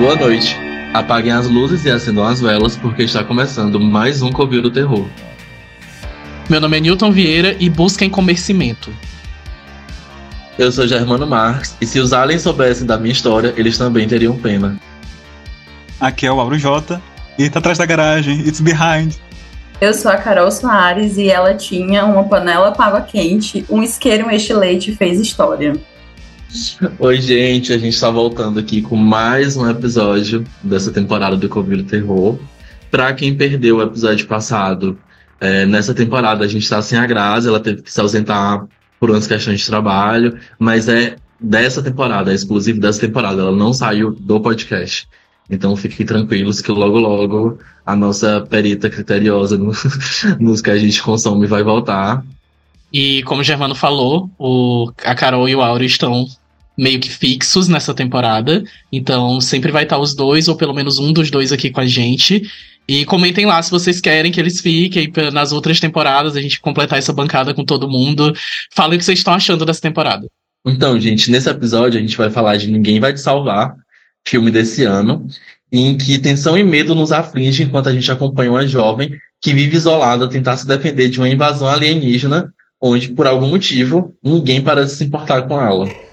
Boa 0.00 0.16
noite. 0.16 0.56
Apaguem 0.94 1.30
as 1.30 1.46
luzes 1.46 1.84
e 1.84 1.90
acendam 1.90 2.24
as 2.24 2.40
velas, 2.40 2.74
porque 2.74 3.02
está 3.02 3.22
começando 3.22 3.78
mais 3.78 4.22
um 4.22 4.32
Covil 4.32 4.62
do 4.62 4.70
Terror. 4.70 5.06
Meu 6.48 6.58
nome 6.58 6.78
é 6.78 6.80
Newton 6.80 7.12
Vieira 7.12 7.54
e 7.60 7.68
busquem 7.68 8.08
comercimento. 8.08 8.90
Eu 10.58 10.72
sou 10.72 10.88
Germano 10.88 11.26
Marques, 11.26 11.76
e 11.82 11.86
se 11.86 12.00
os 12.00 12.14
aliens 12.14 12.40
soubessem 12.40 12.86
da 12.86 12.96
minha 12.96 13.12
história, 13.12 13.52
eles 13.58 13.76
também 13.76 14.08
teriam 14.08 14.34
pena. 14.38 14.80
Aqui 16.00 16.24
é 16.24 16.32
o 16.32 16.40
Auro 16.40 16.56
J, 16.56 16.98
e 17.38 17.50
tá 17.50 17.58
atrás 17.58 17.76
da 17.76 17.84
garagem, 17.84 18.40
it's 18.40 18.58
behind. 18.58 19.16
Eu 19.82 19.92
sou 19.92 20.10
a 20.10 20.16
Carol 20.16 20.50
Soares 20.50 21.18
e 21.18 21.28
ela 21.28 21.54
tinha 21.54 22.06
uma 22.06 22.24
panela 22.24 22.72
com 22.72 22.80
água 22.80 23.02
quente, 23.02 23.66
um 23.68 23.82
isqueiro 23.82 24.24
e 24.24 24.26
um 24.28 24.30
estilete 24.30 24.92
e 24.92 24.96
fez 24.96 25.20
história. 25.20 25.74
Oi, 26.98 27.20
gente, 27.20 27.72
a 27.72 27.78
gente 27.78 27.94
está 27.94 28.10
voltando 28.10 28.58
aqui 28.58 28.82
com 28.82 28.96
mais 28.96 29.56
um 29.56 29.68
episódio 29.68 30.44
dessa 30.62 30.90
temporada 30.90 31.36
do 31.36 31.48
Covil 31.48 31.84
Terror. 31.84 32.38
Para 32.90 33.12
quem 33.14 33.36
perdeu 33.36 33.76
o 33.76 33.82
episódio 33.82 34.26
passado, 34.26 34.98
é, 35.40 35.64
nessa 35.64 35.94
temporada 35.94 36.44
a 36.44 36.48
gente 36.48 36.62
está 36.62 36.82
sem 36.82 36.98
a 36.98 37.06
Grazi, 37.06 37.48
ela 37.48 37.60
teve 37.60 37.82
que 37.82 37.92
se 37.92 38.00
ausentar 38.00 38.66
por 38.98 39.10
umas 39.10 39.26
questões 39.26 39.60
de 39.60 39.66
trabalho, 39.66 40.38
mas 40.58 40.88
é 40.88 41.16
dessa 41.38 41.82
temporada, 41.82 42.32
é 42.32 42.34
exclusivo 42.34 42.80
dessa 42.80 43.00
temporada, 43.00 43.42
ela 43.42 43.56
não 43.56 43.72
saiu 43.72 44.10
do 44.10 44.40
podcast. 44.40 45.08
Então 45.48 45.76
fiquem 45.76 46.04
tranquilos 46.04 46.60
que 46.60 46.70
logo 46.72 46.98
logo 46.98 47.58
a 47.86 47.94
nossa 47.94 48.40
perita 48.40 48.90
criteriosa 48.90 49.56
no, 49.56 49.72
nos 50.40 50.60
que 50.60 50.70
a 50.70 50.78
gente 50.78 51.00
consome 51.00 51.46
vai 51.46 51.62
voltar. 51.62 52.24
E 52.92 53.22
como 53.22 53.40
o 53.40 53.44
Germano 53.44 53.74
falou, 53.74 54.28
o, 54.36 54.90
a 55.04 55.14
Carol 55.14 55.48
e 55.48 55.54
o 55.54 55.62
Auro 55.62 55.84
estão 55.84 56.26
meio 56.80 56.98
que 56.98 57.10
fixos 57.10 57.68
nessa 57.68 57.92
temporada. 57.92 58.64
Então 58.90 59.38
sempre 59.38 59.70
vai 59.70 59.82
estar 59.82 59.98
os 59.98 60.14
dois, 60.14 60.48
ou 60.48 60.56
pelo 60.56 60.72
menos 60.72 60.98
um 60.98 61.12
dos 61.12 61.30
dois 61.30 61.52
aqui 61.52 61.70
com 61.70 61.80
a 61.80 61.86
gente. 61.86 62.50
E 62.88 63.04
comentem 63.04 63.44
lá 63.44 63.62
se 63.62 63.70
vocês 63.70 64.00
querem 64.00 64.32
que 64.32 64.40
eles 64.40 64.60
fiquem 64.60 65.12
nas 65.30 65.52
outras 65.52 65.78
temporadas, 65.78 66.34
a 66.34 66.40
gente 66.40 66.58
completar 66.58 66.98
essa 66.98 67.12
bancada 67.12 67.52
com 67.52 67.64
todo 67.64 67.88
mundo. 67.88 68.32
Falem 68.72 68.96
o 68.96 68.98
que 68.98 69.04
vocês 69.04 69.18
estão 69.18 69.34
achando 69.34 69.66
dessa 69.66 69.82
temporada. 69.82 70.26
Então, 70.66 70.98
gente, 70.98 71.30
nesse 71.30 71.50
episódio 71.50 71.98
a 71.98 72.02
gente 72.02 72.16
vai 72.16 72.30
falar 72.30 72.56
de 72.56 72.70
Ninguém 72.70 72.98
Vai 72.98 73.12
Te 73.12 73.20
Salvar, 73.20 73.74
filme 74.26 74.50
desse 74.50 74.84
ano, 74.84 75.26
em 75.70 75.96
que 75.96 76.18
tensão 76.18 76.56
e 76.56 76.64
medo 76.64 76.94
nos 76.94 77.12
aflige 77.12 77.62
enquanto 77.62 77.90
a 77.90 77.92
gente 77.92 78.10
acompanha 78.10 78.50
uma 78.50 78.66
jovem 78.66 79.10
que 79.40 79.52
vive 79.52 79.76
isolada 79.76 80.24
a 80.24 80.28
tentar 80.28 80.56
se 80.56 80.66
defender 80.66 81.10
de 81.10 81.18
uma 81.18 81.28
invasão 81.28 81.68
alienígena, 81.68 82.52
onde, 82.80 83.08
por 83.08 83.26
algum 83.26 83.48
motivo, 83.48 84.14
ninguém 84.22 84.62
parece 84.62 84.96
se 84.96 85.04
importar 85.04 85.42
com 85.42 85.60
ela. 85.60 86.09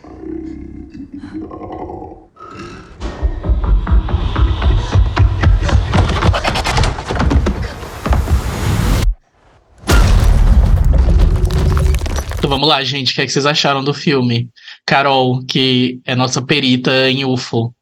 Então 12.48 12.58
vamos 12.58 12.70
lá, 12.70 12.82
gente. 12.82 13.12
O 13.12 13.16
que, 13.16 13.22
é 13.22 13.26
que 13.26 13.32
vocês 13.34 13.46
acharam 13.46 13.84
do 13.84 13.94
filme? 13.94 14.50
Carol, 14.86 15.44
que 15.46 16.00
é 16.06 16.16
nossa 16.16 16.42
perita 16.42 17.10
em 17.10 17.26
UFO. 17.26 17.76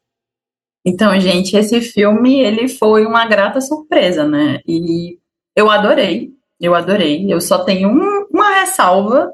Então, 0.84 1.18
gente, 1.20 1.56
esse 1.56 1.80
filme 1.80 2.40
ele 2.40 2.66
foi 2.66 3.06
uma 3.06 3.24
grata 3.26 3.60
surpresa, 3.60 4.26
né? 4.26 4.58
E 4.66 5.18
eu 5.54 5.70
adorei, 5.70 6.32
eu 6.60 6.74
adorei. 6.74 7.32
Eu 7.32 7.40
só 7.40 7.62
tenho 7.62 7.88
um, 7.88 8.26
uma 8.28 8.58
ressalva 8.58 9.32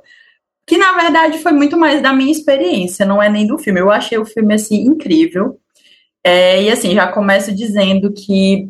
que 0.66 0.76
na 0.76 0.92
verdade 0.92 1.38
foi 1.38 1.52
muito 1.52 1.78
mais 1.78 2.02
da 2.02 2.12
minha 2.12 2.30
experiência, 2.30 3.06
não 3.06 3.22
é 3.22 3.30
nem 3.30 3.46
do 3.46 3.56
filme. 3.56 3.80
Eu 3.80 3.90
achei 3.90 4.18
o 4.18 4.26
filme 4.26 4.52
assim 4.52 4.82
incrível. 4.82 5.58
É, 6.22 6.62
e 6.62 6.70
assim, 6.70 6.94
já 6.94 7.06
começo 7.10 7.54
dizendo 7.54 8.12
que 8.12 8.68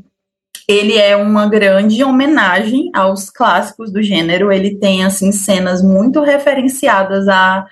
ele 0.69 0.97
é 0.97 1.17
uma 1.17 1.49
grande 1.49 2.03
homenagem 2.05 2.91
aos 2.95 3.29
clássicos 3.31 3.93
do 3.93 4.03
gênero. 4.03 4.53
Ele 4.53 4.77
tem 4.77 5.05
assim 5.05 5.33
cenas 5.33 5.83
muito 5.83 6.21
referenciadas 6.23 7.29
a, 7.29 7.67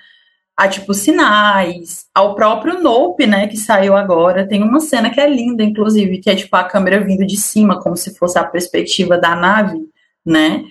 a 0.57 0.67
tipo 0.67 0.93
sinais, 0.93 2.05
ao 2.13 2.35
próprio 2.35 2.81
Nope, 2.81 3.25
né, 3.25 3.47
que 3.47 3.57
saiu 3.57 3.95
agora. 3.95 4.47
Tem 4.47 4.61
uma 4.61 4.79
cena 4.79 5.09
que 5.09 5.19
é 5.19 5.29
linda, 5.29 5.63
inclusive, 5.63 6.19
que 6.19 6.29
é 6.29 6.35
tipo 6.35 6.55
a 6.55 6.63
câmera 6.63 7.03
vindo 7.03 7.25
de 7.25 7.37
cima, 7.37 7.79
como 7.79 7.95
se 7.95 8.15
fosse 8.15 8.37
a 8.37 8.43
perspectiva 8.43 9.17
da 9.17 9.35
nave, 9.35 9.79
né? 10.25 10.63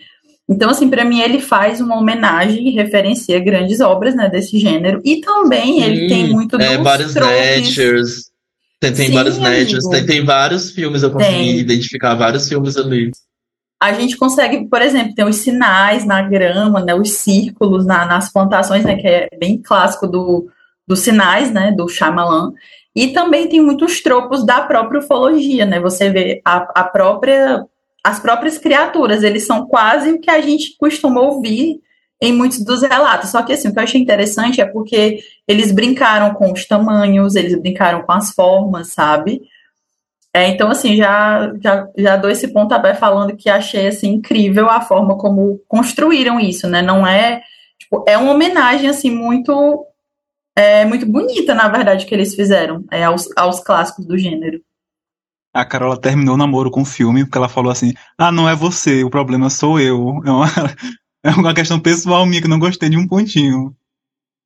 Então, 0.48 0.68
assim, 0.68 0.90
para 0.90 1.04
mim 1.04 1.20
ele 1.20 1.40
faz 1.40 1.80
uma 1.80 1.96
homenagem 1.96 2.68
e 2.68 2.72
referencia 2.72 3.38
grandes 3.38 3.80
obras, 3.80 4.16
né, 4.16 4.28
desse 4.28 4.58
gênero. 4.58 5.00
E 5.04 5.20
também 5.20 5.80
ele 5.80 6.08
tem 6.08 6.28
muito 6.28 6.60
é, 6.60 6.76
vários 6.78 7.14
Natures 7.14 8.29
tem, 8.80 8.94
tem 8.94 9.06
Sim, 9.08 9.12
vários 9.12 9.38
médios, 9.38 9.86
tem, 9.88 10.06
tem 10.06 10.24
vários 10.24 10.70
filmes, 10.70 11.02
eu 11.02 11.10
consegui 11.10 11.34
tem. 11.34 11.58
identificar 11.58 12.14
vários 12.14 12.48
filmes 12.48 12.78
ali. 12.78 13.10
A 13.78 13.92
gente 13.92 14.16
consegue, 14.16 14.66
por 14.68 14.80
exemplo, 14.80 15.14
ter 15.14 15.24
os 15.24 15.36
sinais 15.36 16.04
na 16.06 16.22
grama, 16.22 16.80
né, 16.80 16.94
os 16.94 17.12
círculos 17.12 17.84
na, 17.84 18.06
nas 18.06 18.32
plantações, 18.32 18.84
né, 18.84 18.96
que 18.96 19.06
é 19.06 19.28
bem 19.38 19.60
clássico 19.60 20.06
do, 20.06 20.48
dos 20.88 21.00
sinais, 21.00 21.52
né, 21.52 21.72
do 21.72 21.88
Shyamalan. 21.88 22.52
E 22.96 23.08
também 23.08 23.48
tem 23.48 23.60
muitos 23.60 24.02
tropos 24.02 24.44
da 24.44 24.62
própria 24.62 25.00
ufologia, 25.00 25.64
né? 25.64 25.78
Você 25.78 26.10
vê 26.10 26.42
a, 26.44 26.80
a 26.80 26.84
própria, 26.84 27.64
as 28.02 28.18
próprias 28.18 28.58
criaturas, 28.58 29.22
eles 29.22 29.46
são 29.46 29.66
quase 29.66 30.10
o 30.10 30.20
que 30.20 30.28
a 30.28 30.40
gente 30.40 30.76
costuma 30.76 31.20
ouvir 31.20 31.80
em 32.20 32.32
muitos 32.32 32.62
dos 32.62 32.82
relatos. 32.82 33.30
Só 33.30 33.42
que 33.42 33.52
assim, 33.52 33.68
o 33.68 33.72
que 33.72 33.78
eu 33.78 33.82
achei 33.82 34.00
interessante 34.00 34.60
é 34.60 34.66
porque 34.66 35.20
eles 35.48 35.72
brincaram 35.72 36.34
com 36.34 36.52
os 36.52 36.66
tamanhos, 36.66 37.34
eles 37.34 37.58
brincaram 37.58 38.02
com 38.02 38.12
as 38.12 38.32
formas, 38.32 38.88
sabe? 38.88 39.42
É, 40.32 40.48
então, 40.48 40.70
assim, 40.70 40.96
já, 40.96 41.52
já, 41.60 41.88
já 41.96 42.16
dou 42.16 42.30
esse 42.30 42.48
pontapé 42.48 42.94
falando 42.94 43.36
que 43.36 43.50
achei 43.50 43.88
assim, 43.88 44.12
incrível 44.12 44.70
a 44.70 44.80
forma 44.80 45.18
como 45.18 45.60
construíram 45.66 46.38
isso, 46.38 46.68
né? 46.68 46.82
Não 46.82 47.06
é. 47.06 47.42
Tipo, 47.78 48.04
é 48.06 48.16
uma 48.16 48.32
homenagem 48.32 48.88
assim, 48.88 49.10
muito. 49.10 49.86
É, 50.56 50.84
muito 50.84 51.06
bonita, 51.06 51.54
na 51.54 51.68
verdade, 51.68 52.06
que 52.06 52.14
eles 52.14 52.34
fizeram 52.34 52.84
é, 52.90 53.04
aos, 53.04 53.28
aos 53.36 53.60
clássicos 53.60 54.04
do 54.04 54.18
gênero. 54.18 54.60
A 55.54 55.64
Carola 55.64 56.00
terminou 56.00 56.34
o 56.34 56.38
namoro 56.38 56.70
com 56.70 56.82
o 56.82 56.84
filme 56.84 57.24
porque 57.24 57.38
ela 57.38 57.48
falou 57.48 57.72
assim: 57.72 57.92
Ah, 58.16 58.30
não 58.30 58.48
é 58.48 58.54
você, 58.54 59.02
o 59.02 59.10
problema 59.10 59.50
sou 59.50 59.80
eu. 59.80 60.20
É 60.24 60.30
uma, 60.30 60.46
é 61.24 61.30
uma 61.30 61.54
questão 61.54 61.78
pessoal 61.80 62.24
minha 62.26 62.42
que 62.42 62.48
não 62.48 62.58
gostei 62.58 62.88
de 62.88 62.96
um 62.96 63.06
pontinho. 63.06 63.74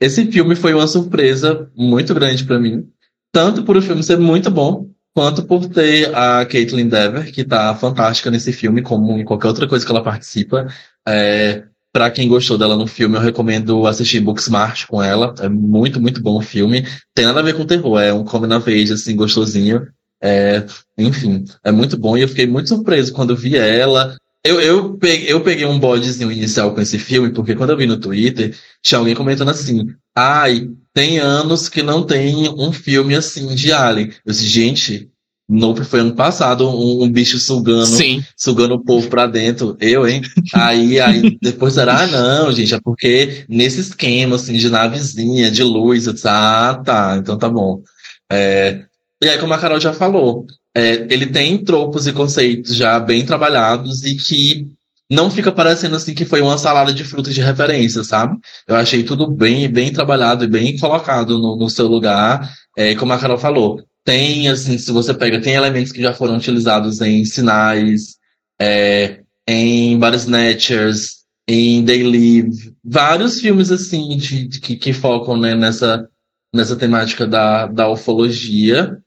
Esse 0.01 0.31
filme 0.31 0.55
foi 0.55 0.75
uma 0.75 0.87
surpresa 0.87 1.71
muito 1.77 2.15
grande 2.15 2.45
para 2.45 2.59
mim. 2.59 2.89
Tanto 3.33 3.65
por 3.65 3.77
o 3.77 3.83
filme 3.83 4.03
ser 4.03 4.19
muito 4.19 4.51
bom, 4.51 4.91
quanto 5.15 5.45
por 5.45 5.67
ter 5.69 6.15
a 6.15 6.45
Caitlin 6.45 6.89
Dever, 6.89 7.33
que 7.33 7.45
tá 7.45 7.75
fantástica 7.75 8.31
nesse 8.31 8.53
filme, 8.53 8.83
como 8.83 9.19
em 9.19 9.25
qualquer 9.25 9.49
outra 9.49 9.69
coisa 9.69 9.85
que 9.85 9.91
ela 9.91 10.03
participa. 10.03 10.67
É, 11.07 11.65
para 11.93 12.11
quem 12.11 12.29
gostou 12.29 12.59
dela 12.59 12.77
no 12.77 12.89
filme, 12.89 13.17
eu 13.17 13.21
recomendo 13.21 13.87
assistir 13.87 14.21
Booksmart 14.21 14.87
com 14.87 15.01
ela. 15.01 15.33
É 15.39 15.49
muito, 15.49 16.01
muito 16.01 16.21
bom 16.21 16.39
o 16.39 16.43
filme. 16.43 16.85
Tem 17.15 17.25
nada 17.25 17.39
a 17.39 17.43
ver 17.43 17.55
com 17.55 17.65
terror, 17.65 18.01
é 18.01 18.13
um 18.13 18.25
coming 18.25 18.53
of 18.53 18.69
age, 18.69 18.93
assim, 18.93 19.15
gostosinho. 19.15 19.87
É, 20.21 20.65
enfim, 20.99 21.45
é 21.63 21.71
muito 21.71 21.97
bom 21.97 22.17
e 22.17 22.23
eu 22.23 22.29
fiquei 22.29 22.47
muito 22.47 22.69
surpreso 22.69 23.13
quando 23.13 23.37
vi 23.37 23.57
ela. 23.57 24.17
Eu, 24.47 24.61
eu, 24.61 24.99
peguei, 24.99 25.33
eu 25.33 25.41
peguei 25.41 25.65
um 25.65 25.79
bodezinho 25.79 26.31
inicial 26.31 26.75
com 26.75 26.81
esse 26.81 26.99
filme, 26.99 27.33
porque 27.33 27.55
quando 27.55 27.71
eu 27.71 27.77
vi 27.79 27.87
no 27.87 27.99
Twitter, 27.99 28.55
tinha 28.83 28.99
alguém 28.99 29.15
comentando 29.15 29.51
assim: 29.51 29.87
ai, 30.15 30.69
tem 30.93 31.19
anos 31.19 31.69
que 31.69 31.83
não 31.83 32.05
tem 32.05 32.49
um 32.51 32.71
filme 32.71 33.15
assim 33.15 33.55
de 33.55 33.73
Alien. 33.73 34.13
Eu 34.25 34.33
disse, 34.33 34.47
gente, 34.47 35.11
Nope 35.49 35.85
foi 35.85 36.01
ano 36.01 36.15
passado, 36.15 36.67
um, 36.69 37.05
um, 37.05 37.11
bicho 37.11 37.39
sugando, 37.39 37.87
Sim. 37.87 38.25
sugando 38.37 38.75
o 38.75 38.85
povo 38.85 39.09
pra 39.09 39.27
dentro. 39.27 39.77
Eu, 39.79 40.09
hein? 40.09 40.23
Aí, 40.55 40.99
aí 40.99 41.39
depois 41.41 41.77
era, 41.77 42.03
ah, 42.03 42.07
não, 42.07 42.53
gente, 42.53 42.75
é 42.75 42.81
porque 42.81 43.45
nesse 43.49 43.81
esquema, 43.81 44.37
assim, 44.37 44.55
de 44.55 44.71
navezinha, 44.71 45.51
de 45.51 45.63
luz, 45.63 46.07
eu 46.07 46.15
disse, 46.15 46.29
ah, 46.29 46.81
tá, 46.85 47.17
então 47.19 47.39
tá 47.39 47.49
bom. 47.49 47.83
É, 48.31 48.85
e 49.23 49.29
aí, 49.29 49.39
como 49.39 49.53
a 49.53 49.59
Carol 49.59 49.79
já 49.79 49.93
falou, 49.93 50.47
é, 50.77 51.07
ele 51.11 51.27
tem 51.27 51.59
tropos 51.59 52.07
e 52.07 52.13
conceitos 52.13 52.75
já 52.75 52.99
bem 52.99 53.25
trabalhados 53.25 54.05
e 54.05 54.17
que 54.17 54.69
não 55.11 55.31
fica 55.31 55.53
parecendo 55.53 55.97
assim 55.97 56.15
que 56.15 56.25
foi 56.25 56.41
uma 56.41 56.59
salada 56.59 56.93
de 56.93 57.05
frutas 57.05 57.35
de 57.35 57.41
referência, 57.41 58.03
sabe? 58.03 58.39
Eu 58.67 58.75
achei 58.77 59.03
tudo 59.03 59.31
bem, 59.31 59.69
bem 59.69 59.93
trabalhado 59.93 60.45
e 60.45 60.49
bem 60.49 60.79
colocado 60.79 61.39
no, 61.39 61.57
no 61.57 61.71
seu 61.71 61.87
lugar. 61.87 62.51
É, 62.77 62.95
como 62.95 63.13
a 63.13 63.19
Carol 63.19 63.39
falou, 63.39 63.83
tem, 64.05 64.49
assim, 64.49 64.77
se 64.77 64.91
você 64.91 65.15
pega, 65.15 65.41
tem 65.41 65.55
elementos 65.55 65.93
que 65.93 66.03
já 66.03 66.13
foram 66.13 66.37
utilizados 66.37 67.01
em 67.01 67.25
sinais, 67.25 68.17
é, 68.61 69.21
em 69.47 69.99
vários 69.99 70.23
Snatchers, 70.23 71.25
em 71.47 71.85
They 71.85 72.03
Live, 72.03 72.75
vários 72.83 73.41
filmes 73.41 73.71
assim 73.71 74.17
de, 74.17 74.49
de 74.49 74.61
que, 74.61 74.77
que, 74.77 74.93
focam 74.93 75.37
né, 75.37 75.55
nessa, 75.55 76.09
nessa 76.55 76.77
temática 76.77 77.27
da, 77.27 77.67
da 77.67 77.89
ufologia. 77.89 78.99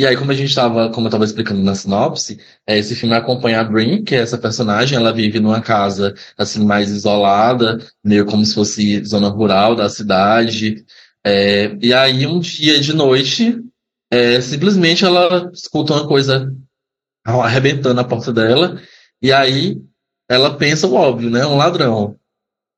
E 0.00 0.06
aí, 0.06 0.16
como 0.16 0.30
a 0.30 0.34
gente 0.34 0.48
estava, 0.48 0.90
como 0.90 1.06
eu 1.06 1.08
estava 1.08 1.24
explicando 1.24 1.60
na 1.60 1.74
sinopse, 1.74 2.38
é, 2.64 2.78
esse 2.78 2.94
filme 2.94 3.16
acompanha 3.16 3.60
a 3.60 3.64
Brin, 3.64 4.04
que 4.04 4.14
é 4.14 4.18
essa 4.18 4.38
personagem, 4.38 4.96
ela 4.96 5.12
vive 5.12 5.40
numa 5.40 5.60
casa 5.60 6.14
assim 6.36 6.64
mais 6.64 6.88
isolada, 6.90 7.78
meio 8.04 8.24
como 8.24 8.44
se 8.44 8.54
fosse 8.54 9.04
zona 9.04 9.28
rural 9.28 9.74
da 9.74 9.88
cidade. 9.88 10.84
É, 11.26 11.76
e 11.82 11.92
aí, 11.92 12.26
um 12.26 12.38
dia 12.38 12.80
de 12.80 12.92
noite, 12.92 13.60
é, 14.10 14.40
simplesmente 14.40 15.04
ela 15.04 15.50
escuta 15.52 15.92
uma 15.94 16.06
coisa 16.06 16.54
arrebentando 17.24 18.00
a 18.00 18.04
porta 18.04 18.32
dela, 18.32 18.80
e 19.20 19.32
aí 19.32 19.82
ela 20.30 20.56
pensa 20.56 20.86
o 20.86 20.94
óbvio, 20.94 21.28
né? 21.28 21.44
Um 21.44 21.56
ladrão. 21.56 22.16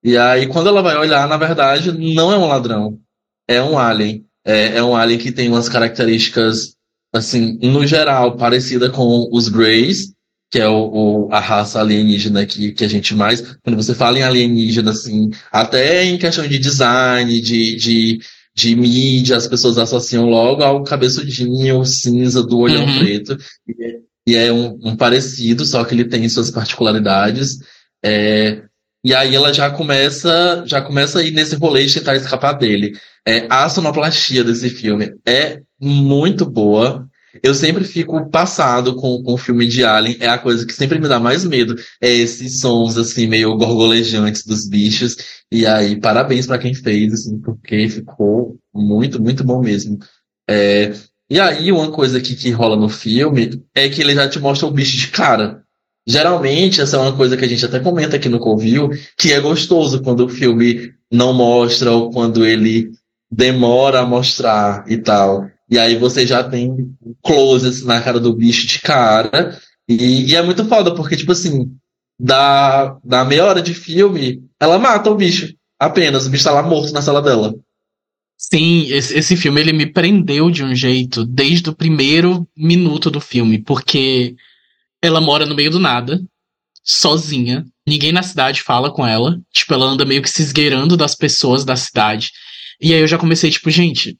E 0.02 0.16
aí, 0.16 0.46
quando 0.46 0.69
ela 0.69 0.81
vai 0.81 0.96
olhar, 0.96 1.28
na 1.28 1.37
verdade, 1.37 1.93
não 1.93 2.32
é 2.32 2.38
um 2.38 2.46
ladrão, 2.46 2.99
é 3.46 3.62
um 3.62 3.78
alien. 3.78 4.25
É, 4.43 4.78
é 4.78 4.82
um 4.82 4.96
alien 4.96 5.19
que 5.19 5.31
tem 5.31 5.49
umas 5.49 5.69
características, 5.69 6.76
assim, 7.12 7.59
no 7.62 7.87
geral, 7.87 8.37
parecida 8.37 8.91
com 8.91 9.29
os 9.33 9.49
Greys, 9.49 10.12
que 10.51 10.59
é 10.59 10.69
o, 10.69 11.27
o, 11.27 11.33
a 11.33 11.39
raça 11.39 11.81
alienígena 11.81 12.45
que, 12.45 12.73
que 12.73 12.85
a 12.85 12.89
gente 12.89 13.15
mais. 13.15 13.41
Quando 13.62 13.77
você 13.77 13.95
fala 13.95 14.19
em 14.19 14.23
alienígena, 14.23 14.91
assim, 14.91 15.31
até 15.53 16.05
em 16.05 16.19
questão 16.19 16.47
de 16.47 16.59
design, 16.59 17.41
de, 17.41 17.77
de, 17.77 18.21
de 18.55 18.75
mídia, 18.75 19.37
as 19.37 19.47
pessoas 19.47 19.79
associam 19.79 20.29
logo 20.29 20.62
ao 20.62 20.83
cabeçudinho 20.83 21.85
cinza 21.85 22.43
do 22.43 22.59
olhão 22.59 22.85
uhum. 22.85 22.99
preto. 22.99 23.39
E, 23.69 24.01
e 24.27 24.37
é 24.37 24.53
um, 24.53 24.79
um, 24.83 24.97
parecido, 24.97 25.65
só 25.65 25.85
que 25.85 25.95
ele 25.95 26.05
tem 26.05 26.29
suas 26.29 26.51
particularidades. 26.51 27.59
É, 28.05 28.62
e 29.02 29.14
aí 29.14 29.35
ela 29.35 29.52
já 29.52 29.70
começa, 29.70 30.62
já 30.67 30.82
começa 30.82 31.19
a 31.19 31.23
ir 31.23 31.31
nesse 31.31 31.56
rolê 31.56 31.87
de 31.87 31.94
tentar 31.94 32.17
escapar 32.17 32.52
dele. 32.52 32.93
É, 33.26 33.47
a 33.49 33.69
sonoplastia 33.69 34.44
desse 34.44 34.69
filme 34.70 35.14
é 35.26 35.62
muito 35.81 36.44
boa. 36.44 37.08
Eu 37.43 37.55
sempre 37.55 37.85
fico 37.85 38.29
passado 38.29 38.97
com, 38.97 39.23
com 39.23 39.35
o 39.35 39.38
filme 39.38 39.67
de 39.67 39.85
Alien, 39.85 40.17
é 40.20 40.29
a 40.29 40.38
coisa 40.38 40.67
que 40.67 40.73
sempre 40.73 40.99
me 40.99 41.08
dá 41.08 41.20
mais 41.20 41.44
medo. 41.44 41.76
É 42.00 42.12
esses 42.12 42.61
sons, 42.61 42.97
assim, 42.99 43.26
meio 43.26 43.56
gorgolejantes 43.56 44.44
dos 44.44 44.69
bichos. 44.69 45.17
E 45.50 45.64
aí, 45.64 45.99
parabéns 45.99 46.47
para 46.47 46.58
quem 46.58 46.75
fez, 46.75 47.12
assim, 47.12 47.38
porque 47.41 47.88
ficou 47.88 48.58
muito, 48.75 49.23
muito 49.23 49.44
bom 49.44 49.62
mesmo. 49.62 49.99
É, 50.49 50.93
e 51.31 51.38
aí, 51.38 51.70
uma 51.70 51.91
coisa 51.93 52.20
que, 52.20 52.35
que 52.35 52.50
rola 52.50 52.76
no 52.76 52.88
filme 52.88 53.62
é 53.75 53.88
que 53.88 54.00
ele 54.02 54.14
já 54.14 54.29
te 54.29 54.41
mostra 54.41 54.67
o 54.67 54.73
bicho 54.73 54.97
de 54.99 55.08
cara. 55.08 55.62
Geralmente, 56.06 56.81
essa 56.81 56.97
é 56.97 57.00
uma 57.00 57.17
coisa 57.17 57.37
que 57.37 57.44
a 57.44 57.49
gente 57.49 57.64
até 57.64 57.79
comenta 57.79 58.17
aqui 58.17 58.29
no 58.29 58.38
Covil, 58.38 58.91
que 59.17 59.32
é 59.32 59.41
gostoso 59.41 60.02
quando 60.02 60.25
o 60.25 60.29
filme 60.29 60.93
não 61.11 61.32
mostra 61.32 61.93
ou 61.93 62.11
quando 62.11 62.44
ele 62.47 62.91
demora 63.31 64.00
a 64.00 64.06
mostrar 64.06 64.85
e 64.88 64.97
tal. 64.97 65.47
E 65.70 65.79
aí 65.79 65.97
você 65.97 66.26
já 66.26 66.43
tem 66.43 66.93
close 67.23 67.69
assim, 67.69 67.87
na 67.87 68.00
cara 68.00 68.19
do 68.19 68.35
bicho 68.35 68.67
de 68.67 68.81
cara. 68.81 69.56
E, 69.88 70.31
e, 70.31 70.35
é 70.35 70.43
muito 70.43 70.64
foda, 70.64 70.94
porque, 70.94 71.17
tipo 71.17 71.32
assim, 71.32 71.73
da, 72.19 72.99
da 73.05 73.25
meia 73.25 73.44
hora 73.44 73.62
de 73.62 73.75
filme, 73.75 74.43
ela 74.58 74.79
mata 74.79 75.11
o 75.11 75.14
bicho. 75.14 75.55
Apenas. 75.79 76.26
O 76.26 76.31
bicho 76.31 76.44
tá 76.44 76.52
lá 76.52 76.62
morto 76.62 76.93
na 76.93 77.02
sala 77.02 77.23
dela. 77.23 77.55
Sim, 78.37 78.87
esse, 78.93 79.17
esse 79.17 79.37
filme 79.37 79.61
ele 79.61 79.73
me 79.73 79.87
prendeu 79.87 80.50
de 80.50 80.64
um 80.64 80.75
jeito 80.75 81.25
desde 81.25 81.70
o 81.70 81.75
primeiro 81.75 82.49
minuto 82.56 83.11
do 83.11 83.20
filme, 83.20 83.58
porque 83.58 84.35
ela 85.02 85.20
mora 85.20 85.47
no 85.47 85.55
meio 85.55 85.70
do 85.70 85.79
nada, 85.79 86.20
sozinha. 86.82 87.64
Ninguém 87.87 88.12
na 88.12 88.23
cidade 88.23 88.62
fala 88.62 88.93
com 88.93 89.06
ela. 89.06 89.38
Tipo, 89.52 89.75
ela 89.75 89.87
anda 89.87 90.05
meio 90.05 90.23
que 90.23 90.31
se 90.31 90.43
esgueirando 90.43 90.97
das 90.97 91.14
pessoas 91.14 91.64
da 91.64 91.76
cidade. 91.76 92.31
E 92.81 92.94
aí 92.94 93.00
eu 93.00 93.08
já 93.08 93.19
comecei, 93.19 93.50
tipo, 93.50 93.70
gente, 93.70 94.17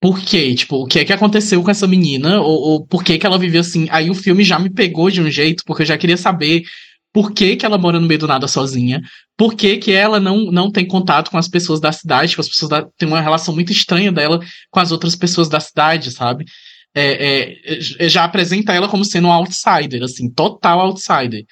por 0.00 0.20
quê? 0.20 0.54
Tipo, 0.54 0.82
o 0.82 0.86
que 0.86 0.98
é 0.98 1.04
que 1.04 1.12
aconteceu 1.12 1.62
com 1.62 1.70
essa 1.70 1.86
menina? 1.86 2.40
Ou, 2.40 2.60
ou 2.60 2.86
por 2.86 3.04
que 3.04 3.18
que 3.18 3.26
ela 3.26 3.38
viveu 3.38 3.60
assim? 3.60 3.86
Aí 3.90 4.10
o 4.10 4.14
filme 4.14 4.42
já 4.42 4.58
me 4.58 4.68
pegou 4.68 5.10
de 5.10 5.22
um 5.22 5.30
jeito, 5.30 5.62
porque 5.64 5.82
eu 5.82 5.86
já 5.86 5.96
queria 5.96 6.16
saber 6.16 6.64
por 7.12 7.32
que, 7.32 7.56
que 7.56 7.66
ela 7.66 7.78
mora 7.78 8.00
no 8.00 8.06
meio 8.06 8.18
do 8.18 8.26
nada 8.26 8.48
sozinha, 8.48 9.02
por 9.36 9.54
que, 9.54 9.76
que 9.76 9.92
ela 9.92 10.18
não, 10.18 10.50
não 10.50 10.72
tem 10.72 10.86
contato 10.86 11.30
com 11.30 11.36
as 11.36 11.46
pessoas 11.46 11.78
da 11.78 11.92
cidade, 11.92 12.34
com 12.34 12.40
as 12.40 12.48
pessoas 12.48 12.70
da, 12.70 12.88
tem 12.96 13.06
uma 13.06 13.20
relação 13.20 13.54
muito 13.54 13.70
estranha 13.70 14.10
dela 14.10 14.40
com 14.70 14.80
as 14.80 14.90
outras 14.90 15.14
pessoas 15.14 15.48
da 15.48 15.60
cidade, 15.60 16.10
sabe? 16.10 16.46
É, 16.94 17.56
é, 17.98 18.08
já 18.08 18.24
apresenta 18.24 18.72
ela 18.72 18.88
como 18.88 19.04
sendo 19.04 19.28
um 19.28 19.32
outsider, 19.32 20.02
assim, 20.02 20.28
total 20.30 20.80
outsider. 20.80 21.44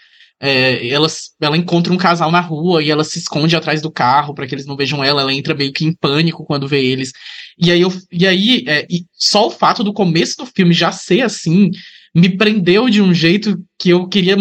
É, 0.43 0.89
ela, 0.89 1.07
ela 1.39 1.57
encontra 1.57 1.93
um 1.93 1.99
casal 1.99 2.31
na 2.31 2.41
rua 2.41 2.83
e 2.83 2.91
ela 2.91 3.05
se 3.05 3.19
esconde 3.19 3.55
atrás 3.55 3.83
do 3.83 3.91
carro 3.91 4.35
para 4.35 4.47
que 4.47 4.55
eles 4.55 4.65
não 4.65 4.77
vejam 4.77 5.05
ela. 5.05 5.21
Ela 5.21 5.35
entra 5.35 5.55
meio 5.55 5.73
que 5.73 5.85
em 5.85 5.93
pânico 5.93 6.45
quando 6.47 6.67
vê 6.67 6.83
eles. 6.83 7.13
E 7.59 7.71
aí, 7.71 7.81
eu, 7.81 7.93
e 8.11 8.27
aí 8.27 8.65
é, 8.67 8.87
e 8.91 9.05
só 9.13 9.47
o 9.47 9.51
fato 9.51 9.85
do 9.85 9.93
começo 9.93 10.39
do 10.39 10.47
filme 10.47 10.73
já 10.73 10.91
ser 10.93 11.21
assim 11.23 11.71
me 12.15 12.37
prendeu 12.37 12.89
de 12.89 13.03
um 13.03 13.13
jeito 13.13 13.63
que 13.79 13.91
eu 13.91 14.09
queria. 14.09 14.37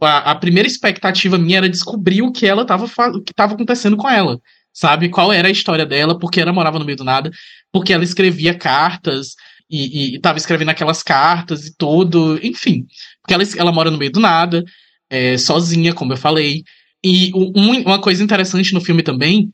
A, 0.00 0.32
a 0.32 0.34
primeira 0.34 0.68
expectativa 0.68 1.38
minha 1.38 1.58
era 1.58 1.68
descobrir 1.68 2.22
o 2.22 2.32
que 2.32 2.44
ela 2.44 2.64
tava, 2.64 2.84
o 2.84 3.22
que 3.22 3.30
estava 3.30 3.54
acontecendo 3.54 3.96
com 3.96 4.10
ela. 4.10 4.40
Sabe? 4.72 5.08
Qual 5.08 5.32
era 5.32 5.48
a 5.48 5.52
história 5.52 5.86
dela, 5.86 6.18
porque 6.18 6.40
ela 6.40 6.52
morava 6.52 6.78
no 6.78 6.84
meio 6.84 6.98
do 6.98 7.04
nada, 7.04 7.30
porque 7.72 7.92
ela 7.92 8.04
escrevia 8.04 8.54
cartas 8.54 9.34
e, 9.70 10.16
estava 10.16 10.38
escrevendo 10.38 10.70
aquelas 10.70 11.02
cartas 11.02 11.66
e 11.66 11.74
tudo, 11.76 12.38
enfim. 12.42 12.86
Porque 13.22 13.34
ela, 13.34 13.42
ela 13.56 13.72
mora 13.72 13.90
no 13.90 13.98
meio 13.98 14.12
do 14.12 14.20
nada, 14.20 14.64
é, 15.10 15.36
sozinha, 15.36 15.94
como 15.94 16.12
eu 16.12 16.16
falei. 16.16 16.62
E 17.04 17.32
um, 17.34 17.82
uma 17.82 18.00
coisa 18.00 18.22
interessante 18.22 18.74
no 18.74 18.80
filme 18.80 19.02
também 19.02 19.50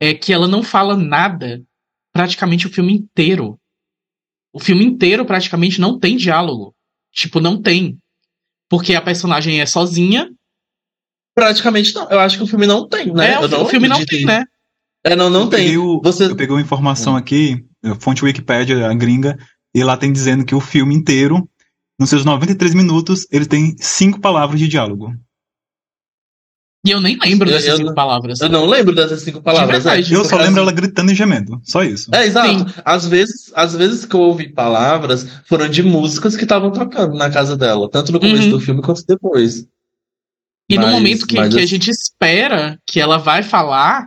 é 0.00 0.14
que 0.14 0.32
ela 0.32 0.48
não 0.48 0.62
fala 0.62 0.96
nada 0.96 1.62
praticamente 2.12 2.66
o 2.66 2.70
filme 2.70 2.92
inteiro. 2.94 3.58
O 4.52 4.60
filme 4.60 4.84
inteiro 4.84 5.24
praticamente 5.24 5.80
não 5.80 5.98
tem 5.98 6.16
diálogo. 6.16 6.74
Tipo, 7.12 7.40
não 7.40 7.60
tem. 7.60 7.98
Porque 8.68 8.94
a 8.94 9.02
personagem 9.02 9.60
é 9.60 9.66
sozinha. 9.66 10.30
Praticamente 11.34 11.94
não. 11.94 12.08
Eu 12.08 12.20
acho 12.20 12.36
que 12.36 12.44
o 12.44 12.46
filme 12.46 12.66
não 12.66 12.88
tem, 12.88 13.12
né? 13.12 13.32
É, 13.32 13.40
o, 13.40 13.62
o 13.62 13.66
filme 13.66 13.88
não 13.88 14.04
tem, 14.04 14.24
né? 14.24 14.44
É, 15.04 15.14
não, 15.14 15.28
não 15.28 15.42
eu 15.42 15.50
tem. 15.50 15.76
O, 15.76 16.00
Você... 16.02 16.24
Eu 16.24 16.36
peguei 16.36 16.54
uma 16.54 16.62
informação 16.62 17.14
hum. 17.14 17.16
aqui, 17.16 17.64
fonte 18.00 18.24
Wikipedia, 18.24 18.88
a 18.88 18.94
gringa, 18.94 19.36
e 19.74 19.82
lá 19.82 19.96
tem 19.96 20.12
dizendo 20.12 20.44
que 20.44 20.54
o 20.54 20.60
filme 20.60 20.94
inteiro 20.94 21.48
nos 21.98 22.10
seus 22.10 22.24
93 22.24 22.74
minutos, 22.74 23.26
ele 23.30 23.46
tem 23.46 23.76
cinco 23.78 24.20
palavras 24.20 24.58
de 24.58 24.68
diálogo. 24.68 25.14
E 26.86 26.90
eu 26.90 27.00
nem 27.00 27.18
lembro 27.18 27.48
dessas 27.48 27.68
eu, 27.68 27.76
cinco 27.78 27.90
eu, 27.90 27.94
palavras. 27.94 28.40
Eu 28.40 28.48
não 28.50 28.66
lembro 28.66 28.94
dessas 28.94 29.22
cinco 29.22 29.40
palavras. 29.40 29.86
É, 29.86 30.00
eu 30.00 30.22
só 30.22 30.36
lembro 30.36 30.60
ela 30.60 30.70
gritando 30.70 31.10
e 31.10 31.14
gemendo. 31.14 31.58
Só 31.64 31.82
isso. 31.82 32.14
É, 32.14 32.26
exato. 32.26 32.74
Às 32.84 33.06
vezes, 33.06 33.50
às 33.54 33.74
vezes 33.74 34.04
que 34.04 34.14
eu 34.14 34.20
ouvi 34.20 34.50
palavras 34.50 35.26
foram 35.46 35.66
de 35.66 35.82
músicas 35.82 36.36
que 36.36 36.42
estavam 36.42 36.70
tocando 36.70 37.14
na 37.14 37.30
casa 37.30 37.56
dela. 37.56 37.88
Tanto 37.90 38.12
no 38.12 38.20
começo 38.20 38.42
uhum. 38.42 38.50
do 38.50 38.60
filme 38.60 38.82
quanto 38.82 39.02
depois. 39.06 39.66
E 40.68 40.76
mas, 40.76 40.84
no 40.84 40.92
momento 40.92 41.26
que, 41.26 41.36
que 41.36 41.58
a 41.58 41.66
gente 41.66 41.90
espera 41.90 42.78
que 42.86 43.00
ela 43.00 43.16
vai 43.16 43.42
falar, 43.42 44.06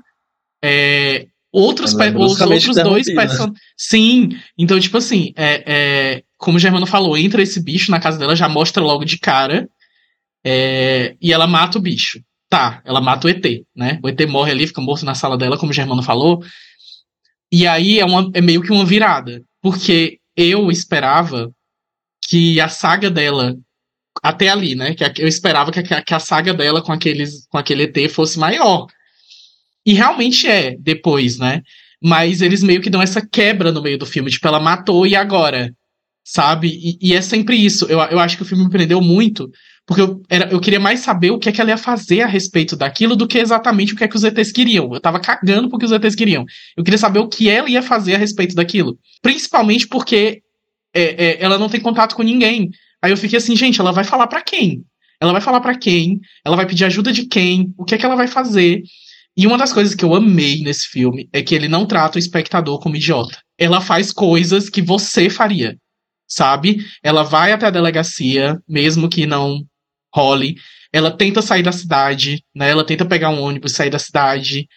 é, 0.64 1.26
outros, 1.52 1.94
pe- 1.94 2.10
os 2.18 2.38
outros 2.42 2.76
dois 2.90 3.08
personagens. 3.16 3.60
Sim, 3.78 4.30
então, 4.58 4.80
tipo 4.80 4.98
assim, 4.98 5.34
é, 5.36 5.64
é, 5.66 6.24
como 6.38 6.58
o 6.58 6.60
Germano 6.60 6.86
falou, 6.86 7.18
entra 7.18 7.42
esse 7.42 7.62
bicho 7.64 7.90
na 7.92 8.00
casa 8.00 8.18
dela, 8.18 8.36
já 8.36 8.48
mostra 8.50 8.84
logo 8.84 9.06
de 9.06 9.18
cara, 9.18 9.68
é, 10.46 11.16
e 11.22 11.32
ela 11.34 11.48
mata 11.48 11.78
o 11.78 11.82
bicho. 11.82 12.20
Tá, 12.50 12.82
ela 12.86 13.02
mata 13.02 13.28
o 13.28 13.30
ET, 13.30 13.44
né? 13.76 14.00
O 14.02 14.08
ET 14.08 14.20
morre 14.28 14.52
ali, 14.52 14.68
fica 14.68 14.80
morto 14.82 15.04
na 15.04 15.14
sala 15.14 15.38
dela, 15.38 15.58
como 15.58 15.72
o 15.72 15.76
Germano 15.76 16.02
falou. 16.02 16.42
E 17.52 17.68
aí 17.68 18.00
é, 18.00 18.06
uma, 18.06 18.30
é 18.34 18.40
meio 18.40 18.62
que 18.62 18.72
uma 18.72 18.86
virada, 18.86 19.44
porque 19.62 20.20
eu 20.36 20.72
esperava 20.72 21.52
que 22.26 22.60
a 22.62 22.70
saga 22.70 23.10
dela 23.10 23.56
até 24.24 24.50
ali, 24.50 24.76
né? 24.76 24.94
Que 24.96 25.04
eu 25.22 25.28
esperava 25.28 25.72
que 25.72 25.94
a, 25.94 26.02
que 26.02 26.14
a 26.14 26.20
saga 26.20 26.54
dela 26.54 26.82
com, 26.82 26.92
aqueles, 26.92 27.46
com 27.50 27.58
aquele 27.58 27.84
ET 27.84 28.10
fosse 28.12 28.40
maior. 28.40 28.88
E 29.88 29.94
realmente 29.94 30.46
é, 30.46 30.76
depois, 30.78 31.40
né? 31.40 31.62
Mas 32.04 32.42
eles 32.42 32.62
meio 32.62 32.82
que 32.82 32.90
dão 32.90 33.02
essa 33.02 33.26
quebra 33.26 33.72
no 33.72 33.82
meio 33.82 33.98
do 33.98 34.06
filme. 34.06 34.30
Tipo, 34.30 34.46
ela 34.50 34.60
matou 34.60 35.08
e 35.08 35.16
agora? 35.16 35.74
Sabe? 36.26 36.68
E, 36.68 36.98
e 37.02 37.14
é 37.16 37.22
sempre 37.22 37.56
isso. 37.56 37.86
Eu, 37.86 38.00
eu 38.02 38.20
acho 38.20 38.36
que 38.36 38.44
o 38.44 38.46
filme 38.46 38.66
me 38.66 38.70
prendeu 38.70 39.00
muito. 39.00 39.50
Porque 39.86 40.02
eu, 40.02 40.22
era, 40.30 40.52
eu 40.52 40.60
queria 40.60 40.80
mais 40.82 41.00
saber 41.00 41.32
o 41.32 41.40
que 41.40 41.48
é 41.48 41.54
que 41.54 41.62
ela 41.62 41.70
ia 41.70 41.78
fazer 41.78 42.20
a 42.22 42.28
respeito 42.28 42.76
daquilo 42.76 43.16
do 43.16 43.26
que 43.26 43.38
exatamente 43.38 43.94
o 43.94 43.96
que 43.96 44.04
é 44.04 44.10
que 44.10 44.18
os 44.18 44.26
ETs 44.26 44.52
queriam. 44.52 44.94
Eu 44.94 45.00
tava 45.00 45.22
cagando 45.22 45.70
porque 45.70 45.86
os 45.86 45.92
ETs 45.94 46.16
queriam. 46.16 46.44
Eu 46.76 46.84
queria 46.84 46.98
saber 46.98 47.20
o 47.20 47.30
que 47.30 47.50
ela 47.50 47.70
ia 47.70 47.82
fazer 47.82 48.16
a 48.16 48.18
respeito 48.18 48.56
daquilo. 48.56 49.00
Principalmente 49.22 49.88
porque 49.88 50.42
é, 50.94 51.28
é, 51.28 51.38
ela 51.42 51.58
não 51.58 51.70
tem 51.70 51.80
contato 51.80 52.14
com 52.14 52.24
ninguém. 52.24 52.70
Aí 53.02 53.12
eu 53.12 53.18
fiquei 53.18 53.38
assim, 53.38 53.56
gente, 53.56 53.80
ela 53.80 53.94
vai 53.94 54.04
falar 54.04 54.28
para 54.28 54.42
quem? 54.42 54.84
Ela 55.22 55.32
vai 55.32 55.42
falar 55.42 55.62
para 55.62 55.78
quem? 55.78 56.20
Ela 56.44 56.58
vai 56.58 56.66
pedir 56.66 56.84
ajuda 56.84 57.14
de 57.14 57.26
quem? 57.26 57.74
O 57.78 57.86
que 57.86 57.96
é 57.96 57.98
que 57.98 58.06
ela 58.06 58.18
vai 58.18 58.28
fazer? 58.28 58.84
E 59.38 59.46
uma 59.46 59.58
das 59.58 59.72
coisas 59.72 59.94
que 59.94 60.04
eu 60.04 60.16
amei 60.16 60.62
nesse 60.64 60.88
filme 60.88 61.30
é 61.32 61.44
que 61.44 61.54
ele 61.54 61.68
não 61.68 61.86
trata 61.86 62.18
o 62.18 62.20
espectador 62.20 62.80
como 62.80 62.96
idiota. 62.96 63.40
Ela 63.56 63.80
faz 63.80 64.12
coisas 64.12 64.68
que 64.68 64.82
você 64.82 65.30
faria, 65.30 65.78
sabe? 66.28 66.84
Ela 67.04 67.22
vai 67.22 67.52
até 67.52 67.68
a 67.68 67.72
delegacia, 67.72 68.60
mesmo 68.68 69.08
que 69.08 69.28
não 69.28 69.64
role. 70.14 70.56
Ela 70.92 71.12
tenta 71.12 71.44
sair 71.44 71.62
da 71.62 71.72
cidade, 71.72 72.44
né? 72.56 72.72
Ela 72.72 72.84
tenta 72.84 73.06
pegar 73.06 73.30
um 73.30 73.40
ônibus, 73.40 73.74
sair 73.74 73.92
da 73.92 74.00
cidade. 74.00 74.68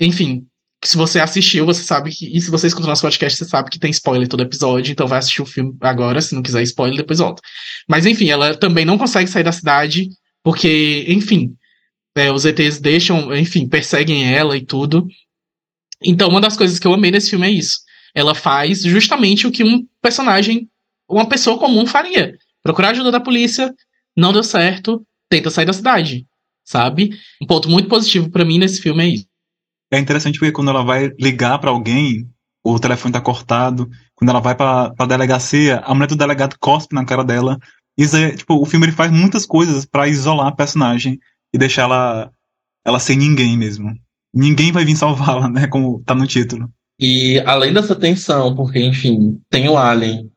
Enfim, 0.00 0.44
se 0.82 0.96
você 0.96 1.20
assistiu, 1.20 1.64
você 1.64 1.84
sabe 1.84 2.10
que. 2.10 2.36
E 2.36 2.40
se 2.40 2.50
você 2.50 2.66
escutou 2.66 2.88
nosso 2.88 3.02
podcast, 3.02 3.38
você 3.38 3.44
sabe 3.44 3.70
que 3.70 3.78
tem 3.78 3.92
spoiler 3.92 4.26
todo 4.26 4.42
episódio, 4.42 4.90
então 4.90 5.06
vai 5.06 5.20
assistir 5.20 5.42
o 5.42 5.46
filme 5.46 5.72
agora, 5.80 6.20
se 6.20 6.34
não 6.34 6.42
quiser 6.42 6.62
spoiler, 6.62 6.96
depois 6.96 7.20
volta. 7.20 7.40
Mas 7.88 8.06
enfim, 8.06 8.28
ela 8.28 8.56
também 8.56 8.84
não 8.84 8.98
consegue 8.98 9.30
sair 9.30 9.44
da 9.44 9.52
cidade, 9.52 10.08
porque, 10.42 11.04
enfim, 11.08 11.54
é, 12.14 12.30
os 12.30 12.44
ETs 12.44 12.78
deixam, 12.78 13.34
enfim, 13.34 13.68
perseguem 13.68 14.32
ela 14.32 14.56
e 14.56 14.64
tudo. 14.64 15.06
Então, 16.02 16.28
uma 16.28 16.40
das 16.40 16.56
coisas 16.56 16.78
que 16.78 16.86
eu 16.86 16.94
amei 16.94 17.10
nesse 17.10 17.30
filme 17.30 17.46
é 17.46 17.50
isso. 17.50 17.80
ela 18.14 18.34
faz 18.34 18.82
justamente 18.82 19.46
o 19.46 19.50
que 19.50 19.64
um 19.64 19.86
personagem, 20.00 20.68
uma 21.08 21.28
pessoa 21.28 21.58
comum 21.58 21.84
faria. 21.84 22.36
Procurar 22.62 22.90
ajuda 22.90 23.10
da 23.10 23.18
polícia, 23.18 23.74
não 24.16 24.32
deu 24.32 24.44
certo, 24.44 25.04
tenta 25.28 25.50
sair 25.50 25.66
da 25.66 25.72
cidade, 25.72 26.24
sabe? 26.64 27.10
Um 27.42 27.46
ponto 27.46 27.68
muito 27.68 27.88
positivo 27.88 28.30
para 28.30 28.44
mim 28.44 28.58
nesse 28.58 28.80
filme 28.80 29.02
é 29.02 29.08
isso. 29.08 29.26
É 29.92 29.98
interessante 29.98 30.38
porque 30.38 30.52
quando 30.52 30.70
ela 30.70 30.84
vai 30.84 31.10
ligar 31.18 31.58
para 31.58 31.70
alguém, 31.70 32.28
o 32.64 32.78
telefone 32.78 33.12
tá 33.12 33.20
cortado. 33.20 33.90
Quando 34.14 34.30
ela 34.30 34.40
vai 34.40 34.54
pra, 34.54 34.90
pra 34.90 35.06
delegacia, 35.06 35.80
a 35.80 35.94
mulher 35.94 36.06
do 36.06 36.16
delegado 36.16 36.56
cospe 36.58 36.94
na 36.94 37.04
cara 37.04 37.24
dela. 37.24 37.58
Isso 37.96 38.16
é, 38.16 38.34
tipo, 38.34 38.60
o 38.60 38.64
filme 38.64 38.86
ele 38.86 38.92
faz 38.92 39.12
muitas 39.12 39.44
coisas 39.44 39.84
para 39.84 40.08
isolar 40.08 40.48
a 40.48 40.52
personagem 40.52 41.18
e 41.54 41.58
deixar 41.58 41.82
ela, 41.82 42.32
ela 42.84 42.98
sem 42.98 43.16
ninguém 43.16 43.56
mesmo. 43.56 43.94
Ninguém 44.34 44.72
vai 44.72 44.84
vir 44.84 44.96
salvá-la, 44.96 45.48
né? 45.48 45.68
Como 45.68 46.02
tá 46.04 46.12
no 46.12 46.26
título. 46.26 46.68
E 46.98 47.40
além 47.46 47.72
dessa 47.72 47.94
tensão, 47.94 48.56
porque, 48.56 48.80
enfim, 48.80 49.40
tem 49.48 49.68
o 49.68 49.78
Alien 49.78 50.28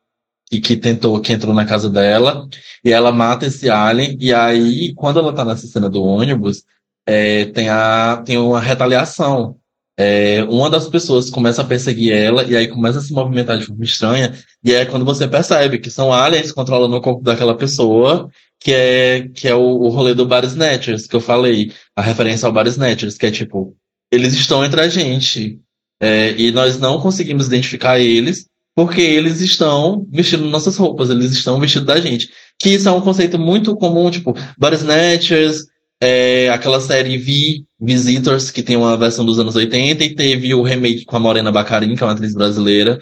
que, 0.48 0.60
que 0.60 0.76
tentou, 0.76 1.20
que 1.20 1.32
entrou 1.32 1.52
na 1.52 1.66
casa 1.66 1.90
dela, 1.90 2.48
e 2.84 2.92
ela 2.92 3.10
mata 3.10 3.46
esse 3.46 3.68
Alien, 3.68 4.16
e 4.20 4.32
aí, 4.32 4.94
quando 4.94 5.18
ela 5.18 5.32
tá 5.32 5.44
nessa 5.44 5.66
cena 5.66 5.90
do 5.90 6.02
ônibus, 6.02 6.62
é, 7.04 7.46
tem, 7.46 7.68
a, 7.68 8.22
tem 8.24 8.38
uma 8.38 8.60
retaliação. 8.60 9.56
É, 10.00 10.44
uma 10.44 10.70
das 10.70 10.88
pessoas 10.88 11.28
começa 11.28 11.62
a 11.62 11.64
perseguir 11.64 12.12
ela, 12.12 12.44
e 12.44 12.56
aí 12.56 12.68
começa 12.68 12.98
a 13.00 13.02
se 13.02 13.12
movimentar 13.12 13.58
de 13.58 13.66
forma 13.66 13.84
estranha, 13.84 14.32
e 14.62 14.72
é 14.72 14.86
quando 14.86 15.04
você 15.04 15.26
percebe 15.26 15.80
que 15.80 15.90
são 15.90 16.12
aliens 16.12 16.52
controlando 16.52 16.94
o 16.94 17.00
corpo 17.00 17.24
daquela 17.24 17.56
pessoa, 17.56 18.30
que 18.60 18.72
é, 18.72 19.28
que 19.28 19.46
é 19.46 19.54
o, 19.54 19.60
o 19.60 19.88
rolê 19.88 20.14
do 20.14 20.26
Bar 20.26 20.44
Snatchers, 20.44 21.06
que 21.06 21.14
eu 21.14 21.20
falei, 21.20 21.72
a 21.94 22.02
referência 22.02 22.46
ao 22.46 22.52
Bar 22.52 22.66
Snatchers, 22.66 23.16
que 23.16 23.26
é 23.26 23.30
tipo, 23.30 23.76
eles 24.10 24.34
estão 24.34 24.64
entre 24.64 24.80
a 24.80 24.88
gente, 24.88 25.60
é, 26.00 26.34
e 26.36 26.50
nós 26.50 26.78
não 26.78 27.00
conseguimos 27.00 27.46
identificar 27.46 27.98
eles, 27.98 28.46
porque 28.74 29.00
eles 29.00 29.40
estão 29.40 30.06
vestindo 30.10 30.44
nossas 30.44 30.76
roupas, 30.76 31.10
eles 31.10 31.32
estão 31.32 31.58
vestindo 31.58 31.84
da 31.84 32.00
gente. 32.00 32.30
Que 32.58 32.70
isso 32.70 32.88
é 32.88 32.92
um 32.92 33.00
conceito 33.00 33.38
muito 33.38 33.76
comum, 33.76 34.10
tipo, 34.10 34.36
Bar 34.56 34.72
Snatchers, 34.74 35.64
é, 36.00 36.48
aquela 36.50 36.80
série 36.80 37.18
V, 37.18 37.64
Visitors, 37.80 38.50
que 38.50 38.62
tem 38.62 38.76
uma 38.76 38.96
versão 38.96 39.24
dos 39.24 39.38
anos 39.38 39.56
80, 39.56 40.04
e 40.04 40.14
teve 40.14 40.54
o 40.54 40.62
remake 40.62 41.04
com 41.04 41.16
a 41.16 41.20
Morena 41.20 41.50
Bacarin, 41.50 41.96
que 41.96 42.02
é 42.02 42.06
uma 42.06 42.12
atriz 42.12 42.34
brasileira. 42.34 42.98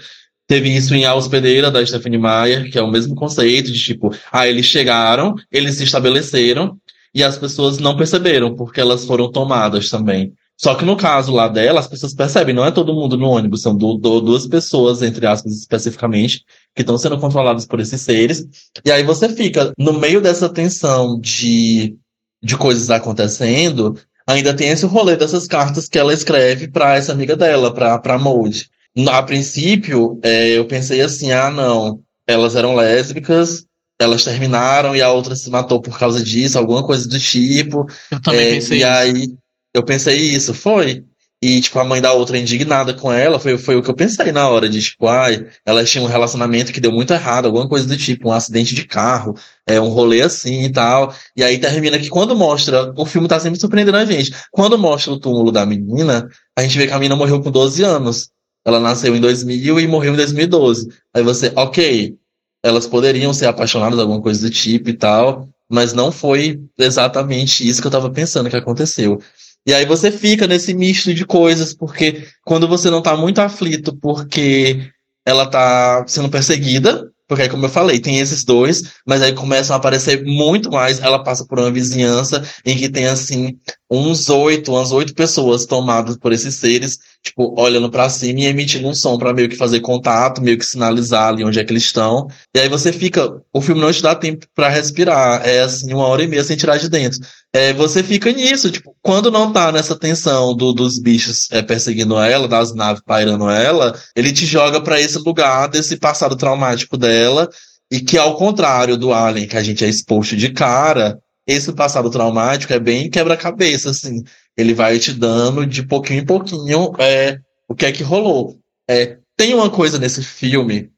Teve 0.46 0.74
isso 0.74 0.94
em 0.94 1.04
A 1.04 1.14
Hospedeira, 1.14 1.70
da 1.70 1.84
Stephanie 1.84 2.18
Meyer, 2.18 2.70
que 2.70 2.78
é 2.78 2.82
o 2.82 2.90
mesmo 2.90 3.14
conceito 3.14 3.72
de 3.72 3.78
tipo, 3.78 4.14
ah, 4.30 4.46
eles 4.46 4.66
chegaram, 4.66 5.34
eles 5.50 5.76
se 5.76 5.84
estabeleceram, 5.84 6.78
e 7.12 7.24
as 7.24 7.38
pessoas 7.38 7.78
não 7.78 7.96
perceberam, 7.96 8.54
porque 8.54 8.80
elas 8.80 9.04
foram 9.04 9.30
tomadas 9.30 9.88
também. 9.88 10.34
Só 10.58 10.74
que 10.74 10.84
no 10.84 10.96
caso 10.96 11.32
lá 11.32 11.48
dela, 11.48 11.80
as 11.80 11.86
pessoas 11.86 12.14
percebem, 12.14 12.54
não 12.54 12.64
é 12.64 12.70
todo 12.70 12.94
mundo 12.94 13.16
no 13.16 13.28
ônibus, 13.28 13.62
são 13.62 13.76
do, 13.76 13.94
do, 13.94 14.20
duas 14.20 14.46
pessoas, 14.46 15.02
entre 15.02 15.26
aspas, 15.26 15.52
especificamente, 15.52 16.44
que 16.74 16.82
estão 16.82 16.96
sendo 16.96 17.18
controladas 17.18 17.66
por 17.66 17.80
esses 17.80 18.00
seres. 18.00 18.46
E 18.84 18.90
aí 18.90 19.02
você 19.02 19.28
fica 19.28 19.72
no 19.78 19.92
meio 19.94 20.20
dessa 20.20 20.48
tensão 20.48 21.20
de, 21.20 21.96
de 22.42 22.56
coisas 22.56 22.90
acontecendo, 22.90 23.98
ainda 24.26 24.54
tem 24.54 24.68
esse 24.68 24.86
rolê 24.86 25.16
dessas 25.16 25.46
cartas 25.46 25.88
que 25.88 25.98
ela 25.98 26.12
escreve 26.12 26.68
para 26.68 26.96
essa 26.96 27.12
amiga 27.12 27.36
dela, 27.36 27.72
para 27.72 27.98
pra 27.98 28.18
Mold. 28.18 28.68
A 29.08 29.22
princípio, 29.22 30.18
é, 30.22 30.50
eu 30.56 30.66
pensei 30.66 31.00
assim, 31.02 31.30
ah, 31.32 31.50
não, 31.50 32.00
elas 32.26 32.56
eram 32.56 32.74
lésbicas, 32.74 33.64
elas 34.00 34.24
terminaram 34.24 34.96
e 34.96 35.02
a 35.02 35.10
outra 35.12 35.36
se 35.36 35.50
matou 35.50 35.80
por 35.80 35.98
causa 35.98 36.22
disso, 36.22 36.58
alguma 36.58 36.82
coisa 36.84 37.06
do 37.08 37.18
tipo. 37.18 37.86
Eu 38.10 38.20
também 38.22 38.46
É, 38.46 38.50
pensei 38.50 38.78
e 38.78 38.82
isso. 38.82 38.86
aí 38.86 39.34
eu 39.74 39.84
pensei 39.84 40.16
isso, 40.16 40.54
foi. 40.54 41.04
E, 41.42 41.60
tipo, 41.60 41.78
a 41.78 41.84
mãe 41.84 42.00
da 42.00 42.14
outra 42.14 42.38
indignada 42.38 42.94
com 42.94 43.12
ela, 43.12 43.38
foi, 43.38 43.58
foi 43.58 43.76
o 43.76 43.82
que 43.82 43.90
eu 43.90 43.94
pensei 43.94 44.32
na 44.32 44.48
hora, 44.48 44.70
de, 44.70 44.80
tipo, 44.80 45.06
ai, 45.06 45.46
elas 45.66 45.90
tinham 45.90 46.06
um 46.06 46.08
relacionamento 46.08 46.72
que 46.72 46.80
deu 46.80 46.90
muito 46.90 47.12
errado, 47.12 47.44
alguma 47.44 47.68
coisa 47.68 47.86
do 47.86 47.94
tipo, 47.96 48.30
um 48.30 48.32
acidente 48.32 48.74
de 48.74 48.86
carro, 48.86 49.34
é, 49.66 49.78
um 49.78 49.88
rolê 49.88 50.22
assim 50.22 50.62
e 50.64 50.72
tal. 50.72 51.14
E 51.36 51.44
aí 51.44 51.58
termina 51.58 51.98
que 51.98 52.08
quando 52.08 52.34
mostra, 52.34 52.90
o 52.96 53.04
filme 53.04 53.28
tá 53.28 53.38
sempre 53.38 53.60
surpreendendo 53.60 53.98
a 53.98 54.04
gente. 54.06 54.34
Quando 54.50 54.78
mostra 54.78 55.12
o 55.12 55.20
túmulo 55.20 55.52
da 55.52 55.66
menina, 55.66 56.26
a 56.58 56.62
gente 56.62 56.78
vê 56.78 56.86
que 56.86 56.92
a 56.94 56.98
menina 56.98 57.14
morreu 57.16 57.42
com 57.42 57.50
12 57.50 57.82
anos. 57.84 58.30
Ela 58.66 58.80
nasceu 58.80 59.14
em 59.14 59.20
2000 59.20 59.78
e 59.78 59.86
morreu 59.86 60.12
em 60.12 60.16
2012. 60.16 60.88
Aí 61.14 61.22
você, 61.22 61.52
ok, 61.54 62.16
elas 62.64 62.86
poderiam 62.86 63.32
ser 63.32 63.46
apaixonadas, 63.46 63.98
alguma 63.98 64.20
coisa 64.20 64.40
do 64.40 64.50
tipo 64.50 64.90
e 64.90 64.92
tal, 64.92 65.48
mas 65.70 65.92
não 65.92 66.10
foi 66.10 66.60
exatamente 66.76 67.66
isso 67.66 67.80
que 67.80 67.86
eu 67.86 67.92
tava 67.92 68.10
pensando 68.10 68.50
que 68.50 68.56
aconteceu. 68.56 69.20
E 69.64 69.72
aí 69.72 69.86
você 69.86 70.10
fica 70.10 70.46
nesse 70.46 70.74
misto 70.74 71.14
de 71.14 71.24
coisas, 71.24 71.72
porque 71.72 72.26
quando 72.44 72.66
você 72.66 72.90
não 72.90 73.00
tá 73.00 73.16
muito 73.16 73.40
aflito 73.40 73.96
porque 73.96 74.90
ela 75.24 75.46
tá 75.46 76.04
sendo 76.08 76.28
perseguida, 76.28 77.08
porque 77.28 77.48
como 77.48 77.66
eu 77.66 77.70
falei, 77.70 77.98
tem 77.98 78.18
esses 78.18 78.44
dois, 78.44 78.82
mas 79.06 79.22
aí 79.22 79.32
começam 79.32 79.74
a 79.74 79.78
aparecer 79.78 80.24
muito 80.24 80.70
mais. 80.70 81.00
Ela 81.00 81.22
passa 81.22 81.44
por 81.46 81.58
uma 81.58 81.70
vizinhança 81.70 82.42
em 82.64 82.76
que 82.76 82.88
tem, 82.88 83.06
assim, 83.06 83.58
uns 83.90 84.28
oito, 84.28 84.72
umas 84.72 84.92
oito 84.92 85.14
pessoas 85.14 85.66
tomadas 85.66 86.16
por 86.16 86.32
esses 86.32 86.54
seres, 86.56 86.98
tipo, 87.22 87.60
olhando 87.60 87.90
pra 87.90 88.08
cima 88.08 88.40
e 88.40 88.46
emitindo 88.46 88.88
um 88.88 88.94
som 88.94 89.18
pra 89.18 89.32
meio 89.32 89.48
que 89.48 89.56
fazer 89.56 89.80
contato, 89.80 90.42
meio 90.42 90.58
que 90.58 90.64
sinalizar 90.64 91.28
ali 91.28 91.44
onde 91.44 91.58
é 91.58 91.64
que 91.64 91.72
eles 91.72 91.84
estão. 91.84 92.28
E 92.54 92.60
aí 92.60 92.68
você 92.68 92.92
fica, 92.92 93.40
o 93.52 93.60
filme 93.60 93.80
não 93.80 93.92
te 93.92 94.02
dá 94.02 94.14
tempo 94.14 94.46
pra 94.54 94.68
respirar, 94.68 95.46
é 95.46 95.62
assim, 95.62 95.92
uma 95.92 96.06
hora 96.06 96.22
e 96.22 96.28
meia 96.28 96.44
sem 96.44 96.56
tirar 96.56 96.78
de 96.78 96.88
dentro. 96.88 97.18
É, 97.56 97.72
você 97.72 98.02
fica 98.02 98.30
nisso, 98.32 98.70
tipo, 98.70 98.94
quando 99.00 99.30
não 99.30 99.50
tá 99.50 99.72
nessa 99.72 99.98
tensão 99.98 100.54
do, 100.54 100.74
dos 100.74 100.98
bichos 100.98 101.50
é, 101.50 101.62
perseguindo 101.62 102.18
ela, 102.18 102.46
das 102.46 102.74
naves 102.74 103.02
pairando 103.02 103.48
ela, 103.48 103.98
ele 104.14 104.30
te 104.30 104.44
joga 104.44 104.78
pra 104.78 105.00
esse 105.00 105.16
lugar 105.18 105.66
desse 105.66 105.96
passado 105.96 106.36
traumático 106.36 106.98
dela, 106.98 107.48
e 107.90 107.98
que 108.00 108.18
ao 108.18 108.36
contrário 108.36 108.98
do 108.98 109.10
Alien, 109.10 109.48
que 109.48 109.56
a 109.56 109.62
gente 109.62 109.82
é 109.82 109.88
exposto 109.88 110.36
de 110.36 110.50
cara, 110.50 111.18
esse 111.46 111.72
passado 111.72 112.10
traumático 112.10 112.74
é 112.74 112.78
bem 112.78 113.08
quebra-cabeça, 113.08 113.88
assim. 113.88 114.22
Ele 114.54 114.74
vai 114.74 114.98
te 114.98 115.14
dando 115.14 115.64
de 115.64 115.82
pouquinho 115.82 116.20
em 116.20 116.26
pouquinho 116.26 116.92
é, 116.98 117.38
o 117.66 117.74
que 117.74 117.86
é 117.86 117.92
que 117.92 118.02
rolou. 118.02 118.58
É, 118.86 119.16
tem 119.34 119.54
uma 119.54 119.70
coisa 119.70 119.98
nesse 119.98 120.22
filme 120.22 120.90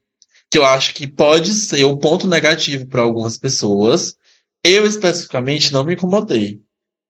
que 0.51 0.57
eu 0.57 0.65
acho 0.65 0.93
que 0.93 1.07
pode 1.07 1.53
ser 1.53 1.85
o 1.85 1.95
ponto 1.95 2.27
negativo 2.27 2.85
para 2.85 3.01
algumas 3.01 3.37
pessoas. 3.37 4.15
Eu 4.63 4.85
especificamente 4.85 5.71
não 5.71 5.83
me 5.83 5.93
incomodei. 5.93 6.61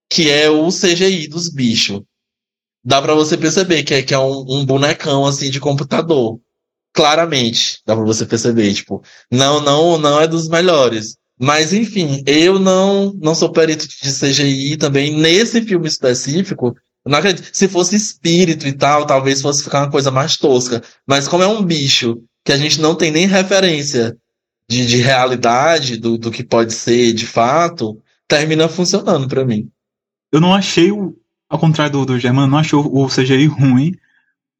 Que 0.08 0.30
é 0.30 0.50
o 0.50 0.68
CGI 0.68 1.28
dos 1.28 1.48
bichos. 1.48 2.00
Dá 2.84 3.00
pra 3.00 3.14
você 3.14 3.36
perceber 3.36 3.82
que 3.82 3.94
é, 3.94 4.02
que 4.02 4.14
é 4.14 4.18
um, 4.18 4.44
um 4.48 4.64
bonecão 4.64 5.26
assim 5.26 5.50
de 5.50 5.60
computador. 5.60 6.40
Claramente, 6.92 7.80
dá 7.86 7.94
pra 7.94 8.04
você 8.04 8.26
perceber, 8.26 8.74
tipo, 8.74 9.02
não, 9.30 9.60
não, 9.60 9.98
não 9.98 10.20
é 10.20 10.26
dos 10.26 10.48
melhores. 10.48 11.16
Mas 11.38 11.72
enfim, 11.72 12.22
eu 12.26 12.58
não 12.58 13.14
não 13.14 13.34
sou 13.34 13.50
perito 13.50 13.86
de 13.88 14.12
CGI 14.12 14.76
também 14.76 15.16
nesse 15.16 15.62
filme 15.62 15.88
específico. 15.88 16.74
Não 17.06 17.18
acredito. 17.18 17.48
Se 17.52 17.66
fosse 17.68 17.96
espírito 17.96 18.66
e 18.66 18.72
tal, 18.72 19.06
talvez 19.06 19.40
fosse 19.40 19.64
ficar 19.64 19.80
uma 19.82 19.90
coisa 19.90 20.10
mais 20.10 20.36
tosca. 20.36 20.82
Mas 21.06 21.26
como 21.26 21.42
é 21.42 21.46
um 21.46 21.64
bicho 21.64 22.22
que 22.44 22.52
a 22.52 22.56
gente 22.58 22.80
não 22.80 22.94
tem 22.94 23.10
nem 23.10 23.26
referência 23.26 24.16
de, 24.70 24.86
de 24.86 24.98
realidade 24.98 25.96
do, 25.96 26.16
do 26.16 26.30
que 26.30 26.44
pode 26.44 26.72
ser 26.72 27.12
de 27.12 27.26
fato, 27.26 28.00
termina 28.28 28.68
funcionando 28.68 29.26
pra 29.26 29.44
mim. 29.44 29.68
Eu 30.32 30.40
não 30.40 30.54
achei, 30.54 30.92
o, 30.92 31.16
ao 31.48 31.58
contrário 31.58 31.92
do, 31.92 32.06
do 32.06 32.18
Germano, 32.20 32.46
não 32.46 32.58
achei 32.58 32.78
o, 32.78 33.02
o 33.04 33.08
CGI 33.08 33.46
ruim. 33.46 33.96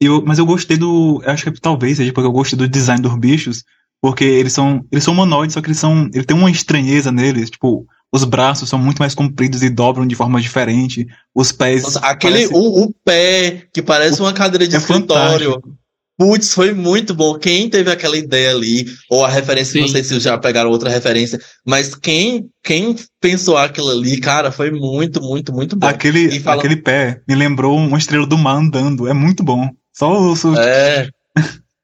Eu, 0.01 0.21
mas 0.25 0.37
eu 0.37 0.45
gostei 0.45 0.75
do. 0.75 1.21
Eu 1.23 1.31
acho 1.31 1.49
que 1.49 1.61
talvez 1.61 1.95
seja 1.95 2.11
porque 2.11 2.27
eu 2.27 2.31
gostei 2.33 2.59
do 2.59 2.67
design 2.67 3.01
dos 3.01 3.17
bichos. 3.17 3.63
Porque 4.01 4.25
eles 4.25 4.51
são. 4.51 4.83
Eles 4.91 5.03
são 5.03 5.13
humanoides, 5.13 5.53
só 5.53 5.61
que 5.61 5.67
eles 5.67 5.79
são. 5.79 6.09
Ele 6.13 6.25
tem 6.25 6.35
uma 6.35 6.51
estranheza 6.51 7.09
neles. 7.09 7.49
Tipo, 7.49 7.85
os 8.11 8.25
braços 8.25 8.67
são 8.67 8.77
muito 8.79 8.99
mais 8.99 9.15
compridos 9.15 9.63
e 9.63 9.69
dobram 9.69 10.05
de 10.05 10.15
forma 10.15 10.41
diferente. 10.41 11.07
Os 11.33 11.53
pés. 11.53 11.83
Nossa, 11.83 11.99
aquele 11.99 12.47
parecem- 12.47 12.57
o, 12.57 12.83
o 12.83 12.93
pé 13.05 13.67
que 13.73 13.81
parece 13.81 14.19
uma 14.19 14.33
cadeira 14.33 14.67
de 14.67 14.75
é 14.75 14.79
escritório. 14.79 15.51
fantástico. 15.51 15.77
Putz, 16.21 16.53
foi 16.53 16.71
muito 16.71 17.15
bom. 17.15 17.33
Quem 17.39 17.67
teve 17.67 17.89
aquela 17.89 18.15
ideia 18.15 18.51
ali, 18.51 18.85
ou 19.09 19.25
a 19.25 19.27
referência, 19.27 19.81
não 19.81 19.87
Sim. 19.87 19.93
sei 19.93 20.03
se 20.03 20.19
já 20.19 20.37
pegaram 20.37 20.69
outra 20.69 20.87
referência, 20.87 21.39
mas 21.65 21.95
quem, 21.95 22.47
quem 22.63 22.95
pensou 23.19 23.57
aquilo 23.57 23.89
ali, 23.89 24.19
cara, 24.19 24.51
foi 24.51 24.69
muito, 24.69 25.19
muito, 25.19 25.51
muito 25.51 25.75
bom. 25.75 25.87
Aquele, 25.87 26.27
E 26.27 26.39
fala- 26.39 26.59
aquele 26.59 26.75
pé 26.75 27.21
me 27.27 27.33
lembrou 27.33 27.75
uma 27.75 27.97
estrela 27.97 28.27
do 28.27 28.37
mar 28.37 28.57
andando. 28.57 29.07
É 29.07 29.13
muito 29.13 29.43
bom. 29.43 29.67
Só 29.91 30.13
o. 30.13 30.33
o- 30.33 30.59
É. 30.59 31.09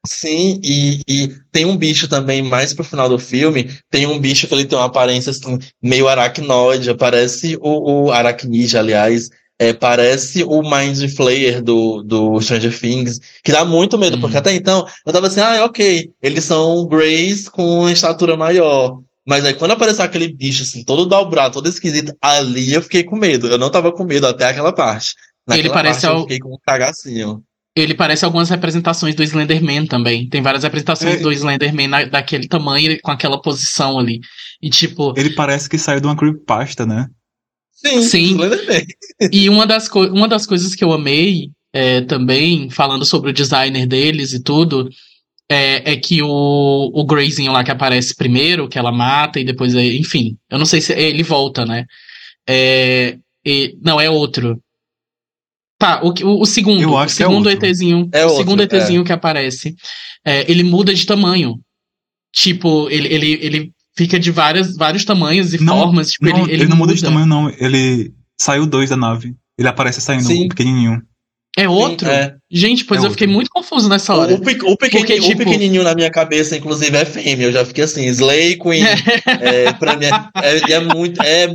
Sim, 0.06 0.60
e, 0.62 1.00
e 1.08 1.32
tem 1.50 1.64
um 1.66 1.76
bicho 1.76 2.06
também, 2.06 2.40
mais 2.40 2.72
pro 2.72 2.84
final 2.84 3.08
do 3.08 3.18
filme, 3.18 3.68
tem 3.90 4.06
um 4.06 4.20
bicho 4.20 4.46
que 4.46 4.54
ele 4.54 4.64
tem 4.64 4.78
uma 4.78 4.84
aparência 4.86 5.30
assim, 5.30 5.58
meio 5.82 6.06
aracnoide, 6.06 6.94
parece 6.94 7.58
o, 7.60 8.04
o 8.06 8.12
aracnídeo, 8.12 8.78
aliás, 8.78 9.28
é, 9.58 9.72
parece 9.72 10.44
o 10.44 10.62
Mind 10.62 11.08
Flayer 11.16 11.62
do, 11.62 12.02
do 12.02 12.40
Stranger 12.40 12.78
Things, 12.78 13.18
que 13.42 13.50
dá 13.52 13.64
muito 13.64 13.98
medo, 13.98 14.16
Hum. 14.16 14.20
porque 14.20 14.36
até 14.36 14.54
então 14.54 14.86
eu 15.06 15.12
tava 15.12 15.26
assim, 15.26 15.40
ah, 15.40 15.64
ok, 15.64 16.10
eles 16.22 16.44
são 16.44 16.86
Greys 16.86 17.48
com 17.48 17.88
estatura 17.88 18.36
maior. 18.36 19.00
Mas 19.26 19.44
aí 19.44 19.54
quando 19.54 19.72
apareceu 19.72 20.04
aquele 20.04 20.32
bicho 20.32 20.62
assim, 20.62 20.82
todo 20.84 21.04
dobrado, 21.06 21.54
todo 21.54 21.68
esquisito, 21.68 22.14
ali 22.22 22.72
eu 22.72 22.80
fiquei 22.82 23.04
com 23.04 23.16
medo. 23.16 23.46
Eu 23.48 23.58
não 23.58 23.70
tava 23.70 23.92
com 23.92 24.04
medo 24.04 24.26
até 24.26 24.46
aquela 24.46 24.72
parte. 24.72 25.14
Naquela 25.46 25.66
Ele 25.66 25.74
parece 25.74 26.00
parte 26.02 26.06
eu 26.06 26.12
ao- 26.18 26.22
fiquei 26.22 26.38
com 26.38 26.54
um 26.54 26.58
cagacinho. 26.66 27.42
Ele 27.76 27.94
parece 27.94 28.24
algumas 28.24 28.48
representações 28.50 29.14
do 29.14 29.22
Slenderman 29.22 29.86
também. 29.86 30.28
Tem 30.28 30.42
várias 30.42 30.64
representações 30.64 31.16
É. 31.16 31.18
do 31.18 31.30
Slenderman 31.32 31.86
na- 31.86 32.04
daquele 32.06 32.48
tamanho, 32.48 32.98
com 33.02 33.10
aquela 33.10 33.40
posição 33.40 33.98
ali. 33.98 34.18
E 34.62 34.68
tipo, 34.70 35.12
Ele 35.16 35.30
parece 35.30 35.68
que 35.68 35.78
saiu 35.78 36.00
de 36.00 36.06
uma 36.06 36.16
creepypasta, 36.16 36.84
né? 36.86 37.06
Sim, 37.80 38.02
Sim. 38.02 38.36
E 39.32 39.48
uma 39.48 39.66
das, 39.66 39.88
co- 39.88 40.06
uma 40.08 40.26
das 40.28 40.46
coisas 40.46 40.74
que 40.74 40.82
eu 40.84 40.92
amei 40.92 41.50
é, 41.72 42.00
também, 42.02 42.68
falando 42.70 43.04
sobre 43.04 43.30
o 43.30 43.32
designer 43.32 43.86
deles 43.86 44.32
e 44.32 44.42
tudo, 44.42 44.88
é, 45.50 45.92
é 45.92 45.96
que 45.96 46.22
o, 46.22 46.28
o 46.92 47.04
Grayzinho 47.06 47.52
lá 47.52 47.62
que 47.64 47.70
aparece 47.70 48.14
primeiro, 48.16 48.68
que 48.68 48.78
ela 48.78 48.92
mata 48.92 49.38
e 49.38 49.44
depois, 49.44 49.74
é, 49.74 49.84
enfim, 49.94 50.36
eu 50.50 50.58
não 50.58 50.66
sei 50.66 50.80
se 50.80 50.92
ele 50.92 51.22
volta, 51.22 51.64
né? 51.64 51.84
É, 52.48 53.16
e- 53.46 53.76
não, 53.82 54.00
é 54.00 54.10
outro. 54.10 54.60
Tá, 55.78 56.00
o, 56.02 56.12
que- 56.12 56.24
o, 56.24 56.40
o 56.40 56.46
segundo, 56.46 56.82
Eu 56.82 56.90
o 56.90 56.98
acho 56.98 57.16
que 57.16 57.22
é 57.22 57.26
segundo 57.26 57.48
outro. 57.48 57.64
ETzinho, 57.66 58.08
É 58.12 58.24
o 58.24 58.28
outro, 58.30 58.44
segundo 58.44 58.62
ETzinho 58.62 59.04
que 59.04 59.12
aparece, 59.12 59.76
é, 60.24 60.50
ele 60.50 60.64
muda 60.64 60.92
de 60.92 61.06
tamanho. 61.06 61.60
Tipo, 62.34 62.90
ele, 62.90 63.08
ele, 63.12 63.32
ele 63.40 63.72
fica 63.98 64.16
de 64.18 64.30
várias, 64.30 64.76
vários 64.76 65.04
tamanhos 65.04 65.52
e 65.52 65.60
Não, 65.62 65.76
formas. 65.76 66.12
Tipo, 66.12 66.26
não, 66.26 66.44
ele, 66.44 66.52
ele, 66.52 66.66
não 66.66 66.76
muda 66.76 66.94
de 66.94 67.02
tamanho, 67.02 67.26
não. 67.26 67.50
Ele 67.58 68.12
saiu 68.40 68.64
dois 68.64 68.88
da 68.90 68.96
nave. 68.96 69.34
Ele 69.58 69.66
aparece 69.66 70.00
saindo 70.00 70.22
Sim. 70.24 70.46
pequenininho. 70.48 71.02
É 71.58 71.68
outro? 71.68 72.08
É. 72.08 72.36
Gente, 72.48 72.84
pois 72.84 73.02
É 73.02 73.06
eu 73.06 73.10
fiquei 73.10 73.26
outro. 73.26 73.34
muito 73.34 73.50
confuso 73.50 73.88
nessa 73.88 74.14
O, 74.14 74.18
hora. 74.20 74.34
o, 74.34 74.40
pe- 74.40 74.60
o 74.62 74.76
pequeni- 74.76 75.04
Porque, 75.04 75.18
o 75.18 75.22
tipo- 75.24 75.38
pequenininho 75.38 75.82
na 75.82 75.92
minha 75.96 76.08
cabeça, 76.08 76.56
inclusive, 76.56 76.96
é 76.96 77.04
fêmea. 77.04 77.46
Eu 77.46 77.52
já 77.52 77.64
fiquei 77.64 77.82
assim, 77.82 78.06
Slay 78.06 78.56
Queen. 78.56 78.84
é, 79.26 79.72
pra 79.72 79.96
mim, 79.96 80.04
é, 80.06 80.10
é- 80.56 80.72
é 80.74 80.80
muito, 80.80 81.20
é, 81.20 81.44
é, 81.46 81.48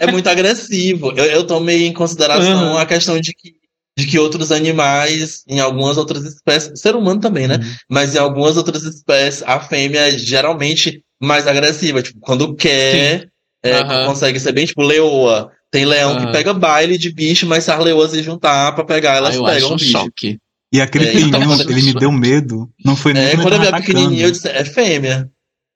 é 0.00 0.12
muito 0.12 0.28
agressivo. 0.28 1.12
Eu, 1.16 1.24
eu 1.24 1.46
tomei 1.46 1.86
em 1.86 1.92
consideração 1.94 2.72
Uhum. 2.72 2.76
a 2.78 2.84
questão 2.84 3.18
de 3.18 3.32
que, 3.32 3.54
de 3.98 4.06
que 4.06 4.18
outros 4.18 4.52
animais, 4.52 5.42
em 5.48 5.58
algumas 5.60 5.96
outras 5.96 6.22
espécies, 6.24 6.78
ser 6.78 6.94
humano 6.94 7.20
também, 7.20 7.48
né? 7.48 7.56
Uhum. 7.56 7.74
Mas 7.88 8.14
em 8.14 8.18
algumas 8.18 8.58
outras 8.58 8.82
espécies, 8.82 9.42
a 9.46 9.58
fêmea 9.58 10.00
é 10.08 10.18
geralmente 10.18 11.02
mais 11.20 11.46
agressiva. 11.46 12.02
Tipo, 12.02 12.18
quando 12.20 12.54
quer, 12.54 13.28
é, 13.62 14.06
consegue 14.06 14.40
ser 14.40 14.52
bem, 14.52 14.66
tipo, 14.66 14.82
leoa. 14.82 15.50
Tem 15.70 15.84
leão 15.84 16.18
que 16.18 16.32
pega 16.32 16.52
baile 16.52 16.98
de 16.98 17.12
bicho, 17.12 17.46
mas 17.46 17.62
se 17.64 17.70
as 17.70 17.78
leoas 17.84 18.10
se 18.10 18.22
juntar 18.22 18.72
pra 18.74 18.84
pegar, 18.84 19.12
Ah, 19.12 19.16
elas 19.16 19.34
eu 19.36 19.44
pegam 19.44 19.72
um 19.72 19.76
bicho. 19.76 19.90
choque. 19.92 20.38
E 20.72 20.80
aquele 20.80 21.06
É, 21.06 21.20
então- 21.20 21.40
ele 21.70 21.82
me 21.82 21.94
deu 21.94 22.10
medo. 22.10 22.68
Não 22.84 22.96
foi 22.96 23.12
nem 23.12 23.22
É, 23.24 23.36
quando 23.36 23.52
eu 23.54 23.60
vi 23.60 23.68
a 23.68 23.72
pequenininha, 23.76 24.24
eu 24.26 24.30
disse, 24.30 24.48
é 24.48 24.64
fêmea. 24.64 25.28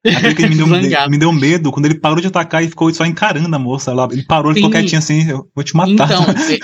Aquele 0.07 0.35
que 0.35 0.47
me 0.49 0.55
deu, 0.57 0.67
me 1.11 1.19
deu 1.19 1.33
medo 1.33 1.71
quando 1.73 1.87
ele 1.87 1.99
parou 1.99 2.21
de 2.21 2.27
atacar 2.27 2.63
e 2.63 2.69
ficou 2.69 2.93
só 2.93 3.05
encarando 3.07 3.55
a 3.55 3.59
moça 3.59 3.93
lá. 3.93 4.07
Ele 4.11 4.23
parou, 4.25 4.51
ele 4.51 4.57
ficou 4.61 4.71
quietinho 4.71 4.99
assim, 4.99 5.31
eu 5.31 5.49
vou 5.55 5.65
te 5.65 5.75
matar. 5.77 5.93
Então, 5.93 6.25
é- 6.51 6.59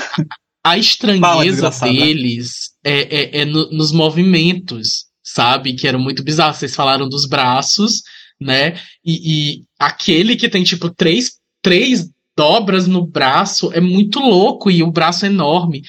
a 0.63 0.71
Fala, 0.71 0.79
estranheza 0.79 1.51
desgraçada. 1.53 1.93
deles 1.93 2.71
é, 2.85 3.39
é- 3.39 3.41
é 3.41 3.45
no- 3.47 3.71
nos 3.71 3.93
movimentos, 3.93 5.07
sabe? 5.25 5.73
Que 5.75 5.89
eram 5.89 5.99
muito 5.99 6.23
bizarros. 6.23 6.59
Vocês 6.59 6.75
falaram 6.75 7.09
dos 7.09 7.27
braços, 7.27 8.03
né? 8.41 8.79
E, 9.05 9.59
e 9.61 9.63
aquele 9.79 10.37
que 10.37 10.49
tem, 10.49 10.65
tipo, 10.65 10.89
três, 10.91 11.39
três 11.63 12.11
dobras 12.37 12.87
no 12.87 13.07
braço 13.07 13.71
é 13.73 13.81
muito 13.81 14.19
louco 14.19 14.71
e 14.71 14.83
o 14.83 14.91
braço 14.91 15.27
é 15.27 15.29
enorme. 15.29 15.83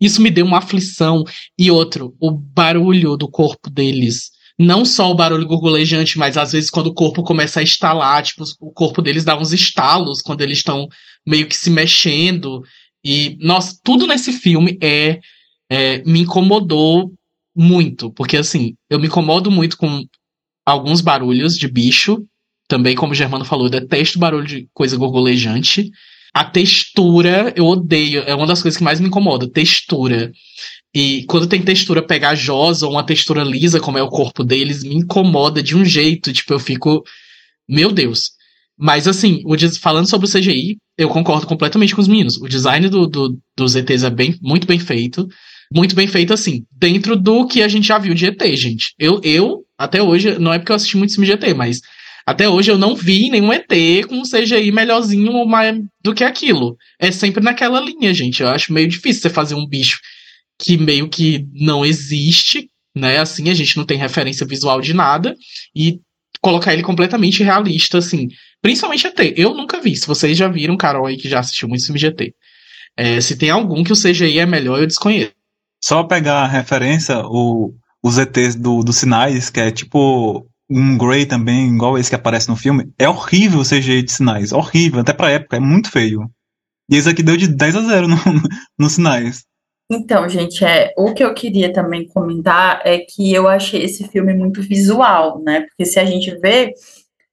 Isso 0.00 0.22
me 0.22 0.30
deu 0.30 0.46
uma 0.46 0.58
aflição. 0.58 1.24
E 1.58 1.70
outro, 1.70 2.14
o 2.20 2.30
barulho 2.30 3.16
do 3.16 3.28
corpo 3.28 3.68
deles. 3.68 4.30
Não 4.58 4.84
só 4.84 5.10
o 5.10 5.14
barulho 5.14 5.46
gorgolejante, 5.46 6.18
mas 6.18 6.36
às 6.36 6.52
vezes 6.52 6.70
quando 6.70 6.86
o 6.86 6.94
corpo 6.94 7.22
começa 7.22 7.60
a 7.60 7.62
estalar, 7.62 8.22
tipo, 8.22 8.44
o 8.60 8.70
corpo 8.70 9.02
deles 9.02 9.24
dá 9.24 9.36
uns 9.36 9.52
estalos 9.52 10.22
quando 10.22 10.40
eles 10.40 10.58
estão 10.58 10.88
meio 11.26 11.46
que 11.46 11.56
se 11.56 11.70
mexendo. 11.70 12.62
E, 13.04 13.36
nossa, 13.40 13.78
tudo 13.82 14.06
nesse 14.06 14.32
filme 14.32 14.78
é, 14.80 15.20
é, 15.68 16.02
me 16.04 16.20
incomodou 16.20 17.12
muito, 17.54 18.10
porque 18.10 18.36
assim, 18.36 18.74
eu 18.88 19.00
me 19.00 19.06
incomodo 19.06 19.50
muito 19.50 19.78
com 19.78 20.04
alguns 20.66 21.00
barulhos 21.00 21.56
de 21.56 21.68
bicho, 21.68 22.26
também 22.68 22.96
como 22.96 23.12
o 23.12 23.14
Germano 23.14 23.44
falou, 23.44 23.66
eu 23.66 23.70
detesto 23.70 24.18
barulho 24.18 24.46
de 24.46 24.68
coisa 24.74 24.96
gorgolejante. 24.96 25.90
A 26.34 26.44
textura, 26.44 27.54
eu 27.56 27.64
odeio, 27.64 28.22
é 28.26 28.34
uma 28.34 28.46
das 28.46 28.60
coisas 28.60 28.76
que 28.76 28.84
mais 28.84 29.00
me 29.00 29.06
incomoda, 29.06 29.48
textura. 29.48 30.32
E 30.92 31.24
quando 31.28 31.46
tem 31.46 31.62
textura 31.62 32.02
pegajosa 32.02 32.86
ou 32.86 32.92
uma 32.92 33.06
textura 33.06 33.44
lisa, 33.44 33.80
como 33.80 33.96
é 33.96 34.02
o 34.02 34.08
corpo 34.08 34.42
deles, 34.42 34.82
me 34.82 34.96
incomoda 34.96 35.62
de 35.62 35.76
um 35.76 35.84
jeito, 35.84 36.32
tipo, 36.32 36.52
eu 36.52 36.58
fico, 36.58 37.04
meu 37.68 37.92
Deus. 37.92 38.32
Mas 38.76 39.08
assim, 39.08 39.42
o 39.46 39.56
falando 39.78 40.08
sobre 40.08 40.26
o 40.26 40.30
CGI, 40.30 40.76
eu 40.98 41.08
concordo 41.08 41.46
completamente 41.46 41.94
com 41.94 42.00
os 42.00 42.08
meninos. 42.08 42.36
O 42.36 42.48
design 42.48 42.88
do, 42.88 43.06
do, 43.06 43.38
dos 43.56 43.74
ETs 43.74 44.02
é 44.02 44.10
bem, 44.10 44.36
muito 44.42 44.66
bem 44.66 44.78
feito. 44.78 45.26
Muito 45.72 45.94
bem 45.94 46.06
feito, 46.06 46.32
assim, 46.32 46.64
dentro 46.70 47.16
do 47.16 47.46
que 47.46 47.62
a 47.62 47.68
gente 47.68 47.88
já 47.88 47.98
viu 47.98 48.14
de 48.14 48.26
ET, 48.26 48.42
gente. 48.56 48.94
Eu, 48.98 49.20
eu 49.24 49.64
até 49.78 50.02
hoje, 50.02 50.38
não 50.38 50.52
é 50.52 50.58
porque 50.58 50.72
eu 50.72 50.76
assisti 50.76 50.96
muito 50.96 51.14
filme 51.14 51.26
de 51.26 51.32
ET, 51.32 51.54
mas 51.56 51.80
até 52.26 52.48
hoje 52.48 52.70
eu 52.70 52.78
não 52.78 52.96
vi 52.96 53.30
nenhum 53.30 53.52
ET 53.52 53.68
com 54.08 54.16
um 54.16 54.22
CGI 54.22 54.72
melhorzinho 54.72 55.32
ou 55.32 55.46
mais 55.46 55.78
do 56.02 56.12
que 56.12 56.24
aquilo. 56.24 56.76
É 56.98 57.12
sempre 57.12 57.42
naquela 57.42 57.80
linha, 57.80 58.12
gente. 58.12 58.42
Eu 58.42 58.48
acho 58.48 58.72
meio 58.72 58.88
difícil 58.88 59.22
você 59.22 59.30
fazer 59.30 59.54
um 59.54 59.66
bicho 59.66 60.00
que 60.58 60.76
meio 60.76 61.08
que 61.08 61.46
não 61.52 61.84
existe, 61.84 62.68
né? 62.94 63.18
Assim, 63.18 63.48
a 63.48 63.54
gente 63.54 63.76
não 63.76 63.84
tem 63.84 63.96
referência 63.96 64.44
visual 64.44 64.80
de 64.80 64.92
nada. 64.92 65.36
E 65.74 66.00
colocar 66.40 66.72
ele 66.72 66.82
completamente 66.82 67.44
realista, 67.44 67.98
assim. 67.98 68.28
Principalmente 68.60 69.06
ET. 69.06 69.34
Eu 69.36 69.54
nunca 69.54 69.80
vi. 69.80 69.94
Se 69.94 70.06
vocês 70.06 70.36
já 70.36 70.48
viram, 70.48 70.76
Carol 70.76 71.06
aí 71.06 71.16
que 71.16 71.28
já 71.28 71.38
assistiu 71.38 71.68
muito 71.68 71.84
filme 71.84 72.00
de 72.00 72.06
ET. 72.06 72.34
É, 72.96 73.20
se 73.20 73.36
tem 73.36 73.50
algum 73.50 73.84
que 73.84 73.92
o 73.92 73.96
CGI 73.96 74.40
é 74.40 74.46
melhor, 74.46 74.80
eu 74.80 74.86
desconheço. 74.86 75.35
Só 75.86 76.02
pegar 76.02 76.42
a 76.42 76.48
referência, 76.48 77.24
o, 77.24 77.72
os 78.02 78.18
ETs 78.18 78.56
do, 78.56 78.82
dos 78.82 78.96
sinais, 78.96 79.50
que 79.50 79.60
é 79.60 79.70
tipo 79.70 80.44
um 80.68 80.98
Grey 80.98 81.24
também, 81.24 81.72
igual 81.72 81.96
esse 81.96 82.10
que 82.10 82.16
aparece 82.16 82.48
no 82.48 82.56
filme, 82.56 82.92
é 82.98 83.08
horrível 83.08 83.60
o 83.60 83.64
CGI 83.64 84.02
de 84.02 84.10
sinais. 84.10 84.50
Horrível, 84.50 84.98
até 84.98 85.12
pra 85.12 85.30
época, 85.30 85.58
é 85.58 85.60
muito 85.60 85.88
feio. 85.88 86.28
E 86.90 86.96
esse 86.96 87.08
aqui 87.08 87.22
deu 87.22 87.36
de 87.36 87.46
10 87.46 87.76
a 87.76 87.82
0 87.82 88.08
no, 88.08 88.16
nos 88.76 88.94
sinais. 88.94 89.44
Então, 89.88 90.28
gente, 90.28 90.64
é, 90.64 90.92
o 90.98 91.14
que 91.14 91.22
eu 91.22 91.32
queria 91.32 91.72
também 91.72 92.08
comentar 92.08 92.82
é 92.84 92.98
que 92.98 93.32
eu 93.32 93.46
achei 93.46 93.84
esse 93.84 94.08
filme 94.08 94.34
muito 94.34 94.60
visual, 94.62 95.40
né? 95.40 95.60
Porque 95.60 95.84
se 95.84 96.00
a 96.00 96.04
gente 96.04 96.36
vê, 96.40 96.74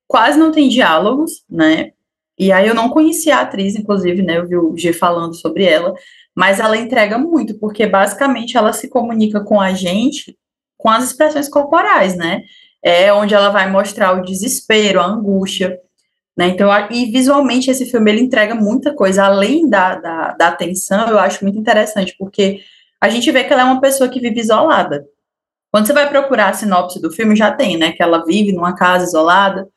quase 0.07 0.37
não 0.37 0.51
tem 0.51 0.69
diálogos, 0.69 1.43
né? 1.49 1.89
E 2.37 2.51
aí 2.51 2.67
eu 2.67 2.75
não 2.75 2.89
conhecia 2.89 3.37
a 3.37 3.41
atriz, 3.41 3.75
inclusive, 3.75 4.21
né? 4.21 4.37
Eu 4.37 4.47
vi 4.47 4.57
o 4.57 4.77
G 4.77 4.93
falando 4.93 5.33
sobre 5.33 5.63
ela, 5.63 5.95
mas 6.35 6.59
ela 6.59 6.77
entrega 6.77 7.17
muito, 7.17 7.59
porque 7.59 7.85
basicamente 7.85 8.57
ela 8.57 8.73
se 8.73 8.89
comunica 8.89 9.41
com 9.41 9.59
a 9.61 9.73
gente 9.73 10.37
com 10.83 10.89
as 10.89 11.05
expressões 11.05 11.47
corporais, 11.47 12.17
né? 12.17 12.41
É 12.83 13.13
onde 13.13 13.33
ela 13.33 13.49
vai 13.49 13.71
mostrar 13.71 14.11
o 14.11 14.21
desespero, 14.21 14.99
a 14.99 15.05
angústia, 15.05 15.79
né? 16.35 16.47
Então, 16.47 16.69
e 16.91 17.05
visualmente 17.05 17.71
esse 17.71 17.85
filme 17.85 18.11
ele 18.11 18.21
entrega 18.21 18.53
muita 18.53 18.93
coisa, 18.93 19.23
além 19.23 19.69
da, 19.69 19.95
da, 19.95 20.31
da 20.33 20.47
atenção, 20.49 21.07
eu 21.07 21.17
acho 21.17 21.43
muito 21.43 21.57
interessante, 21.57 22.13
porque 22.19 22.61
a 22.99 23.07
gente 23.07 23.31
vê 23.31 23.45
que 23.45 23.53
ela 23.53 23.61
é 23.61 23.65
uma 23.65 23.79
pessoa 23.79 24.09
que 24.09 24.19
vive 24.19 24.41
isolada. 24.41 25.05
Quando 25.71 25.87
você 25.87 25.93
vai 25.93 26.09
procurar 26.09 26.49
a 26.49 26.53
sinopse 26.53 27.01
do 27.01 27.11
filme, 27.11 27.35
já 27.35 27.51
tem, 27.51 27.77
né? 27.77 27.93
Que 27.93 28.03
ela 28.03 28.25
vive 28.25 28.51
numa 28.51 28.75
casa 28.75 29.05
isolada. 29.05 29.67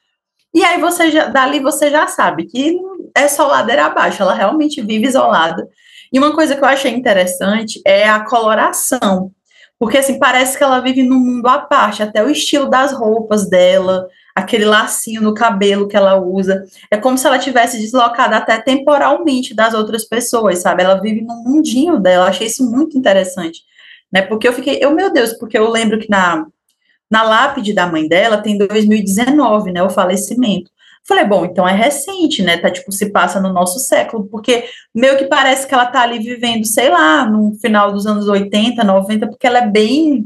E 0.52 0.64
aí 0.64 0.80
você 0.80 1.10
já, 1.10 1.26
dali 1.26 1.60
você 1.60 1.90
já 1.90 2.06
sabe 2.08 2.46
que 2.46 2.78
é 3.14 3.28
só 3.28 3.46
ladeira 3.46 3.86
abaixo, 3.86 4.22
ela 4.22 4.34
realmente 4.34 4.82
vive 4.82 5.06
isolada. 5.06 5.68
E 6.12 6.18
uma 6.18 6.34
coisa 6.34 6.54
que 6.54 6.62
eu 6.62 6.68
achei 6.68 6.92
interessante 6.92 7.80
é 7.84 8.08
a 8.08 8.20
coloração. 8.20 9.32
Porque 9.78 9.98
assim, 9.98 10.18
parece 10.18 10.56
que 10.56 10.64
ela 10.64 10.80
vive 10.80 11.02
num 11.02 11.18
mundo 11.18 11.46
à 11.46 11.58
parte, 11.58 12.02
até 12.02 12.24
o 12.24 12.30
estilo 12.30 12.68
das 12.70 12.92
roupas 12.92 13.48
dela, 13.48 14.08
aquele 14.34 14.64
lacinho 14.64 15.20
no 15.20 15.34
cabelo 15.34 15.86
que 15.86 15.96
ela 15.96 16.16
usa. 16.16 16.64
É 16.90 16.96
como 16.96 17.18
se 17.18 17.26
ela 17.26 17.38
tivesse 17.38 17.78
deslocada 17.78 18.36
até 18.36 18.58
temporalmente 18.58 19.54
das 19.54 19.74
outras 19.74 20.04
pessoas, 20.04 20.60
sabe? 20.60 20.82
Ela 20.82 21.00
vive 21.00 21.20
num 21.20 21.42
mundinho 21.42 21.98
dela. 22.00 22.24
Eu 22.24 22.28
achei 22.28 22.46
isso 22.46 22.70
muito 22.70 22.96
interessante, 22.96 23.60
né? 24.10 24.22
Porque 24.22 24.48
eu 24.48 24.52
fiquei, 24.52 24.78
eu 24.80 24.92
meu 24.92 25.12
Deus, 25.12 25.34
porque 25.34 25.58
eu 25.58 25.70
lembro 25.70 25.98
que 25.98 26.08
na 26.08 26.46
na 27.10 27.22
lápide 27.22 27.72
da 27.72 27.86
mãe 27.86 28.08
dela 28.08 28.38
tem 28.38 28.58
2019, 28.58 29.72
né, 29.72 29.82
o 29.82 29.90
falecimento. 29.90 30.70
Falei, 31.08 31.24
bom, 31.24 31.44
então 31.44 31.66
é 31.68 31.72
recente, 31.72 32.42
né? 32.42 32.56
Tá 32.58 32.70
tipo 32.70 32.90
se 32.90 33.10
passa 33.12 33.40
no 33.40 33.52
nosso 33.52 33.78
século, 33.78 34.24
porque 34.30 34.64
meio 34.94 35.16
que 35.16 35.26
parece 35.26 35.66
que 35.66 35.72
ela 35.74 35.86
tá 35.86 36.00
ali 36.02 36.18
vivendo, 36.18 36.64
sei 36.66 36.88
lá, 36.90 37.24
no 37.24 37.54
final 37.60 37.92
dos 37.92 38.06
anos 38.06 38.26
80, 38.28 38.82
90, 38.82 39.28
porque 39.28 39.46
ela 39.46 39.58
é 39.58 39.66
bem 39.66 40.24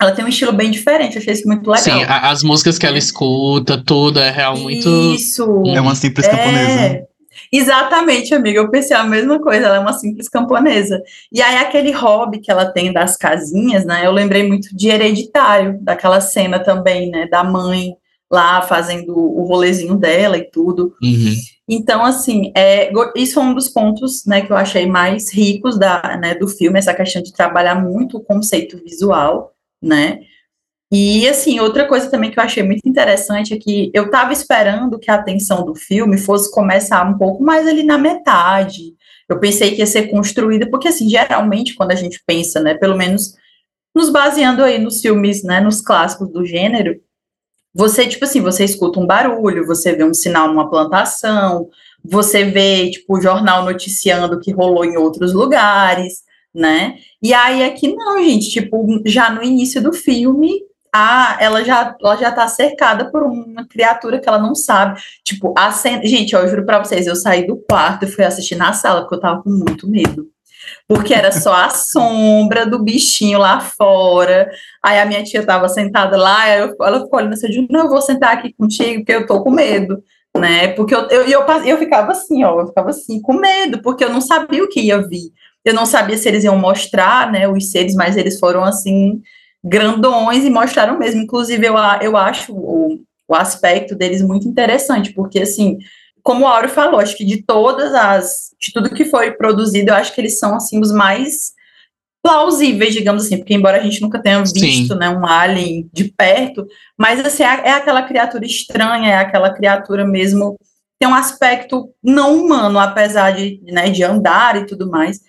ela 0.00 0.12
tem 0.12 0.24
um 0.24 0.28
estilo 0.28 0.52
bem 0.52 0.70
diferente, 0.70 1.18
achei 1.18 1.34
isso 1.34 1.46
muito 1.46 1.68
legal. 1.70 1.84
Sim, 1.84 2.04
a- 2.04 2.30
as 2.30 2.42
músicas 2.42 2.78
que 2.78 2.86
ela 2.86 2.96
escuta, 2.96 3.76
tudo 3.84 4.18
é 4.18 4.30
real 4.30 4.56
muito. 4.56 4.88
Isso. 5.14 5.62
É 5.66 5.78
uma 5.78 5.94
simples 5.94 6.26
camponesa. 6.26 6.80
É, 6.80 7.04
exatamente, 7.52 8.34
amiga. 8.34 8.60
Eu 8.60 8.70
pensei 8.70 8.96
a 8.96 9.04
mesma 9.04 9.38
coisa, 9.40 9.66
ela 9.66 9.76
é 9.76 9.78
uma 9.78 9.92
simples 9.92 10.26
camponesa. 10.26 11.02
E 11.30 11.42
aí, 11.42 11.56
aquele 11.58 11.92
hobby 11.92 12.40
que 12.40 12.50
ela 12.50 12.64
tem 12.72 12.92
das 12.92 13.14
casinhas, 13.14 13.84
né? 13.84 14.06
Eu 14.06 14.12
lembrei 14.12 14.46
muito 14.46 14.74
de 14.74 14.88
hereditário, 14.88 15.78
daquela 15.82 16.20
cena 16.20 16.58
também, 16.58 17.10
né? 17.10 17.26
Da 17.26 17.44
mãe 17.44 17.94
lá 18.30 18.62
fazendo 18.62 19.16
o 19.16 19.42
rolezinho 19.44 19.96
dela 19.96 20.38
e 20.38 20.48
tudo. 20.48 20.94
Uhum. 21.02 21.34
Então, 21.68 22.04
assim, 22.04 22.52
é, 22.56 22.90
isso 23.16 23.38
é 23.38 23.42
um 23.42 23.54
dos 23.54 23.68
pontos 23.68 24.24
né, 24.26 24.40
que 24.42 24.52
eu 24.52 24.56
achei 24.56 24.86
mais 24.86 25.32
ricos 25.32 25.78
da, 25.78 26.18
né, 26.20 26.34
do 26.34 26.46
filme, 26.46 26.78
essa 26.78 26.94
questão 26.94 27.22
de 27.22 27.32
trabalhar 27.32 27.74
muito 27.74 28.16
o 28.16 28.22
conceito 28.22 28.76
visual, 28.78 29.52
né? 29.82 30.20
E, 30.92 31.28
assim, 31.28 31.60
outra 31.60 31.86
coisa 31.86 32.10
também 32.10 32.32
que 32.32 32.38
eu 32.40 32.42
achei 32.42 32.64
muito 32.64 32.88
interessante 32.88 33.54
é 33.54 33.58
que 33.58 33.92
eu 33.94 34.06
estava 34.06 34.32
esperando 34.32 34.98
que 34.98 35.08
a 35.08 35.14
atenção 35.14 35.64
do 35.64 35.74
filme 35.76 36.18
fosse 36.18 36.50
começar 36.50 37.08
um 37.08 37.16
pouco 37.16 37.44
mais 37.44 37.66
ali 37.68 37.84
na 37.84 37.96
metade. 37.96 38.94
Eu 39.28 39.38
pensei 39.38 39.70
que 39.70 39.78
ia 39.78 39.86
ser 39.86 40.08
construída, 40.08 40.68
porque, 40.68 40.88
assim, 40.88 41.08
geralmente, 41.08 41.76
quando 41.76 41.92
a 41.92 41.96
gente 41.96 42.20
pensa, 42.26 42.60
né, 42.60 42.74
pelo 42.74 42.96
menos 42.96 43.34
nos 43.94 44.10
baseando 44.10 44.64
aí 44.64 44.80
nos 44.80 45.00
filmes, 45.00 45.44
né, 45.44 45.60
nos 45.60 45.80
clássicos 45.80 46.32
do 46.32 46.44
gênero, 46.44 47.00
você, 47.74 48.06
tipo 48.06 48.24
assim, 48.24 48.40
você 48.40 48.64
escuta 48.64 48.98
um 48.98 49.06
barulho, 49.06 49.66
você 49.66 49.94
vê 49.94 50.04
um 50.04 50.14
sinal 50.14 50.48
numa 50.48 50.68
plantação, 50.68 51.68
você 52.04 52.44
vê, 52.44 52.90
tipo, 52.90 53.16
o 53.16 53.20
jornal 53.20 53.64
noticiando 53.64 54.40
que 54.40 54.52
rolou 54.52 54.84
em 54.84 54.96
outros 54.96 55.32
lugares, 55.32 56.22
né? 56.54 56.96
E 57.22 57.32
aí 57.32 57.62
aqui 57.62 57.94
não, 57.94 58.22
gente, 58.22 58.50
tipo, 58.50 59.00
já 59.06 59.30
no 59.30 59.42
início 59.42 59.82
do 59.82 59.92
filme, 59.92 60.62
a, 60.92 61.36
ela 61.40 61.62
já 61.64 61.96
ela 62.02 62.16
já 62.16 62.32
tá 62.32 62.48
cercada 62.48 63.10
por 63.10 63.22
uma 63.22 63.66
criatura 63.66 64.18
que 64.18 64.28
ela 64.28 64.38
não 64.38 64.54
sabe. 64.54 65.00
Tipo, 65.24 65.54
a 65.56 65.70
cena, 65.70 66.04
gente, 66.04 66.34
eu 66.34 66.48
juro 66.48 66.66
para 66.66 66.82
vocês, 66.82 67.06
eu 67.06 67.16
saí 67.16 67.46
do 67.46 67.56
quarto 67.56 68.04
e 68.04 68.08
fui 68.08 68.24
assistir 68.24 68.56
na 68.56 68.72
sala 68.72 69.02
porque 69.02 69.14
eu 69.14 69.20
tava 69.20 69.42
com 69.42 69.50
muito 69.50 69.88
medo. 69.88 70.28
Porque 70.92 71.14
era 71.14 71.30
só 71.30 71.54
a 71.54 71.70
sombra 71.70 72.66
do 72.66 72.82
bichinho 72.82 73.38
lá 73.38 73.60
fora. 73.60 74.50
Aí 74.82 74.98
a 74.98 75.06
minha 75.06 75.22
tia 75.22 75.46
tava 75.46 75.68
sentada 75.68 76.16
lá, 76.16 76.50
eu, 76.56 76.74
ela 76.80 77.00
ficou 77.00 77.20
olhando 77.20 77.34
assim, 77.34 77.46
eu 77.46 77.52
digo, 77.52 77.68
não, 77.70 77.84
eu 77.84 77.88
vou 77.88 78.02
sentar 78.02 78.34
aqui 78.34 78.52
contigo 78.52 79.04
porque 79.04 79.12
eu 79.12 79.26
tô 79.26 79.40
com 79.40 79.52
medo 79.52 80.02
né? 80.38 80.68
Porque 80.68 80.94
eu, 80.94 81.08
eu, 81.08 81.24
eu, 81.24 81.46
eu 81.64 81.78
ficava 81.78 82.12
assim, 82.12 82.44
ó, 82.44 82.60
eu 82.60 82.68
ficava 82.68 82.90
assim, 82.90 83.20
com 83.20 83.34
medo, 83.34 83.82
porque 83.82 84.04
eu 84.04 84.12
não 84.12 84.20
sabia 84.20 84.62
o 84.62 84.68
que 84.68 84.80
ia 84.80 85.00
vir. 85.06 85.32
Eu 85.64 85.74
não 85.74 85.84
sabia 85.84 86.16
se 86.16 86.28
eles 86.28 86.44
iam 86.44 86.56
mostrar, 86.56 87.30
né, 87.30 87.48
os 87.48 87.70
seres, 87.70 87.94
mas 87.94 88.16
eles 88.16 88.38
foram 88.38 88.64
assim, 88.64 89.20
grandões 89.62 90.44
e 90.44 90.50
mostraram 90.50 90.98
mesmo. 90.98 91.20
Inclusive, 91.20 91.66
eu, 91.66 91.74
eu 92.00 92.16
acho 92.16 92.52
o, 92.54 93.00
o 93.28 93.34
aspecto 93.34 93.94
deles 93.94 94.22
muito 94.22 94.48
interessante, 94.48 95.12
porque, 95.12 95.40
assim, 95.40 95.78
como 96.22 96.44
o 96.44 96.48
Auro 96.48 96.68
falou, 96.68 97.00
acho 97.00 97.16
que 97.16 97.24
de 97.24 97.42
todas 97.42 97.94
as, 97.94 98.50
de 98.60 98.72
tudo 98.72 98.94
que 98.94 99.04
foi 99.04 99.32
produzido, 99.32 99.90
eu 99.90 99.94
acho 99.94 100.14
que 100.14 100.20
eles 100.20 100.38
são, 100.38 100.54
assim, 100.54 100.80
os 100.80 100.92
mais 100.92 101.52
plausíveis, 102.22 102.94
digamos 102.94 103.24
assim, 103.24 103.38
porque 103.38 103.54
embora 103.54 103.78
a 103.78 103.82
gente 103.82 104.00
nunca 104.00 104.22
tenha 104.22 104.42
visto, 104.42 104.94
né, 104.94 105.08
um 105.08 105.26
alien 105.26 105.88
de 105.92 106.12
perto, 106.12 106.66
mas, 106.98 107.18
assim, 107.24 107.42
é, 107.42 107.68
é 107.68 107.72
aquela 107.72 108.02
criatura 108.02 108.44
estranha, 108.44 109.10
é 109.10 109.16
aquela 109.16 109.52
criatura 109.54 110.06
mesmo, 110.06 110.58
tem 110.98 111.08
um 111.08 111.14
aspecto 111.14 111.90
não 112.02 112.36
humano, 112.36 112.78
apesar 112.78 113.30
de, 113.32 113.60
né, 113.64 113.88
de 113.88 114.04
andar 114.04 114.56
e 114.56 114.66
tudo 114.66 114.90
mais, 114.90 115.20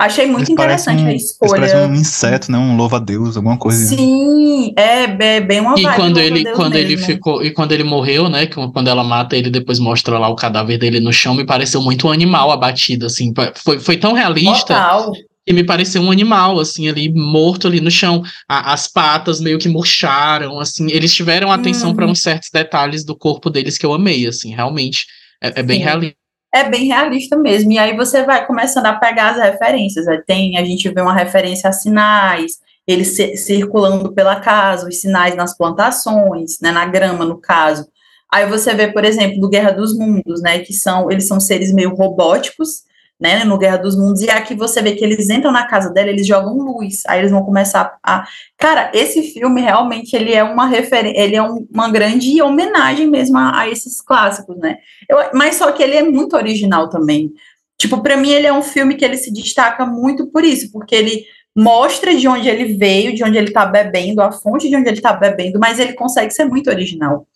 Achei 0.00 0.26
muito 0.26 0.42
eles 0.42 0.50
interessante 0.50 1.02
um, 1.02 1.06
a 1.08 1.12
escolha. 1.12 1.50
Parece 1.50 1.76
um 1.76 1.94
inseto, 1.94 2.52
né? 2.52 2.56
Um 2.56 2.76
louva-a-Deus, 2.76 3.36
alguma 3.36 3.58
coisa. 3.58 3.96
Sim, 3.96 4.72
é, 4.76 5.08
bem 5.40 5.60
uma 5.60 5.74
E 5.76 5.82
quando 5.96 6.20
ele, 6.20 6.44
quando 6.52 6.76
ele 6.76 6.96
ficou, 6.96 7.42
e 7.42 7.50
quando 7.50 7.72
ele 7.72 7.82
morreu, 7.82 8.28
né? 8.28 8.46
Quando 8.46 8.86
ela 8.86 9.02
mata 9.02 9.36
ele, 9.36 9.50
depois 9.50 9.80
mostra 9.80 10.16
lá 10.16 10.28
o 10.28 10.36
cadáver 10.36 10.78
dele 10.78 11.00
no 11.00 11.12
chão, 11.12 11.34
me 11.34 11.44
pareceu 11.44 11.82
muito 11.82 12.06
um 12.06 12.12
animal 12.12 12.52
abatido, 12.52 13.06
assim. 13.06 13.34
Foi, 13.56 13.80
foi 13.80 13.96
tão 13.96 14.12
realista. 14.12 14.74
Total. 14.74 15.12
Que 15.44 15.52
me 15.52 15.64
pareceu 15.64 16.00
um 16.02 16.12
animal, 16.12 16.60
assim, 16.60 16.88
ali, 16.88 17.12
morto 17.12 17.66
ali 17.66 17.80
no 17.80 17.90
chão. 17.90 18.22
A, 18.48 18.72
as 18.72 18.86
patas 18.86 19.40
meio 19.40 19.58
que 19.58 19.68
murcharam, 19.68 20.60
assim. 20.60 20.88
Eles 20.92 21.12
tiveram 21.12 21.50
atenção 21.50 21.88
uhum. 21.88 21.96
para 21.96 22.06
uns 22.06 22.20
certos 22.22 22.50
detalhes 22.52 23.02
do 23.02 23.16
corpo 23.16 23.50
deles 23.50 23.76
que 23.76 23.84
eu 23.84 23.92
amei, 23.92 24.28
assim, 24.28 24.54
realmente. 24.54 25.06
É, 25.42 25.58
é 25.58 25.62
bem 25.62 25.80
realista 25.80 26.27
é 26.52 26.68
bem 26.68 26.86
realista 26.86 27.36
mesmo. 27.36 27.72
E 27.72 27.78
aí 27.78 27.96
você 27.96 28.22
vai 28.24 28.46
começando 28.46 28.86
a 28.86 28.94
pegar 28.94 29.30
as 29.30 29.38
referências. 29.38 30.06
Tem, 30.26 30.56
a 30.56 30.64
gente 30.64 30.88
vê 30.88 31.00
uma 31.00 31.14
referência 31.14 31.68
a 31.68 31.72
sinais, 31.72 32.58
eles 32.86 33.16
circulando 33.44 34.14
pela 34.14 34.40
casa, 34.40 34.88
os 34.88 35.00
sinais 35.00 35.36
nas 35.36 35.56
plantações, 35.56 36.58
né, 36.60 36.72
na 36.72 36.86
grama, 36.86 37.24
no 37.24 37.38
caso. 37.38 37.86
Aí 38.32 38.46
você 38.46 38.74
vê, 38.74 38.92
por 38.92 39.04
exemplo, 39.04 39.40
do 39.40 39.48
Guerra 39.48 39.72
dos 39.72 39.96
Mundos, 39.96 40.40
né, 40.42 40.60
que 40.60 40.72
são, 40.72 41.10
eles 41.10 41.26
são 41.26 41.38
seres 41.38 41.72
meio 41.72 41.94
robóticos, 41.94 42.87
né, 43.20 43.44
no 43.44 43.58
Guerra 43.58 43.78
dos 43.78 43.96
Mundos, 43.96 44.22
e 44.22 44.30
aqui 44.30 44.54
você 44.54 44.80
vê 44.80 44.92
que 44.92 45.04
eles 45.04 45.28
entram 45.28 45.50
na 45.50 45.66
casa 45.66 45.90
dela, 45.90 46.08
eles 46.08 46.26
jogam 46.26 46.56
luz, 46.56 47.02
aí 47.06 47.18
eles 47.18 47.32
vão 47.32 47.44
começar 47.44 47.98
a... 48.02 48.24
Cara, 48.56 48.90
esse 48.94 49.22
filme 49.32 49.60
realmente, 49.60 50.14
ele 50.14 50.32
é 50.32 50.44
uma 50.44 50.66
referência, 50.66 51.20
ele 51.20 51.34
é 51.34 51.42
um, 51.42 51.66
uma 51.72 51.90
grande 51.90 52.40
homenagem 52.40 53.08
mesmo 53.08 53.36
a, 53.36 53.60
a 53.60 53.68
esses 53.68 54.00
clássicos, 54.00 54.56
né, 54.58 54.78
Eu, 55.08 55.18
mas 55.34 55.56
só 55.56 55.72
que 55.72 55.82
ele 55.82 55.96
é 55.96 56.02
muito 56.02 56.36
original 56.36 56.88
também, 56.88 57.32
tipo, 57.76 58.00
para 58.02 58.16
mim 58.16 58.30
ele 58.30 58.46
é 58.46 58.52
um 58.52 58.62
filme 58.62 58.94
que 58.94 59.04
ele 59.04 59.16
se 59.16 59.32
destaca 59.32 59.84
muito 59.84 60.28
por 60.28 60.44
isso, 60.44 60.70
porque 60.70 60.94
ele 60.94 61.24
mostra 61.56 62.14
de 62.14 62.28
onde 62.28 62.48
ele 62.48 62.76
veio, 62.76 63.12
de 63.12 63.24
onde 63.24 63.36
ele 63.36 63.50
tá 63.50 63.66
bebendo, 63.66 64.22
a 64.22 64.30
fonte 64.30 64.68
de 64.68 64.76
onde 64.76 64.88
ele 64.88 65.00
tá 65.00 65.12
bebendo, 65.12 65.58
mas 65.58 65.80
ele 65.80 65.92
consegue 65.94 66.30
ser 66.30 66.44
muito 66.44 66.70
original. 66.70 67.26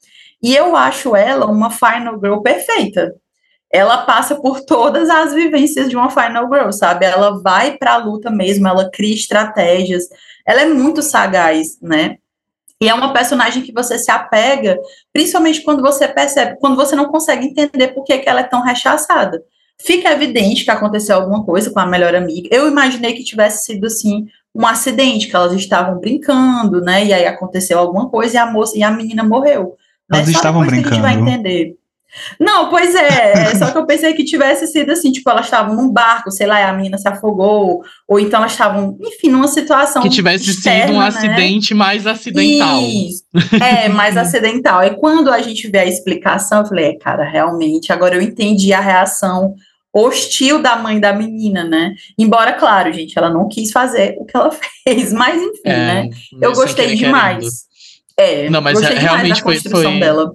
E 0.40 0.54
eu 0.54 0.76
acho 0.76 1.16
ela 1.16 1.46
uma 1.46 1.70
Final 1.70 2.20
Girl 2.20 2.38
perfeita, 2.38 3.14
ela 3.72 3.98
passa 3.98 4.36
por 4.36 4.60
todas 4.60 5.08
as 5.08 5.32
vivências 5.32 5.88
de 5.88 5.96
uma 5.96 6.10
Final 6.10 6.46
Girl, 6.52 6.70
sabe? 6.70 7.06
Ela 7.06 7.40
vai 7.40 7.78
para 7.78 7.94
a 7.94 7.96
luta 7.96 8.30
mesmo, 8.30 8.68
ela 8.68 8.90
cria 8.90 9.14
estratégias, 9.14 10.04
ela 10.46 10.60
é 10.60 10.66
muito 10.66 11.00
sagaz, 11.00 11.78
né? 11.80 12.18
E 12.78 12.88
é 12.88 12.94
uma 12.94 13.12
personagem 13.12 13.62
que 13.62 13.72
você 13.72 13.96
se 13.96 14.10
apega, 14.10 14.78
principalmente 15.12 15.62
quando 15.62 15.80
você 15.80 16.06
percebe, 16.06 16.58
quando 16.60 16.76
você 16.76 16.94
não 16.94 17.06
consegue 17.06 17.46
entender 17.46 17.88
por 17.88 18.04
que, 18.04 18.18
que 18.18 18.28
ela 18.28 18.40
é 18.40 18.44
tão 18.44 18.60
rechaçada. 18.60 19.42
Fica 19.80 20.10
evidente 20.12 20.64
que 20.64 20.70
aconteceu 20.70 21.16
alguma 21.16 21.44
coisa 21.44 21.70
com 21.70 21.80
a 21.80 21.86
melhor 21.86 22.14
amiga. 22.14 22.48
Eu 22.52 22.68
imaginei 22.68 23.14
que 23.14 23.24
tivesse 23.24 23.64
sido 23.64 23.86
assim 23.86 24.26
um 24.54 24.66
acidente, 24.66 25.28
que 25.28 25.34
elas 25.34 25.52
estavam 25.54 25.98
brincando, 25.98 26.82
né? 26.82 27.06
E 27.06 27.12
aí 27.12 27.24
aconteceu 27.24 27.78
alguma 27.78 28.10
coisa 28.10 28.34
e 28.34 28.38
a 28.38 28.46
moça 28.46 28.76
e 28.76 28.82
a 28.82 28.90
menina 28.90 29.24
morreu. 29.24 29.76
Elas 30.12 30.26
né? 30.26 30.32
estavam 30.32 30.66
brincando. 30.66 30.82
Que 30.82 30.88
a 30.88 30.92
gente 30.92 31.02
vai 31.02 31.14
entender. 31.14 31.76
Não, 32.38 32.68
pois 32.68 32.94
é, 32.94 33.32
é, 33.32 33.54
só 33.54 33.70
que 33.70 33.78
eu 33.78 33.86
pensei 33.86 34.12
que 34.12 34.24
tivesse 34.24 34.66
sido 34.66 34.90
assim, 34.92 35.10
tipo, 35.10 35.28
elas 35.30 35.46
estavam 35.46 35.74
num 35.74 35.90
barco, 35.90 36.30
sei 36.30 36.46
lá, 36.46 36.68
a 36.68 36.72
menina 36.72 36.98
se 36.98 37.08
afogou, 37.08 37.82
ou 38.06 38.20
então 38.20 38.40
elas 38.40 38.52
estavam, 38.52 38.98
enfim, 39.00 39.30
numa 39.30 39.48
situação. 39.48 40.02
Que 40.02 40.10
tivesse 40.10 40.50
externa, 40.50 40.86
sido 40.86 40.96
um 40.96 41.00
né? 41.00 41.06
acidente 41.06 41.74
mais 41.74 42.06
acidental. 42.06 42.82
Isso. 42.82 43.24
É, 43.62 43.88
mais 43.88 44.16
acidental. 44.16 44.84
E 44.84 44.90
quando 44.96 45.30
a 45.30 45.40
gente 45.40 45.68
vê 45.68 45.78
a 45.78 45.86
explicação, 45.86 46.60
eu 46.60 46.66
falei, 46.66 46.84
é, 46.90 46.98
cara, 46.98 47.24
realmente, 47.24 47.92
agora 47.92 48.14
eu 48.14 48.22
entendi 48.22 48.72
a 48.72 48.80
reação 48.80 49.54
hostil 49.92 50.60
da 50.60 50.76
mãe 50.76 50.98
da 50.98 51.12
menina, 51.12 51.64
né? 51.64 51.94
Embora, 52.18 52.52
claro, 52.54 52.92
gente, 52.92 53.16
ela 53.18 53.30
não 53.30 53.48
quis 53.48 53.70
fazer 53.70 54.16
o 54.18 54.24
que 54.24 54.36
ela 54.36 54.50
fez, 54.84 55.12
mas 55.12 55.40
enfim, 55.40 55.60
é, 55.64 55.76
né? 55.76 56.10
Eu 56.40 56.52
gostei 56.52 56.94
demais. 56.94 57.38
Querendo. 57.38 57.72
É, 58.14 58.50
não, 58.50 58.60
mas 58.60 58.78
realmente 58.78 59.42
foi, 59.42 59.58
foi, 59.58 59.98
dela 59.98 60.34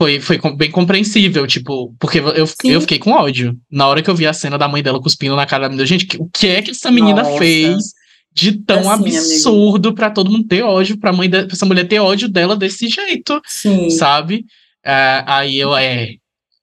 foi, 0.00 0.20
foi 0.20 0.38
bem 0.54 0.70
compreensível, 0.70 1.46
tipo, 1.46 1.94
porque 1.98 2.20
eu, 2.20 2.46
eu 2.64 2.80
fiquei 2.80 2.98
com 2.98 3.10
ódio. 3.10 3.58
Na 3.70 3.86
hora 3.88 4.00
que 4.00 4.08
eu 4.08 4.14
vi 4.14 4.26
a 4.26 4.32
cena 4.32 4.56
da 4.56 4.68
mãe 4.68 4.82
dela 4.82 5.02
cuspindo 5.02 5.34
na 5.34 5.44
cara 5.44 5.64
da 5.64 5.70
menina, 5.70 5.86
gente, 5.86 6.06
o 6.20 6.28
que 6.28 6.46
é 6.46 6.62
que 6.62 6.70
essa 6.70 6.90
menina 6.90 7.22
Nossa. 7.22 7.38
fez 7.38 7.94
de 8.32 8.52
tão 8.52 8.88
assim, 8.88 9.08
absurdo 9.08 9.92
para 9.92 10.10
todo 10.10 10.30
mundo 10.30 10.46
ter 10.46 10.62
ódio, 10.62 10.98
pra 10.98 11.12
mãe 11.12 11.28
de, 11.28 11.44
pra 11.44 11.54
essa 11.54 11.66
mulher 11.66 11.88
ter 11.88 11.98
ódio 11.98 12.28
dela 12.28 12.56
desse 12.56 12.88
jeito, 12.88 13.42
Sim. 13.44 13.90
sabe? 13.90 14.44
Uh, 14.86 15.24
aí 15.26 15.58
eu, 15.58 15.76
é. 15.76 16.10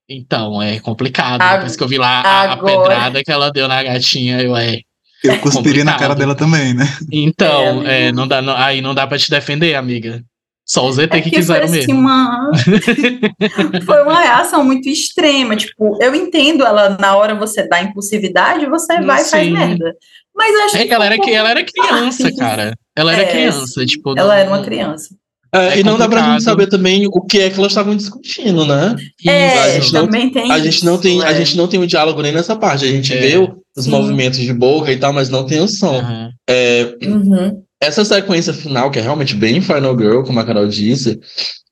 Então, 0.08 0.62
é 0.62 0.80
complicado. 0.80 1.42
A, 1.42 1.58
Depois 1.58 1.76
que 1.76 1.84
eu 1.84 1.88
vi 1.90 1.98
lá 1.98 2.22
a, 2.22 2.54
a, 2.54 2.58
pedrada 2.58 3.24
que 3.24 3.32
ela 3.32 3.52
deu 3.52 3.68
na 3.68 3.84
gatinha, 3.84 4.40
eu, 4.42 4.56
é. 4.56 4.80
Eu 5.22 5.40
cuspiria 5.40 5.84
na 5.84 5.98
cara 5.98 6.16
dela 6.16 6.36
também, 6.36 6.74
né? 6.74 6.86
Então, 7.12 7.86
é, 7.86 8.08
é 8.08 8.12
não 8.12 8.28
dá, 8.28 8.42
não, 8.42 8.56
aí 8.56 8.80
não 8.80 8.94
dá 8.96 9.06
pra 9.06 9.18
te 9.18 9.30
defender, 9.30 9.76
amiga. 9.76 10.24
Só 10.66 10.88
os 10.88 10.98
ET 10.98 11.14
é 11.14 11.22
que 11.22 11.30
quiseram 11.30 11.68
foi, 11.68 11.80
assim, 11.80 11.94
mesmo. 11.94 12.00
Uma... 12.00 12.52
foi 13.86 14.04
uma 14.04 14.20
reação 14.20 14.64
muito 14.64 14.90
extrema. 14.90 15.56
Tipo, 15.56 16.02
eu 16.02 16.16
entendo 16.16 16.66
ela 16.66 16.98
na 17.00 17.16
hora 17.16 17.36
você 17.36 17.68
dá 17.68 17.84
impulsividade, 17.84 18.66
você 18.66 19.00
vai 19.02 19.22
e 19.22 19.26
faz 19.26 19.52
merda. 19.52 19.96
Mas 20.36 20.54
eu 20.54 20.66
acho 20.66 20.78
é 20.78 20.88
que 20.88 20.94
ela 20.94 21.06
era, 21.06 21.16
ela 21.16 21.50
era 21.52 21.64
criança, 21.64 22.36
cara. 22.36 22.74
Ela 22.96 23.14
era 23.14 23.22
é, 23.24 23.32
criança, 23.32 23.86
tipo. 23.86 24.18
Ela 24.18 24.34
não... 24.34 24.34
era 24.34 24.50
uma 24.50 24.64
criança. 24.64 25.16
É, 25.54 25.76
é 25.76 25.80
e 25.80 25.84
não 25.84 25.98
dá 25.98 26.10
pra 26.10 26.34
gente 26.34 26.44
saber 26.44 26.68
também 26.68 27.08
o 27.08 27.22
que 27.22 27.40
é 27.40 27.50
que 27.50 27.58
elas 27.58 27.72
estavam 27.72 27.96
discutindo, 27.96 28.66
né? 28.66 28.96
É, 29.26 29.60
a 29.60 29.80
gente 29.80 29.92
também 29.92 30.26
não, 30.26 30.32
tem. 30.32 30.52
A 30.52 30.60
gente 30.60 30.86
não 30.86 30.98
tem, 30.98 31.24
a 31.24 31.32
é. 31.32 31.36
gente 31.36 31.56
não 31.56 31.68
tem 31.68 31.80
o 31.80 31.88
diálogo 31.88 32.22
nem 32.22 32.34
nessa 32.34 32.56
parte. 32.56 32.86
A 32.86 32.88
gente 32.90 33.14
é. 33.14 33.18
vê 33.18 33.38
os 33.78 33.86
Sim. 33.86 33.92
movimentos 33.92 34.40
de 34.40 34.54
boca 34.54 34.92
e 34.92 34.98
tal, 34.98 35.14
mas 35.14 35.30
não 35.30 35.46
tem 35.46 35.62
o 35.62 35.68
som. 35.68 36.00
Uhum. 36.00 36.30
É, 36.50 36.96
uhum. 37.04 37.64
Essa 37.82 38.06
sequência 38.06 38.54
final, 38.54 38.90
que 38.90 39.00
é 39.00 39.02
realmente 39.02 39.36
bem 39.36 39.62
Final 39.62 39.98
Girl, 39.98 40.24
como 40.24 40.40
a 40.40 40.46
Carol 40.46 40.68
disse, 40.68 41.20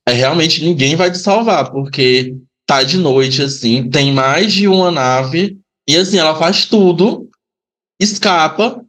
é 0.08 0.12
realmente 0.12 0.64
ninguém 0.64 0.96
vai 0.96 1.12
te 1.12 1.18
salvar, 1.18 1.72
porque 1.72 2.36
tá 2.66 2.84
de 2.84 2.98
noite, 2.98 3.42
assim, 3.42 3.90
tem 3.90 4.12
mais 4.12 4.52
de 4.54 4.68
uma 4.68 4.92
nave, 4.92 5.58
e 5.88 5.96
assim, 5.96 6.18
ela 6.18 6.36
faz 6.36 6.66
tudo, 6.66 7.30
escapa, 8.00 8.84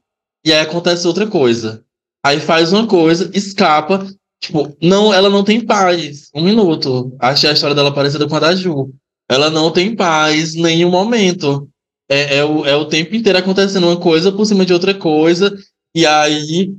e 0.44 0.53
aí 0.53 0.61
acontece 0.61 1.07
outra 1.07 1.27
coisa. 1.27 1.85
Aí 2.24 2.40
faz 2.40 2.72
uma 2.72 2.87
coisa, 2.87 3.31
escapa, 3.35 4.07
Tipo, 4.44 4.77
não, 4.83 5.12
ela 5.12 5.31
não 5.31 5.42
tem 5.42 5.64
paz. 5.64 6.29
Um 6.35 6.42
minuto. 6.42 7.16
Achei 7.18 7.48
a 7.48 7.55
história 7.55 7.74
dela 7.74 7.94
parecida 7.94 8.29
com 8.29 8.37
a 8.37 8.40
da 8.40 8.55
Ju. 8.55 8.92
Ela 9.27 9.48
não 9.48 9.70
tem 9.70 9.96
paz 9.96 10.55
nenhum 10.55 10.90
momento. 10.90 11.66
É, 12.11 12.37
é, 12.37 12.44
o, 12.44 12.66
é 12.66 12.77
o 12.77 12.85
tempo 12.85 13.16
inteiro 13.16 13.38
acontecendo 13.38 13.87
uma 13.87 13.98
coisa 13.98 14.31
por 14.31 14.44
cima 14.44 14.66
de 14.66 14.74
outra 14.74 14.92
coisa. 14.92 15.57
E 15.94 16.05
aí 16.05 16.74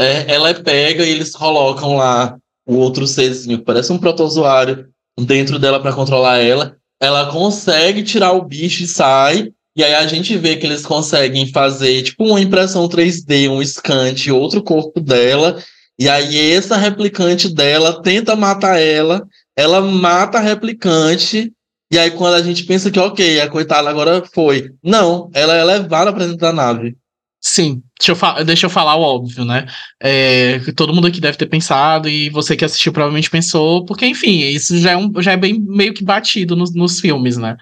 é, 0.00 0.32
ela 0.32 0.50
é 0.50 0.54
pega 0.54 1.04
e 1.04 1.10
eles 1.10 1.32
colocam 1.32 1.96
lá 1.96 2.36
o 2.66 2.76
outro 2.76 3.06
serzinho, 3.06 3.62
parece 3.62 3.92
um 3.92 3.98
protozoário, 3.98 4.88
dentro 5.18 5.58
dela 5.58 5.80
para 5.80 5.92
controlar 5.92 6.38
ela. 6.38 6.76
Ela 7.00 7.30
consegue 7.30 8.02
tirar 8.02 8.32
o 8.32 8.44
bicho 8.44 8.84
e 8.84 8.86
sai. 8.86 9.50
E 9.76 9.84
aí 9.84 9.94
a 9.94 10.06
gente 10.06 10.36
vê 10.36 10.56
que 10.56 10.66
eles 10.66 10.84
conseguem 10.84 11.50
fazer 11.52 12.02
tipo 12.02 12.24
uma 12.24 12.40
impressão 12.40 12.88
3D, 12.88 13.48
um 13.48 13.64
scan 13.64 14.12
de 14.12 14.30
outro 14.32 14.62
corpo 14.62 15.00
dela 15.00 15.58
e 15.98 16.08
aí 16.08 16.52
essa 16.52 16.76
replicante 16.76 17.52
dela 17.52 18.00
tenta 18.00 18.36
matar 18.36 18.78
ela, 18.78 19.26
ela 19.56 19.80
mata 19.80 20.38
a 20.38 20.40
replicante, 20.40 21.52
e 21.90 21.98
aí 21.98 22.12
quando 22.12 22.34
a 22.34 22.42
gente 22.42 22.62
pensa 22.64 22.88
que 22.88 23.00
ok, 23.00 23.40
a 23.40 23.48
coitada 23.48 23.90
agora 23.90 24.24
foi. 24.32 24.70
Não, 24.82 25.28
ela 25.34 25.56
é 25.56 25.64
levada 25.64 26.12
para 26.12 26.24
dentro 26.24 26.38
da 26.38 26.52
nave. 26.52 26.96
Sim, 27.58 27.82
deixa 27.98 28.12
eu, 28.12 28.44
deixa 28.44 28.66
eu 28.66 28.70
falar 28.70 28.94
o 28.94 29.02
óbvio, 29.02 29.44
né? 29.44 29.66
É, 30.00 30.60
todo 30.76 30.94
mundo 30.94 31.06
aqui 31.08 31.20
deve 31.20 31.36
ter 31.36 31.46
pensado, 31.46 32.08
e 32.08 32.30
você 32.30 32.56
que 32.56 32.64
assistiu 32.64 32.92
provavelmente 32.92 33.28
pensou, 33.28 33.84
porque, 33.84 34.06
enfim, 34.06 34.40
isso 34.40 34.78
já 34.78 34.92
é, 34.92 34.96
um, 34.96 35.12
já 35.20 35.32
é 35.32 35.36
bem 35.36 35.60
meio 35.60 35.92
que 35.92 36.04
batido 36.04 36.54
nos, 36.54 36.72
nos 36.74 37.00
filmes, 37.00 37.36
né? 37.36 37.56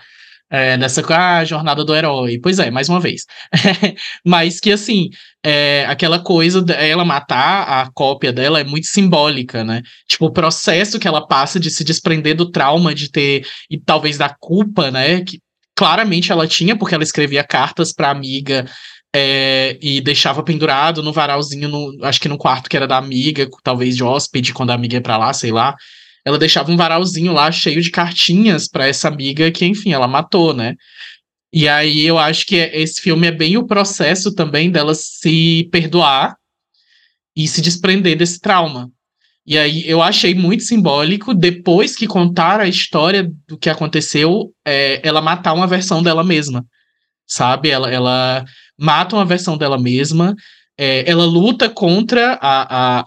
é, 0.50 0.76
nessa 0.76 1.02
ah, 1.14 1.44
jornada 1.44 1.84
do 1.84 1.94
herói. 1.94 2.38
Pois 2.38 2.58
é, 2.58 2.70
mais 2.70 2.88
uma 2.88 3.00
vez. 3.00 3.24
Mas 4.24 4.60
que 4.60 4.72
assim, 4.72 5.10
é, 5.44 5.84
aquela 5.86 6.18
coisa 6.20 6.62
dela 6.62 7.04
matar 7.04 7.62
a 7.62 7.90
cópia 7.92 8.32
dela 8.32 8.60
é 8.60 8.64
muito 8.64 8.86
simbólica, 8.86 9.64
né? 9.64 9.82
Tipo, 10.08 10.26
o 10.26 10.32
processo 10.32 10.98
que 10.98 11.08
ela 11.08 11.26
passa 11.26 11.58
de 11.58 11.70
se 11.70 11.82
desprender 11.82 12.36
do 12.36 12.50
trauma 12.50 12.94
de 12.94 13.10
ter, 13.10 13.46
e 13.70 13.78
talvez 13.78 14.18
da 14.18 14.28
culpa, 14.28 14.90
né? 14.90 15.22
Que 15.22 15.40
claramente 15.74 16.32
ela 16.32 16.46
tinha, 16.46 16.76
porque 16.76 16.94
ela 16.94 17.04
escrevia 17.04 17.44
cartas 17.44 17.92
pra 17.92 18.10
amiga. 18.10 18.66
É, 19.18 19.78
e 19.80 20.00
deixava 20.00 20.42
pendurado 20.42 21.02
no 21.02 21.12
varalzinho, 21.12 21.68
no, 21.68 22.04
acho 22.04 22.20
que 22.20 22.28
no 22.28 22.36
quarto 22.36 22.68
que 22.68 22.76
era 22.76 22.86
da 22.86 22.98
amiga, 22.98 23.48
talvez 23.62 23.96
de 23.96 24.04
hóspede, 24.04 24.52
quando 24.52 24.70
a 24.70 24.74
amiga 24.74 24.96
ia 24.96 25.00
pra 25.00 25.16
lá, 25.16 25.32
sei 25.32 25.50
lá 25.50 25.74
ela 26.26 26.40
deixava 26.40 26.72
um 26.72 26.76
varalzinho 26.76 27.32
lá 27.32 27.52
cheio 27.52 27.80
de 27.80 27.88
cartinhas 27.88 28.66
para 28.66 28.88
essa 28.88 29.06
amiga 29.06 29.48
que, 29.52 29.64
enfim, 29.64 29.92
ela 29.92 30.08
matou, 30.08 30.52
né? 30.52 30.74
E 31.52 31.68
aí 31.68 32.04
eu 32.04 32.18
acho 32.18 32.44
que 32.44 32.56
esse 32.56 33.00
filme 33.00 33.28
é 33.28 33.30
bem 33.30 33.56
o 33.56 33.64
processo 33.64 34.34
também 34.34 34.68
dela 34.68 34.92
se 34.92 35.68
perdoar 35.70 36.36
e 37.34 37.46
se 37.46 37.62
desprender 37.62 38.16
desse 38.16 38.40
trauma. 38.40 38.90
E 39.46 39.56
aí 39.56 39.88
eu 39.88 40.02
achei 40.02 40.34
muito 40.34 40.64
simbólico, 40.64 41.32
depois 41.32 41.94
que 41.94 42.08
contar 42.08 42.60
a 42.60 42.66
história 42.66 43.30
do 43.46 43.56
que 43.56 43.70
aconteceu, 43.70 44.52
é, 44.66 45.00
ela 45.06 45.22
matar 45.22 45.52
uma 45.52 45.68
versão 45.68 46.02
dela 46.02 46.24
mesma. 46.24 46.66
Sabe? 47.24 47.70
Ela, 47.70 47.88
ela 47.88 48.44
mata 48.78 49.16
uma 49.16 49.24
versão 49.24 49.56
dela 49.56 49.78
mesma, 49.78 50.34
é, 50.78 51.08
ela 51.10 51.24
luta 51.24 51.70
contra 51.70 52.34
a, 52.34 52.62
a, 52.62 53.04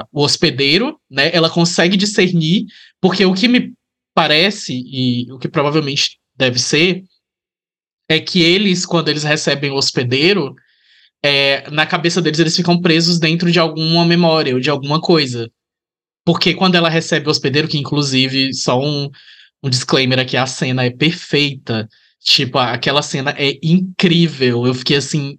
a, 0.00 0.06
o 0.12 0.22
hospedeiro, 0.22 0.98
né? 1.08 1.30
Ela 1.32 1.48
consegue 1.48 1.96
discernir, 1.96 2.66
porque 3.00 3.24
o 3.24 3.34
que 3.34 3.46
me 3.46 3.72
parece, 4.14 4.74
e 4.74 5.30
o 5.32 5.38
que 5.38 5.48
provavelmente 5.48 6.18
deve 6.36 6.58
ser, 6.58 7.04
é 8.08 8.18
que 8.18 8.42
eles, 8.42 8.84
quando 8.84 9.08
eles 9.08 9.22
recebem 9.22 9.70
o 9.70 9.76
hospedeiro, 9.76 10.54
é, 11.22 11.70
na 11.70 11.86
cabeça 11.86 12.20
deles 12.20 12.38
eles 12.38 12.56
ficam 12.56 12.80
presos 12.80 13.18
dentro 13.18 13.50
de 13.50 13.58
alguma 13.58 14.04
memória 14.04 14.54
ou 14.54 14.60
de 14.60 14.68
alguma 14.68 15.00
coisa. 15.00 15.50
Porque 16.24 16.54
quando 16.54 16.74
ela 16.74 16.88
recebe 16.88 17.28
o 17.28 17.30
hospedeiro, 17.30 17.68
que 17.68 17.78
inclusive, 17.78 18.52
só 18.54 18.80
um, 18.80 19.08
um 19.62 19.70
disclaimer 19.70 20.18
aqui, 20.18 20.36
a 20.36 20.46
cena 20.46 20.84
é 20.84 20.90
perfeita. 20.90 21.88
Tipo, 22.24 22.58
aquela 22.58 23.02
cena 23.02 23.34
é 23.36 23.58
incrível. 23.62 24.66
Eu 24.66 24.74
fiquei 24.74 24.96
assim, 24.96 25.38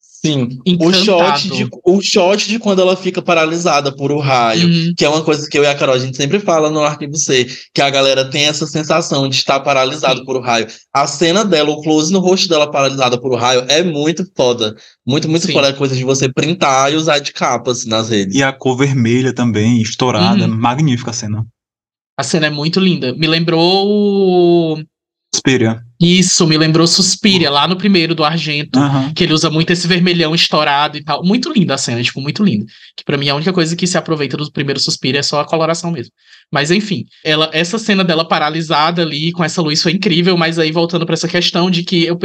Sim, 0.00 0.58
o 0.80 0.92
shot, 0.92 1.48
de, 1.48 1.68
o 1.84 2.02
shot 2.02 2.48
de 2.48 2.58
quando 2.58 2.82
ela 2.82 2.96
fica 2.96 3.22
paralisada 3.22 3.94
por 3.94 4.10
o 4.10 4.18
raio, 4.18 4.66
uhum. 4.66 4.94
que 4.96 5.04
é 5.04 5.08
uma 5.08 5.22
coisa 5.22 5.48
que 5.48 5.56
eu 5.56 5.62
e 5.62 5.66
a 5.68 5.76
Carol 5.76 5.94
a 5.94 5.98
gente 5.98 6.16
sempre 6.16 6.40
fala 6.40 6.70
no 6.70 6.82
Arquivo 6.82 7.16
C, 7.16 7.46
que 7.72 7.80
a 7.80 7.88
galera 7.88 8.28
tem 8.28 8.46
essa 8.46 8.66
sensação 8.66 9.28
de 9.28 9.36
estar 9.36 9.60
paralisado 9.60 10.18
Sim. 10.18 10.24
por 10.24 10.36
o 10.36 10.40
raio. 10.40 10.66
A 10.92 11.06
cena 11.06 11.44
dela, 11.44 11.70
o 11.70 11.80
close 11.82 12.12
no 12.12 12.18
rosto 12.18 12.48
dela 12.48 12.68
paralisada 12.68 13.20
por 13.20 13.30
o 13.30 13.36
raio 13.36 13.64
é 13.68 13.84
muito 13.84 14.28
foda. 14.36 14.74
Muito, 15.06 15.28
muito 15.28 15.46
Sim. 15.46 15.52
foda. 15.52 15.68
É 15.68 15.72
coisa 15.72 15.94
de 15.94 16.02
você 16.02 16.28
printar 16.28 16.92
e 16.92 16.96
usar 16.96 17.20
de 17.20 17.32
capas 17.32 17.78
assim, 17.78 17.88
nas 17.88 18.08
redes. 18.08 18.34
E 18.34 18.42
a 18.42 18.52
cor 18.52 18.76
vermelha 18.76 19.32
também, 19.32 19.80
estourada. 19.80 20.46
Uhum. 20.46 20.56
Magnífica 20.56 21.12
a 21.12 21.14
cena. 21.14 21.46
A 22.16 22.24
cena 22.24 22.48
é 22.48 22.50
muito 22.50 22.80
linda. 22.80 23.14
Me 23.14 23.28
lembrou 23.28 24.82
Suspiria. 25.38 25.80
Isso, 26.00 26.46
me 26.46 26.56
lembrou 26.56 26.86
Suspiria, 26.86 27.50
lá 27.50 27.66
no 27.66 27.76
primeiro 27.76 28.14
do 28.14 28.24
Argento, 28.24 28.78
uhum. 28.78 29.12
que 29.12 29.24
ele 29.24 29.32
usa 29.32 29.50
muito 29.50 29.72
esse 29.72 29.88
vermelhão 29.88 30.34
estourado 30.34 30.96
e 30.96 31.02
tal. 31.02 31.24
Muito 31.24 31.52
linda 31.52 31.74
a 31.74 31.78
cena, 31.78 32.02
tipo, 32.02 32.20
muito 32.20 32.44
linda. 32.44 32.66
Que 32.96 33.04
para 33.04 33.16
mim 33.16 33.28
a 33.28 33.34
única 33.34 33.52
coisa 33.52 33.74
que 33.74 33.86
se 33.86 33.98
aproveita 33.98 34.36
do 34.36 34.52
primeiro 34.52 34.78
Suspiria 34.78 35.20
é 35.20 35.22
só 35.22 35.40
a 35.40 35.44
coloração 35.44 35.90
mesmo. 35.90 36.12
Mas 36.52 36.70
enfim, 36.70 37.04
ela, 37.24 37.50
essa 37.52 37.78
cena 37.78 38.02
dela 38.02 38.26
paralisada 38.26 39.02
ali 39.02 39.32
com 39.32 39.44
essa 39.44 39.60
luz 39.60 39.82
foi 39.82 39.92
incrível, 39.92 40.36
mas 40.36 40.58
aí 40.58 40.72
voltando 40.72 41.04
para 41.04 41.14
essa 41.14 41.28
questão 41.28 41.70
de 41.70 41.82
que 41.82 42.04
eu 42.04 42.16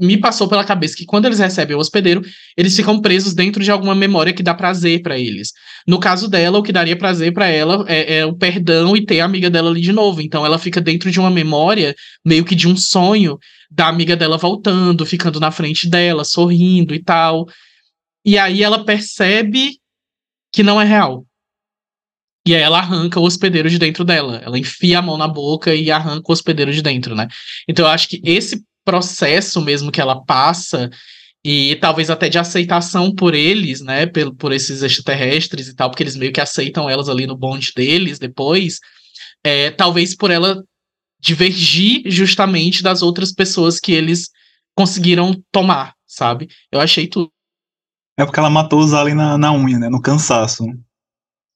me 0.00 0.16
passou 0.16 0.48
pela 0.48 0.64
cabeça 0.64 0.96
que 0.96 1.04
quando 1.04 1.26
eles 1.26 1.38
recebem 1.38 1.76
o 1.76 1.78
hospedeiro, 1.78 2.22
eles 2.56 2.74
ficam 2.74 3.00
presos 3.00 3.34
dentro 3.34 3.62
de 3.62 3.70
alguma 3.70 3.94
memória 3.94 4.32
que 4.32 4.42
dá 4.42 4.54
prazer 4.54 5.02
para 5.02 5.18
eles. 5.18 5.52
No 5.86 6.00
caso 6.00 6.28
dela, 6.28 6.58
o 6.58 6.62
que 6.62 6.72
daria 6.72 6.96
prazer 6.96 7.32
para 7.32 7.46
ela 7.46 7.84
é, 7.86 8.18
é, 8.18 8.26
o 8.26 8.34
perdão 8.34 8.96
e 8.96 9.04
ter 9.04 9.20
a 9.20 9.24
amiga 9.26 9.50
dela 9.50 9.70
ali 9.70 9.80
de 9.80 9.92
novo. 9.92 10.22
Então 10.22 10.44
ela 10.44 10.58
fica 10.58 10.80
dentro 10.80 11.10
de 11.10 11.20
uma 11.20 11.30
memória, 11.30 11.94
meio 12.24 12.44
que 12.44 12.54
de 12.54 12.66
um 12.66 12.76
sonho 12.76 13.38
da 13.70 13.88
amiga 13.88 14.16
dela 14.16 14.38
voltando, 14.38 15.04
ficando 15.04 15.38
na 15.38 15.50
frente 15.50 15.88
dela, 15.88 16.24
sorrindo 16.24 16.94
e 16.94 17.02
tal. 17.02 17.46
E 18.24 18.38
aí 18.38 18.62
ela 18.62 18.84
percebe 18.84 19.78
que 20.52 20.62
não 20.62 20.80
é 20.80 20.84
real. 20.84 21.24
E 22.46 22.56
aí 22.56 22.62
ela 22.62 22.78
arranca 22.78 23.20
o 23.20 23.24
hospedeiro 23.24 23.68
de 23.68 23.78
dentro 23.78 24.02
dela. 24.02 24.40
Ela 24.44 24.58
enfia 24.58 24.98
a 24.98 25.02
mão 25.02 25.18
na 25.18 25.28
boca 25.28 25.74
e 25.74 25.90
arranca 25.90 26.24
o 26.26 26.32
hospedeiro 26.32 26.72
de 26.72 26.82
dentro, 26.82 27.14
né? 27.14 27.28
Então 27.68 27.84
eu 27.84 27.90
acho 27.90 28.08
que 28.08 28.20
esse 28.24 28.64
processo 28.84 29.60
mesmo 29.60 29.92
que 29.92 30.00
ela 30.00 30.24
passa 30.24 30.90
e 31.44 31.76
talvez 31.76 32.10
até 32.10 32.28
de 32.28 32.38
aceitação 32.38 33.14
por 33.14 33.34
eles, 33.34 33.80
né, 33.80 34.06
por, 34.06 34.34
por 34.34 34.52
esses 34.52 34.82
extraterrestres 34.82 35.68
e 35.68 35.74
tal, 35.74 35.90
porque 35.90 36.02
eles 36.02 36.16
meio 36.16 36.32
que 36.32 36.40
aceitam 36.40 36.88
elas 36.88 37.08
ali 37.08 37.26
no 37.26 37.36
bonde 37.36 37.72
deles 37.74 38.18
depois, 38.18 38.78
é, 39.42 39.70
talvez 39.70 40.14
por 40.14 40.30
ela 40.30 40.62
divergir 41.18 42.02
justamente 42.06 42.82
das 42.82 43.02
outras 43.02 43.32
pessoas 43.32 43.78
que 43.80 43.92
eles 43.92 44.30
conseguiram 44.74 45.34
tomar, 45.50 45.94
sabe? 46.06 46.48
Eu 46.70 46.80
achei 46.80 47.06
tudo. 47.06 47.30
É 48.18 48.24
porque 48.24 48.38
ela 48.38 48.50
matou 48.50 48.80
os 48.80 48.92
ali 48.92 49.14
na, 49.14 49.38
na 49.38 49.52
unha, 49.52 49.78
né, 49.78 49.88
no 49.88 50.00
cansaço. 50.00 50.64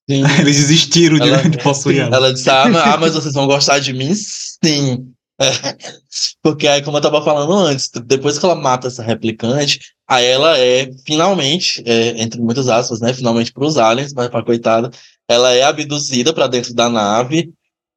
Sim. 0.09 0.23
Eles 0.39 0.57
desistiram 0.57 1.17
de, 1.17 1.29
ela, 1.29 1.49
de 1.49 1.57
possuir 1.57 1.99
ela. 1.99 2.15
Ela 2.15 2.33
disse, 2.33 2.49
ah, 2.49 2.97
mas 2.99 3.15
vocês 3.15 3.33
vão 3.33 3.47
gostar 3.47 3.79
de 3.79 3.91
mim? 3.91 4.13
Sim. 4.13 5.14
Porque 6.41 6.67
aí, 6.67 6.81
como 6.81 6.97
eu 6.97 7.01
tava 7.01 7.23
falando 7.23 7.53
antes, 7.53 7.89
depois 8.05 8.39
que 8.39 8.45
ela 8.45 8.55
mata 8.55 8.87
essa 8.87 9.03
replicante, 9.03 9.79
aí 10.07 10.25
ela 10.25 10.57
é 10.57 10.89
finalmente, 11.05 11.83
é, 11.85 12.21
entre 12.21 12.39
muitas 12.41 12.69
aspas, 12.69 12.99
né? 13.01 13.13
Finalmente 13.13 13.51
para 13.51 13.65
os 13.65 13.77
aliens, 13.77 14.13
mas 14.13 14.29
pra 14.29 14.43
coitada, 14.43 14.89
ela 15.27 15.53
é 15.53 15.63
abduzida 15.63 16.33
para 16.33 16.47
dentro 16.47 16.73
da 16.73 16.89
nave. 16.89 17.53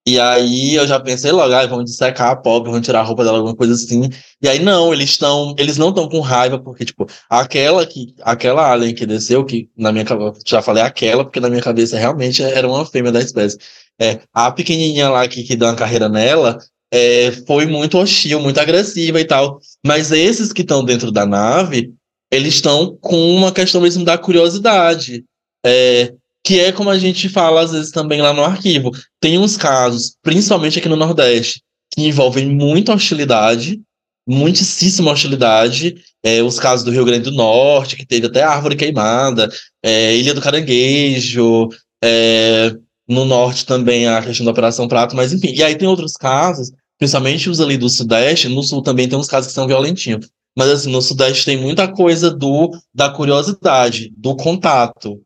E 0.07 0.19
aí 0.19 0.75
eu 0.75 0.87
já 0.87 0.99
pensei 0.99 1.31
logo, 1.31 1.53
ah, 1.53 1.67
vamos 1.67 1.85
dissecar 1.85 2.31
a 2.31 2.37
pobre, 2.37 2.71
vamos 2.71 2.87
tirar 2.87 3.01
a 3.01 3.03
roupa 3.03 3.23
dela, 3.25 3.37
alguma 3.39 3.55
coisa 3.55 3.75
assim. 3.75 4.09
E 4.41 4.49
aí 4.49 4.59
não, 4.59 4.93
eles 4.93 5.11
estão, 5.11 5.55
eles 5.59 5.77
não 5.77 5.91
estão 5.91 6.09
com 6.09 6.21
raiva, 6.21 6.59
porque, 6.59 6.85
tipo, 6.87 7.07
aquela 7.29 7.85
que, 7.87 8.15
aquela 8.23 8.73
alien 8.73 8.95
que 8.95 9.05
desceu, 9.05 9.45
que 9.45 9.69
na 9.77 9.93
minha 9.93 10.07
cabeça, 10.07 10.41
já 10.47 10.63
falei 10.63 10.83
aquela, 10.83 11.25
porque 11.25 11.41
na 11.41 11.51
minha 11.51 11.61
cabeça 11.63 11.99
realmente 11.99 12.43
era 12.43 12.67
uma 12.67 12.87
fêmea 12.87 13.13
da 13.13 13.21
espécie. 13.21 13.59
É, 14.01 14.21
a 14.33 14.51
pequenininha 14.51 15.11
lá 15.11 15.29
que, 15.29 15.43
que 15.43 15.55
deu 15.57 15.69
uma 15.69 15.77
carreira 15.77 16.09
nela, 16.09 16.59
é, 16.93 17.33
foi 17.47 17.67
muito 17.67 17.99
hostil, 17.99 18.41
muito 18.41 18.59
agressiva 18.59 19.21
e 19.21 19.25
tal. 19.25 19.61
Mas 19.85 20.11
esses 20.11 20.53
que 20.53 20.63
estão 20.63 20.85
dentro 20.85 21.11
da 21.13 21.27
nave, 21.27 21.93
eles 22.31 22.55
estão 22.55 22.97
com 23.01 23.35
uma 23.35 23.53
questão 23.53 23.81
mesmo 23.81 24.05
da 24.05 24.19
curiosidade. 24.19 25.25
É, 25.65 26.13
que 26.45 26.61
é 26.61 26.73
como 26.73 26.89
a 26.89 26.99
gente 26.99 27.29
fala 27.29 27.61
às 27.61 27.73
vezes 27.73 27.91
também 27.91 28.23
lá 28.23 28.33
no 28.33 28.45
arquivo. 28.45 28.91
Tem 29.21 29.39
uns 29.39 29.57
casos, 29.57 30.17
principalmente 30.23 30.79
aqui 30.79 30.89
no 30.89 30.97
Nordeste, 30.97 31.63
que 31.93 32.03
envolvem 32.03 32.47
muita 32.47 32.95
hostilidade, 32.95 33.81
muitíssima 34.27 35.11
hostilidade. 35.11 35.97
É, 36.23 36.43
os 36.43 36.59
casos 36.59 36.85
do 36.85 36.91
Rio 36.91 37.05
Grande 37.05 37.31
do 37.31 37.37
Norte, 37.37 37.97
que 37.97 38.07
teve 38.07 38.27
até 38.27 38.43
árvore 38.43 38.77
queimada, 38.77 39.49
é, 39.85 40.17
Ilha 40.17 40.35
do 40.35 40.41
Caranguejo, 40.41 41.69
é, 42.03 42.75
no 43.09 43.25
norte 43.25 43.65
também 43.67 44.07
a 44.07 44.23
questão 44.23 44.45
da 44.45 44.53
Operação 44.53 44.87
Prato, 44.89 45.17
mas 45.17 45.33
enfim. 45.33 45.53
E 45.55 45.63
aí 45.63 45.77
tem 45.77 45.89
outros 45.89 46.13
casos, 46.13 46.71
principalmente 46.99 47.49
os 47.51 47.61
ali 47.61 47.77
do 47.77 47.89
Sudeste, 47.89 48.49
no 48.49 48.63
Sul 48.63 48.83
também 48.83 49.09
tem 49.09 49.19
uns 49.19 49.29
casos 49.29 49.49
que 49.49 49.55
são 49.55 49.67
violentinhos. 49.67 50.29
Mas 50.57 50.69
assim, 50.71 50.91
no 50.91 51.01
Sudeste 51.01 51.45
tem 51.45 51.57
muita 51.57 51.89
coisa 51.89 52.31
do 52.31 52.71
da 52.95 53.11
curiosidade, 53.11 54.13
do 54.17 54.37
contato. 54.37 55.21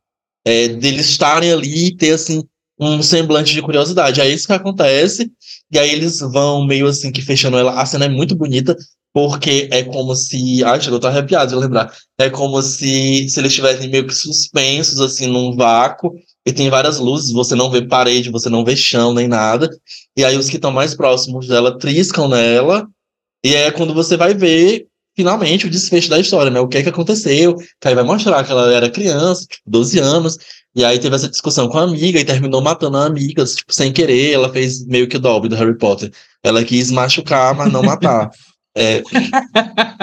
é, 0.45 0.69
deles 0.69 1.09
estarem 1.09 1.53
ali 1.53 1.89
e 1.89 1.97
ter, 1.97 2.13
assim, 2.13 2.43
um 2.79 3.03
semblante 3.03 3.53
de 3.53 3.63
curiosidade. 3.63 4.21
É 4.21 4.29
isso 4.29 4.47
que 4.47 4.53
acontece, 4.53 5.31
e 5.71 5.79
aí 5.79 5.91
eles 5.91 6.21
vão 6.21 6.65
meio 6.67 6.87
assim 6.87 7.13
que 7.13 7.23
fechando 7.23 7.57
ela. 7.59 7.81
A 7.81 7.87
cena 7.87 8.07
é 8.07 8.09
muito 8.09 8.35
bonita, 8.35 8.77
porque 9.13 9.69
é 9.71 9.83
como 9.85 10.15
se. 10.17 10.65
Ai, 10.65 10.81
chegou, 10.81 10.99
tô 11.01 11.07
arrepiado 11.07 11.51
de 11.53 11.57
lembrar. 11.57 11.93
É 12.19 12.31
como 12.31 12.61
se, 12.63 13.29
se 13.29 13.41
eles 13.41 13.53
estivessem 13.53 13.89
meio 13.91 14.07
que 14.07 14.15
suspensos, 14.15 15.01
assim, 15.01 15.27
num 15.27 15.55
vácuo, 15.57 16.13
e 16.47 16.53
tem 16.53 16.69
várias 16.69 16.99
luzes, 16.99 17.33
você 17.33 17.55
não 17.55 17.71
vê 17.71 17.83
parede, 17.83 18.31
você 18.31 18.49
não 18.49 18.65
vê 18.65 18.77
chão 18.77 19.15
nem 19.15 19.29
nada. 19.29 19.71
E 20.17 20.25
aí 20.25 20.37
os 20.37 20.49
que 20.49 20.57
estão 20.57 20.73
mais 20.73 20.95
próximos 20.95 21.47
dela 21.47 21.79
triscam 21.79 22.29
nela, 22.29 22.87
e 23.45 23.55
é 23.55 23.71
quando 23.71 23.95
você 23.95 24.17
vai 24.17 24.35
ver 24.35 24.87
finalmente 25.15 25.67
o 25.67 25.71
desfecho 25.71 26.09
da 26.09 26.19
história, 26.19 26.51
né? 26.51 26.59
O 26.61 26.69
que 26.69 26.79
é 26.79 26.83
que 26.83 26.89
aconteceu, 26.89 27.57
que 27.57 27.89
aí 27.89 27.95
vai 27.95 28.05
mostrar 28.05 28.43
que 28.45 28.51
ela 28.51 28.73
era 28.73 28.91
criança, 28.91 29.47
tipo, 29.47 29.63
12 29.67 29.99
anos, 29.99 30.39
e 30.75 30.85
aí 30.85 30.99
teve 30.99 31.15
essa 31.15 31.29
discussão 31.29 31.69
com 31.69 31.79
a 31.79 31.83
amiga 31.83 32.19
e 32.19 32.25
terminou 32.25 32.63
matando 32.63 32.97
a 32.97 33.05
amiga, 33.05 33.45
tipo, 33.45 33.73
sem 33.75 33.93
querer, 33.93 34.33
ela 34.33 34.51
fez 34.51 34.85
meio 34.87 35.07
que 35.07 35.17
o 35.17 35.21
Dobby 35.21 35.49
do 35.49 35.57
Harry 35.57 35.77
Potter. 35.77 36.11
Ela 36.43 36.65
quis 36.65 36.91
machucar, 36.91 37.55
mas 37.55 37.71
não 37.71 37.83
matar. 37.83 38.31
é, 38.75 39.03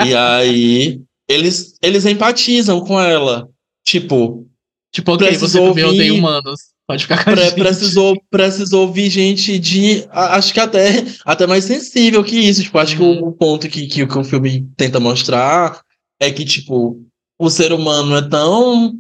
e 0.06 0.16
aí 0.16 1.02
eles, 1.28 1.76
eles 1.82 2.06
empatizam 2.06 2.82
com 2.82 3.00
ela. 3.02 3.50
Tipo, 3.84 4.46
tipo, 4.94 5.14
ok, 5.14 5.36
você 5.38 5.60
também 5.60 5.84
odeia 5.84 6.14
humanos. 6.14 6.60
Pode 6.88 7.04
ficar 7.04 7.24
com 7.24 7.30
a 7.30 7.36
gente. 7.36 7.54
Precisou, 7.54 8.20
precisou 8.32 8.88
ouvir 8.88 9.10
gente 9.10 9.60
de. 9.60 10.08
Acho 10.10 10.54
que 10.54 10.60
até, 10.60 11.06
até 11.24 11.46
mais 11.46 11.66
sensível 11.66 12.24
que 12.24 12.36
isso. 12.36 12.64
Tipo, 12.64 12.80
acho 12.80 13.00
uhum. 13.00 13.16
que 13.16 13.24
o, 13.24 13.28
o 13.28 13.32
ponto 13.32 13.70
que, 13.70 13.86
que, 13.86 14.08
que 14.08 14.18
o 14.18 14.24
filme 14.24 14.68
tenta 14.76 15.00
mostrar 15.00 15.82
é 16.20 16.32
que, 16.32 16.44
tipo, 16.44 17.00
o 17.40 17.50
ser 17.50 17.72
humano 17.72 18.18
é 18.18 18.28
tão 18.28 19.00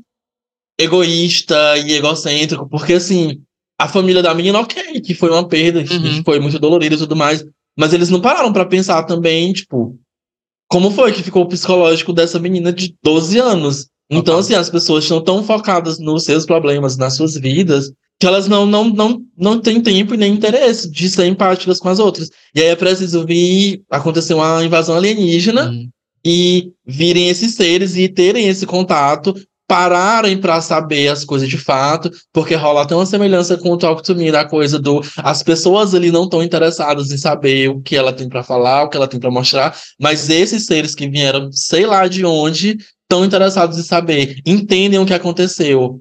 egoísta 0.80 1.78
e 1.78 1.92
egocêntrico, 1.94 2.70
porque 2.70 2.94
assim, 2.94 3.42
a 3.78 3.88
família 3.88 4.24
da 4.24 4.34
menina, 4.34 4.60
ok, 4.60 5.02
que 5.02 5.14
foi 5.14 5.30
uma 5.30 5.46
perda, 5.46 5.84
que 5.84 5.94
uhum. 5.94 6.24
foi 6.24 6.40
muito 6.40 6.58
dolorida 6.58 6.96
e 6.96 6.98
tudo 6.98 7.18
mais, 7.18 7.44
mas 7.78 7.92
eles 7.92 8.10
não 8.10 8.22
pararam 8.22 8.54
para 8.54 8.66
pensar 8.66 9.04
também, 9.04 9.52
tipo, 9.52 10.00
como 10.70 10.90
foi 10.92 11.12
que 11.12 11.24
ficou 11.24 11.44
o 11.44 11.48
psicológico 11.48 12.14
dessa 12.14 12.40
menina 12.40 12.72
de 12.72 12.96
12 13.04 13.40
anos. 13.40 13.88
Então, 14.10 14.40
assim, 14.40 14.56
as 14.56 14.70
pessoas 14.70 15.04
estão 15.04 15.22
tão 15.22 15.44
focadas 15.44 16.00
nos 16.00 16.24
seus 16.24 16.46
problemas, 16.46 16.98
nas 16.98 17.16
suas 17.16 17.36
vidas, 17.36 17.92
que 18.20 18.28
elas 18.28 18.48
não, 18.48 18.66
não, 18.66 18.90
não, 18.90 19.22
não 19.38 19.60
têm 19.62 19.80
tempo 19.80 20.14
e 20.14 20.18
nem 20.18 20.34
interesse 20.34 20.90
de 20.90 21.10
ser 21.10 21.26
empáticas 21.28 21.80
com 21.80 21.90
as 21.90 22.00
outras. 22.00 22.30
E 22.54 22.60
aí 22.60 22.68
é 22.68 22.76
preciso 22.76 23.26
vir 23.26 23.82
acontecer 23.90 24.34
uma 24.34 24.64
invasão 24.64 24.96
alienígena 24.96 25.70
uhum. 25.70 25.88
e 26.26 26.72
virem 26.86 27.30
esses 27.30 27.54
seres 27.54 27.96
e 27.96 28.10
terem 28.10 28.48
esse 28.48 28.66
contato, 28.66 29.34
pararem 29.66 30.38
para 30.38 30.60
saber 30.62 31.10
as 31.10 31.24
coisas 31.24 31.48
de 31.48 31.58
fato, 31.60 32.12
porque 32.34 32.56
rola 32.56 32.82
até 32.82 32.96
uma 32.96 33.06
semelhança 33.06 33.56
com 33.56 33.70
o 33.70 33.78
Talk 33.78 34.02
to 34.02 34.16
Me, 34.16 34.32
da 34.32 34.44
coisa 34.44 34.80
do 34.80 35.00
as 35.18 35.44
pessoas 35.44 35.94
ali 35.94 36.12
não 36.12 36.24
estão 36.24 36.42
interessadas 36.42 37.12
em 37.12 37.18
saber 37.18 37.70
o 37.70 37.80
que 37.80 37.96
ela 37.96 38.12
tem 38.12 38.28
para 38.28 38.44
falar, 38.44 38.84
o 38.84 38.90
que 38.90 38.98
ela 38.98 39.08
tem 39.08 39.20
para 39.20 39.30
mostrar, 39.30 39.78
mas 40.02 40.28
esses 40.28 40.66
seres 40.66 40.96
que 40.96 41.08
vieram, 41.08 41.52
sei 41.52 41.86
lá 41.86 42.08
de 42.08 42.26
onde, 42.26 42.78
estão 43.10 43.26
interessados 43.26 43.80
em 43.80 43.84
saber, 43.84 44.40
entendem 44.46 45.00
o 45.00 45.06
que 45.06 45.16
aconteceu, 45.16 46.00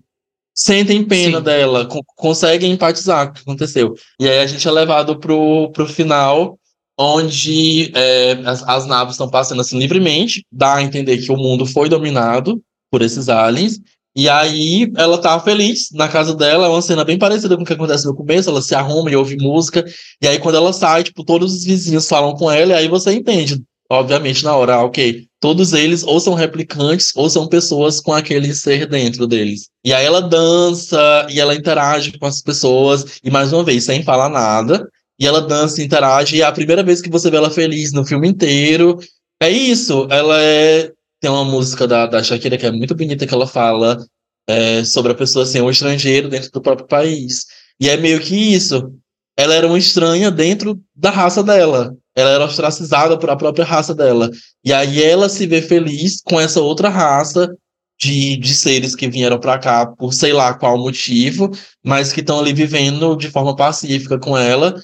sentem 0.55 1.03
pena 1.03 1.38
Sim. 1.38 1.44
dela, 1.44 1.87
co 1.87 2.05
conseguem 2.14 2.73
empatizar 2.73 3.27
com 3.27 3.33
o 3.33 3.35
que 3.35 3.40
aconteceu. 3.40 3.94
E 4.21 4.29
aí 4.29 4.40
a 4.40 4.47
gente 4.47 4.68
é 4.68 4.71
levado 4.71 5.18
pro, 5.18 5.71
pro 5.73 5.87
final, 5.87 6.59
onde 6.99 7.90
é, 7.94 8.33
as, 8.44 8.62
as 8.62 8.87
naves 8.87 9.14
estão 9.14 9.31
passando 9.31 9.62
assim 9.62 9.79
livremente, 9.79 10.44
dá 10.53 10.75
a 10.75 10.83
entender 10.83 11.16
que 11.16 11.33
o 11.33 11.37
mundo 11.37 11.64
foi 11.64 11.88
dominado 11.88 12.61
por 12.90 13.01
esses 13.01 13.31
aliens, 13.31 13.81
e 14.14 14.29
aí 14.29 14.92
ela 14.97 15.16
tá 15.16 15.38
feliz 15.40 15.90
na 15.92 16.09
casa 16.09 16.35
dela, 16.35 16.66
é 16.66 16.68
uma 16.68 16.83
cena 16.83 17.05
bem 17.05 17.16
parecida 17.16 17.57
com 17.57 17.62
o 17.62 17.64
que 17.64 17.73
acontece 17.73 18.05
no 18.05 18.14
começo, 18.14 18.51
ela 18.51 18.61
se 18.61 18.75
arruma 18.75 19.11
e 19.11 19.16
ouve 19.16 19.37
música, 19.37 19.83
e 20.21 20.27
aí 20.27 20.38
quando 20.38 20.57
ela 20.57 20.73
sai, 20.75 21.05
tipo, 21.05 21.25
todos 21.25 21.55
os 21.55 21.64
vizinhos 21.64 22.07
falam 22.07 22.35
com 22.35 22.51
ela, 22.51 22.73
e 22.73 22.77
aí 22.77 22.88
você 22.88 23.12
entende, 23.12 23.62
obviamente, 23.90 24.44
na 24.44 24.55
hora, 24.55 24.81
ok, 24.81 25.27
todos 25.40 25.72
eles 25.72 26.03
ou 26.03 26.20
são 26.20 26.35
replicantes 26.35 27.12
ou 27.16 27.31
são 27.31 27.48
pessoas 27.48 28.01
com 28.01 28.12
aquele 28.12 28.55
ser 28.55 28.87
dentro 28.87 29.27
deles. 29.27 29.68
E 29.85 29.92
aí 29.92 30.05
ela 30.05 30.20
dança 30.20 31.27
e 31.31 31.40
ela 31.40 31.55
interage 31.55 32.18
com 32.18 32.27
as 32.27 32.42
pessoas, 32.42 33.18
e 33.24 33.31
mais 33.31 33.53
uma 33.53 33.64
vez, 33.64 33.85
sem 33.85 34.03
falar 34.03 34.29
nada. 34.29 34.87
E 35.18 35.27
ela 35.27 35.40
dança 35.40 35.83
interage, 35.83 36.37
e 36.37 36.42
é 36.42 36.44
a 36.44 36.53
primeira 36.53 36.83
vez 36.83 37.01
que 37.01 37.11
você 37.11 37.31
vê 37.31 37.38
ela 37.38 37.51
feliz 37.51 37.92
no 37.92 38.07
filme 38.07 38.29
inteiro. 38.29 38.98
É 39.42 39.51
isso, 39.51 40.07
ela 40.11 40.40
é. 40.40 40.92
Tem 41.20 41.31
uma 41.31 41.44
música 41.44 41.87
da, 41.87 42.07
da 42.07 42.22
Shakira 42.22 42.57
que 42.57 42.66
é 42.66 42.70
muito 42.70 42.94
bonita 42.94 43.27
que 43.27 43.35
ela 43.35 43.46
fala 43.46 44.07
é, 44.48 44.85
sobre 44.85 45.11
a 45.11 45.14
pessoa 45.16 45.44
ser 45.44 45.61
um 45.62 45.70
estrangeiro 45.70 46.29
dentro 46.29 46.51
do 46.53 46.61
próprio 46.61 46.87
país. 46.87 47.46
E 47.81 47.88
é 47.88 47.96
meio 47.96 48.20
que 48.20 48.37
isso. 48.37 48.92
Ela 49.37 49.55
era 49.55 49.66
uma 49.66 49.79
estranha 49.79 50.31
dentro 50.31 50.81
da 50.94 51.11
raça 51.11 51.42
dela 51.42 51.92
ela 52.19 52.31
era 52.31 52.45
ostracizada 52.45 53.17
por 53.17 53.31
a 53.31 53.37
própria 53.37 53.65
raça 53.65 53.95
dela. 53.95 54.29
E 54.65 54.73
aí 54.73 55.01
ela 55.01 55.29
se 55.29 55.47
vê 55.47 55.63
feliz 55.63 56.21
com 56.21 56.41
essa 56.41 56.61
outra 56.61 56.89
raça 56.89 57.49
de, 57.97 58.37
de 58.37 58.55
seres 58.55 58.97
que 58.97 59.09
vieram 59.09 59.39
para 59.39 59.57
cá 59.57 59.87
por 59.87 60.13
sei 60.13 60.33
lá 60.33 60.53
qual 60.53 60.77
motivo, 60.77 61.49
mas 61.85 62.13
que 62.13 62.19
estão 62.19 62.41
ali 62.41 62.53
vivendo 62.53 63.15
de 63.15 63.31
forma 63.31 63.55
pacífica 63.55 64.19
com 64.19 64.37
ela 64.37 64.75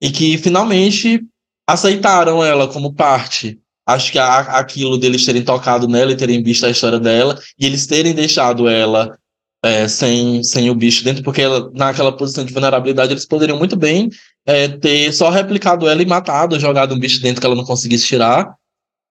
e 0.00 0.10
que 0.10 0.38
finalmente 0.38 1.20
aceitaram 1.68 2.42
ela 2.42 2.66
como 2.66 2.94
parte. 2.94 3.58
Acho 3.86 4.10
que 4.10 4.18
a, 4.18 4.38
aquilo 4.58 4.96
deles 4.96 5.26
terem 5.26 5.44
tocado 5.44 5.86
nela 5.86 6.12
e 6.12 6.16
terem 6.16 6.42
visto 6.42 6.64
a 6.64 6.70
história 6.70 6.98
dela 6.98 7.38
e 7.58 7.66
eles 7.66 7.86
terem 7.86 8.14
deixado 8.14 8.66
ela 8.66 9.18
é, 9.62 9.88
sem, 9.88 10.42
sem 10.42 10.70
o 10.70 10.74
bicho 10.74 11.04
dentro, 11.04 11.22
porque 11.22 11.42
ela, 11.42 11.70
naquela 11.74 12.16
posição 12.16 12.44
de 12.44 12.52
vulnerabilidade 12.52 13.12
eles 13.12 13.26
poderiam 13.26 13.58
muito 13.58 13.76
bem 13.76 14.08
é, 14.46 14.68
ter 14.68 15.12
só 15.12 15.30
replicado 15.30 15.88
ela 15.88 16.02
e 16.02 16.06
matado, 16.06 16.58
jogado 16.60 16.94
um 16.94 16.98
bicho 16.98 17.20
dentro 17.20 17.40
que 17.40 17.46
ela 17.46 17.56
não 17.56 17.64
conseguisse 17.64 18.06
tirar. 18.06 18.54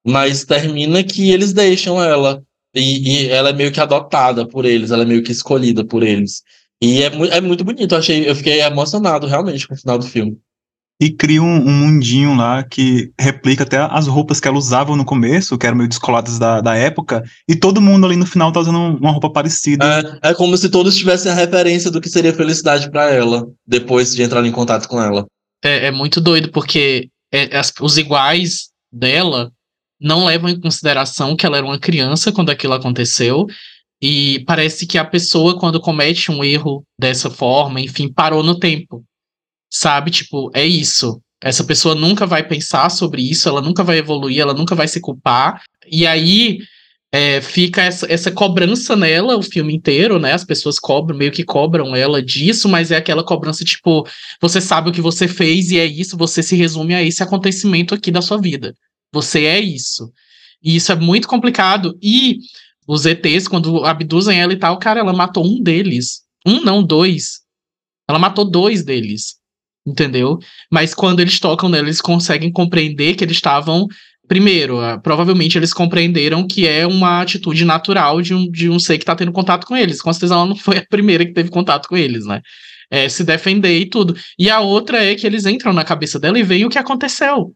Mas 0.05 0.45
termina 0.45 1.03
que 1.03 1.31
eles 1.31 1.51
deixam 1.51 2.01
ela. 2.01 2.41
E, 2.73 3.25
e 3.25 3.29
ela 3.29 3.49
é 3.49 3.53
meio 3.53 3.71
que 3.71 3.79
adotada 3.79 4.47
por 4.47 4.65
eles, 4.65 4.91
ela 4.91 5.03
é 5.03 5.05
meio 5.05 5.23
que 5.23 5.31
escolhida 5.31 5.83
por 5.83 6.03
eles. 6.03 6.43
E 6.81 7.01
é, 7.01 7.07
é 7.37 7.41
muito 7.41 7.63
bonito, 7.63 7.95
achei, 7.95 8.29
eu 8.29 8.35
fiquei 8.35 8.61
emocionado 8.61 9.27
realmente 9.27 9.67
com 9.67 9.73
o 9.73 9.77
final 9.77 9.97
do 9.97 10.05
filme 10.05 10.39
e 10.99 11.11
cria 11.11 11.41
um, 11.41 11.57
um, 11.57 11.71
mundinho 11.71 12.35
lá 12.35 12.63
que 12.63 13.11
replica 13.19 13.63
até 13.63 13.77
as 13.77 14.07
roupas 14.07 14.39
que 14.39 14.47
ela 14.47 14.57
usava 14.57 14.95
no 14.95 15.05
começo, 15.05 15.57
que 15.57 15.65
eram 15.65 15.77
meio 15.77 15.89
descoladas 15.89 16.39
da, 16.39 16.59
da 16.59 16.75
época, 16.75 17.23
e 17.47 17.55
todo 17.55 17.81
mundo 17.81 18.07
ali 18.07 18.15
no 18.15 18.25
final 18.25 18.51
tá 18.51 18.59
usando 18.59 18.97
uma 18.97 19.11
roupa 19.11 19.29
parecida. 19.29 20.19
É, 20.23 20.29
é 20.29 20.33
como 20.33 20.57
se 20.57 20.69
todos 20.69 20.95
tivessem 20.95 21.31
a 21.31 21.35
referência 21.35 21.91
do 21.91 22.01
que 22.01 22.09
seria 22.09 22.33
felicidade 22.33 22.89
para 22.89 23.11
ela, 23.11 23.47
depois 23.65 24.15
de 24.15 24.23
entrar 24.23 24.43
em 24.43 24.51
contato 24.51 24.87
com 24.87 25.01
ela. 25.01 25.27
É, 25.63 25.87
é 25.87 25.91
muito 25.91 26.19
doido, 26.19 26.51
porque 26.51 27.09
é, 27.31 27.55
as, 27.55 27.71
os 27.79 27.97
iguais 27.97 28.69
dela 28.91 29.51
não 30.01 30.25
levam 30.25 30.49
em 30.49 30.59
consideração 30.59 31.35
que 31.35 31.45
ela 31.45 31.57
era 31.57 31.65
uma 31.65 31.79
criança 31.79 32.31
quando 32.31 32.49
aquilo 32.49 32.73
aconteceu, 32.73 33.45
e 34.01 34.43
parece 34.47 34.87
que 34.87 34.97
a 34.97 35.05
pessoa, 35.05 35.59
quando 35.59 35.79
comete 35.79 36.31
um 36.31 36.43
erro 36.43 36.83
dessa 36.99 37.29
forma, 37.29 37.81
enfim, 37.81 38.11
parou 38.11 38.43
no 38.43 38.59
tempo 38.59 39.03
sabe? 39.69 40.11
Tipo, 40.11 40.51
é 40.53 40.65
isso. 40.65 41.21
Essa 41.41 41.63
pessoa 41.63 41.93
nunca 41.93 42.25
vai 42.25 42.47
pensar 42.47 42.89
sobre 42.89 43.21
isso, 43.21 43.47
ela 43.47 43.61
nunca 43.61 43.83
vai 43.83 43.97
evoluir, 43.97 44.39
ela 44.39 44.53
nunca 44.53 44.73
vai 44.73 44.87
se 44.87 44.99
culpar. 44.99 45.61
E 45.89 46.07
aí 46.07 46.59
é, 47.11 47.39
fica 47.41 47.83
essa, 47.83 48.11
essa 48.11 48.31
cobrança 48.31 48.95
nela 48.95 49.37
o 49.37 49.43
filme 49.43 49.75
inteiro, 49.75 50.19
né? 50.19 50.33
As 50.33 50.43
pessoas 50.43 50.79
cobram, 50.79 51.17
meio 51.17 51.31
que 51.31 51.43
cobram 51.43 51.95
ela 51.95 52.21
disso, 52.23 52.67
mas 52.67 52.91
é 52.91 52.97
aquela 52.97 53.23
cobrança 53.23 53.63
tipo, 53.63 54.07
você 54.41 54.59
sabe 54.59 54.89
o 54.89 54.93
que 54.93 55.01
você 55.01 55.27
fez 55.27 55.71
e 55.71 55.77
é 55.79 55.85
isso, 55.85 56.17
você 56.17 56.41
se 56.41 56.55
resume 56.55 56.95
a 56.95 57.03
esse 57.03 57.21
acontecimento 57.21 57.93
aqui 57.93 58.11
da 58.11 58.21
sua 58.21 58.39
vida. 58.41 58.75
Você 59.13 59.45
é 59.45 59.59
isso. 59.59 60.11
E 60.61 60.75
isso 60.75 60.91
é 60.91 60.95
muito 60.95 61.27
complicado. 61.27 61.97
E 62.01 62.39
os 62.87 63.05
ETs, 63.05 63.47
quando 63.47 63.85
abduzem 63.85 64.39
ela 64.39 64.53
e 64.53 64.57
tal, 64.57 64.79
cara, 64.79 64.99
ela 64.99 65.13
matou 65.13 65.45
um 65.45 65.61
deles. 65.61 66.23
Um, 66.45 66.61
não, 66.61 66.83
dois. 66.83 67.41
Ela 68.09 68.17
matou 68.17 68.43
dois 68.43 68.83
deles 68.83 69.36
entendeu? 69.87 70.37
Mas 70.69 70.93
quando 70.93 71.21
eles 71.21 71.39
tocam 71.39 71.69
nela, 71.69 71.85
eles 71.85 72.01
conseguem 72.01 72.51
compreender 72.51 73.15
que 73.15 73.23
eles 73.23 73.37
estavam. 73.37 73.87
Primeiro, 74.27 74.79
uh, 74.79 75.01
provavelmente 75.01 75.57
eles 75.57 75.73
compreenderam 75.73 76.45
que 76.45 76.67
é 76.67 76.85
uma 76.85 77.21
atitude 77.21 77.63
natural 77.63 78.21
de 78.21 78.33
um, 78.33 78.51
de 78.51 78.69
um 78.69 78.77
ser 78.77 78.97
que 78.97 79.03
está 79.03 79.15
tendo 79.15 79.31
contato 79.31 79.65
com 79.65 79.75
eles. 79.75 80.01
Com 80.01 80.11
certeza 80.11 80.33
ela 80.33 80.45
não 80.45 80.55
foi 80.55 80.79
a 80.79 80.85
primeira 80.85 81.25
que 81.25 81.31
teve 81.31 81.49
contato 81.49 81.87
com 81.87 81.95
eles, 81.95 82.25
né? 82.25 82.41
É, 82.91 83.07
se 83.07 83.23
defender 83.23 83.79
e 83.79 83.85
tudo. 83.85 84.15
E 84.37 84.49
a 84.49 84.59
outra 84.59 85.03
é 85.03 85.15
que 85.15 85.25
eles 85.25 85.45
entram 85.45 85.71
na 85.71 85.85
cabeça 85.85 86.19
dela 86.19 86.37
e 86.37 86.43
veem 86.43 86.65
o 86.65 86.69
que 86.69 86.77
aconteceu, 86.77 87.53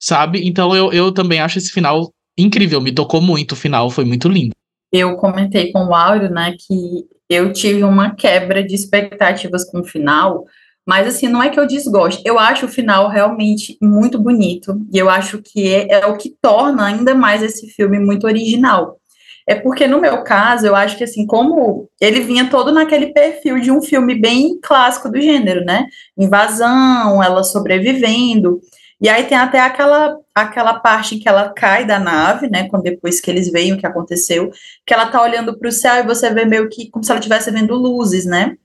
sabe? 0.00 0.46
Então 0.46 0.74
eu, 0.74 0.92
eu 0.92 1.12
também 1.12 1.40
acho 1.40 1.58
esse 1.58 1.70
final 1.70 2.12
incrível, 2.36 2.80
me 2.80 2.92
tocou 2.92 3.20
muito 3.20 3.52
o 3.52 3.56
final, 3.56 3.90
foi 3.90 4.04
muito 4.04 4.28
lindo. 4.28 4.54
Eu 4.92 5.16
comentei 5.16 5.72
com 5.72 5.86
o 5.86 5.94
Áureo, 5.94 6.30
né, 6.30 6.54
que 6.56 7.04
eu 7.28 7.52
tive 7.52 7.82
uma 7.82 8.14
quebra 8.14 8.64
de 8.64 8.74
expectativas 8.74 9.68
com 9.68 9.80
o 9.80 9.84
final, 9.84 10.44
mas, 10.88 11.06
assim, 11.06 11.28
não 11.28 11.42
é 11.42 11.50
que 11.50 11.60
eu 11.60 11.66
desgoste. 11.66 12.22
Eu 12.24 12.38
acho 12.38 12.64
o 12.64 12.68
final 12.68 13.10
realmente 13.10 13.76
muito 13.78 14.18
bonito. 14.18 14.80
E 14.90 14.96
eu 14.96 15.10
acho 15.10 15.42
que 15.42 15.68
é, 15.70 16.00
é 16.00 16.06
o 16.06 16.16
que 16.16 16.34
torna 16.40 16.86
ainda 16.86 17.14
mais 17.14 17.42
esse 17.42 17.68
filme 17.68 17.98
muito 17.98 18.26
original. 18.26 18.98
É 19.46 19.54
porque 19.54 19.86
no 19.86 20.00
meu 20.00 20.24
caso, 20.24 20.66
eu 20.66 20.74
acho 20.74 20.96
que 20.96 21.04
assim, 21.04 21.26
como 21.26 21.90
ele 22.00 22.20
vinha 22.20 22.48
todo 22.48 22.72
naquele 22.72 23.12
perfil 23.12 23.60
de 23.60 23.70
um 23.70 23.82
filme 23.82 24.14
bem 24.14 24.58
clássico 24.62 25.10
do 25.10 25.20
gênero, 25.20 25.62
né? 25.62 25.84
Invasão, 26.16 27.22
ela 27.22 27.44
sobrevivendo. 27.44 28.58
E 28.98 29.10
aí 29.10 29.24
tem 29.24 29.36
até 29.36 29.60
aquela 29.60 30.16
aquela 30.34 30.80
parte 30.80 31.16
em 31.16 31.18
que 31.18 31.28
ela 31.28 31.50
cai 31.50 31.84
da 31.84 31.98
nave, 31.98 32.48
né? 32.48 32.66
Quando 32.70 32.84
depois 32.84 33.20
que 33.20 33.30
eles 33.30 33.52
veem 33.52 33.74
o 33.74 33.78
que 33.78 33.86
aconteceu, 33.86 34.50
que 34.86 34.94
ela 34.94 35.06
tá 35.06 35.20
olhando 35.20 35.58
para 35.58 35.68
o 35.68 35.72
céu 35.72 35.96
e 35.96 36.06
você 36.06 36.30
vê 36.32 36.46
meio 36.46 36.66
que 36.70 36.88
como 36.90 37.04
se 37.04 37.10
ela 37.10 37.20
estivesse 37.20 37.50
vendo 37.50 37.74
luzes, 37.74 38.24
né? 38.24 38.56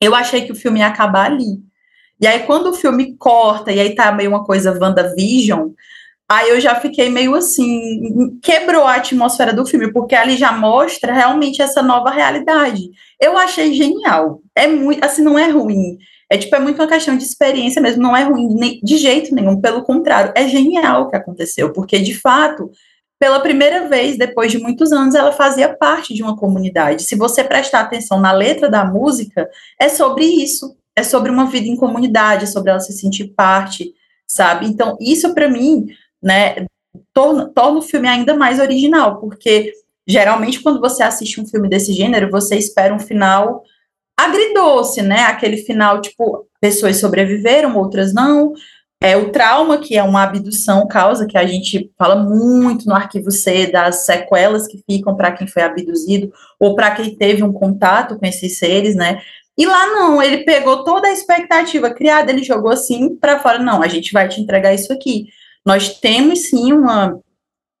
Eu 0.00 0.14
achei 0.14 0.46
que 0.46 0.52
o 0.52 0.56
filme 0.56 0.80
ia 0.80 0.86
acabar 0.86 1.26
ali. 1.26 1.60
E 2.20 2.26
aí, 2.26 2.40
quando 2.40 2.68
o 2.68 2.74
filme 2.74 3.16
corta, 3.16 3.72
e 3.72 3.80
aí 3.80 3.94
tá 3.94 4.12
meio 4.12 4.30
uma 4.30 4.44
coisa 4.44 4.76
WandaVision, 4.78 5.70
Aí 6.30 6.48
eu 6.50 6.60
já 6.60 6.76
fiquei 6.76 7.08
meio 7.08 7.34
assim, 7.34 8.38
quebrou 8.40 8.84
a 8.84 8.94
atmosfera 8.94 9.52
do 9.52 9.66
filme, 9.66 9.92
porque 9.92 10.14
ali 10.14 10.36
já 10.36 10.52
mostra 10.52 11.12
realmente 11.12 11.60
essa 11.60 11.82
nova 11.82 12.08
realidade. 12.08 12.88
Eu 13.20 13.36
achei 13.36 13.74
genial. 13.74 14.40
É 14.54 14.68
muito, 14.68 15.04
assim, 15.04 15.24
não 15.24 15.36
é 15.36 15.48
ruim. 15.48 15.98
É 16.30 16.38
tipo, 16.38 16.54
é 16.54 16.60
muito 16.60 16.80
uma 16.80 16.86
questão 16.86 17.16
de 17.16 17.24
experiência 17.24 17.82
mesmo, 17.82 18.00
não 18.00 18.16
é 18.16 18.22
ruim 18.22 18.54
nem, 18.54 18.78
de 18.80 18.96
jeito 18.96 19.34
nenhum, 19.34 19.60
pelo 19.60 19.82
contrário, 19.82 20.32
é 20.36 20.46
genial 20.46 21.02
o 21.02 21.08
que 21.08 21.16
aconteceu, 21.16 21.72
porque 21.72 21.98
de 21.98 22.14
fato, 22.14 22.70
pela 23.20 23.38
primeira 23.40 23.86
vez, 23.86 24.16
depois 24.16 24.50
de 24.50 24.56
muitos 24.56 24.90
anos, 24.92 25.14
ela 25.14 25.30
fazia 25.30 25.68
parte 25.68 26.14
de 26.14 26.22
uma 26.22 26.34
comunidade. 26.34 27.02
Se 27.02 27.14
você 27.14 27.44
prestar 27.44 27.80
atenção 27.80 28.18
na 28.18 28.32
letra 28.32 28.66
da 28.70 28.82
música, 28.82 29.46
é 29.78 29.90
sobre 29.90 30.24
isso, 30.24 30.74
é 30.96 31.02
sobre 31.02 31.30
uma 31.30 31.44
vida 31.44 31.66
em 31.68 31.76
comunidade, 31.76 32.44
é 32.44 32.46
sobre 32.46 32.70
ela 32.70 32.80
se 32.80 32.94
sentir 32.94 33.34
parte, 33.36 33.92
sabe? 34.26 34.64
Então, 34.64 34.96
isso 34.98 35.34
para 35.34 35.50
mim 35.50 35.86
né, 36.22 36.64
torna, 37.12 37.46
torna 37.54 37.80
o 37.80 37.82
filme 37.82 38.08
ainda 38.08 38.34
mais 38.34 38.58
original, 38.58 39.20
porque 39.20 39.70
geralmente 40.06 40.62
quando 40.62 40.80
você 40.80 41.02
assiste 41.02 41.38
um 41.42 41.46
filme 41.46 41.68
desse 41.68 41.92
gênero, 41.92 42.30
você 42.30 42.56
espera 42.56 42.94
um 42.94 42.98
final 42.98 43.62
agridoce, 44.18 45.02
né? 45.02 45.24
Aquele 45.24 45.58
final, 45.58 46.00
tipo, 46.00 46.46
pessoas 46.58 46.98
sobreviveram, 46.98 47.76
outras 47.76 48.14
não. 48.14 48.54
É, 49.02 49.16
o 49.16 49.32
trauma, 49.32 49.78
que 49.78 49.96
é 49.96 50.02
uma 50.02 50.22
abdução, 50.22 50.86
causa 50.86 51.26
que 51.26 51.38
a 51.38 51.46
gente 51.46 51.90
fala 51.96 52.16
muito 52.16 52.86
no 52.86 52.94
arquivo 52.94 53.30
C 53.30 53.66
das 53.66 54.04
sequelas 54.04 54.66
que 54.66 54.82
ficam 54.88 55.16
para 55.16 55.32
quem 55.32 55.46
foi 55.46 55.62
abduzido 55.62 56.30
ou 56.58 56.74
para 56.74 56.90
quem 56.90 57.16
teve 57.16 57.42
um 57.42 57.52
contato 57.52 58.18
com 58.18 58.26
esses 58.26 58.58
seres, 58.58 58.94
né? 58.94 59.22
E 59.56 59.66
lá 59.66 59.86
não, 59.86 60.22
ele 60.22 60.44
pegou 60.44 60.84
toda 60.84 61.08
a 61.08 61.12
expectativa 61.12 61.90
criada, 61.90 62.30
ele 62.30 62.42
jogou 62.42 62.70
assim 62.70 63.16
para 63.16 63.40
fora. 63.40 63.58
Não, 63.58 63.82
a 63.82 63.88
gente 63.88 64.12
vai 64.12 64.28
te 64.28 64.40
entregar 64.40 64.74
isso 64.74 64.92
aqui. 64.92 65.28
Nós 65.64 65.98
temos 65.98 66.48
sim 66.48 66.72
uma, 66.72 67.18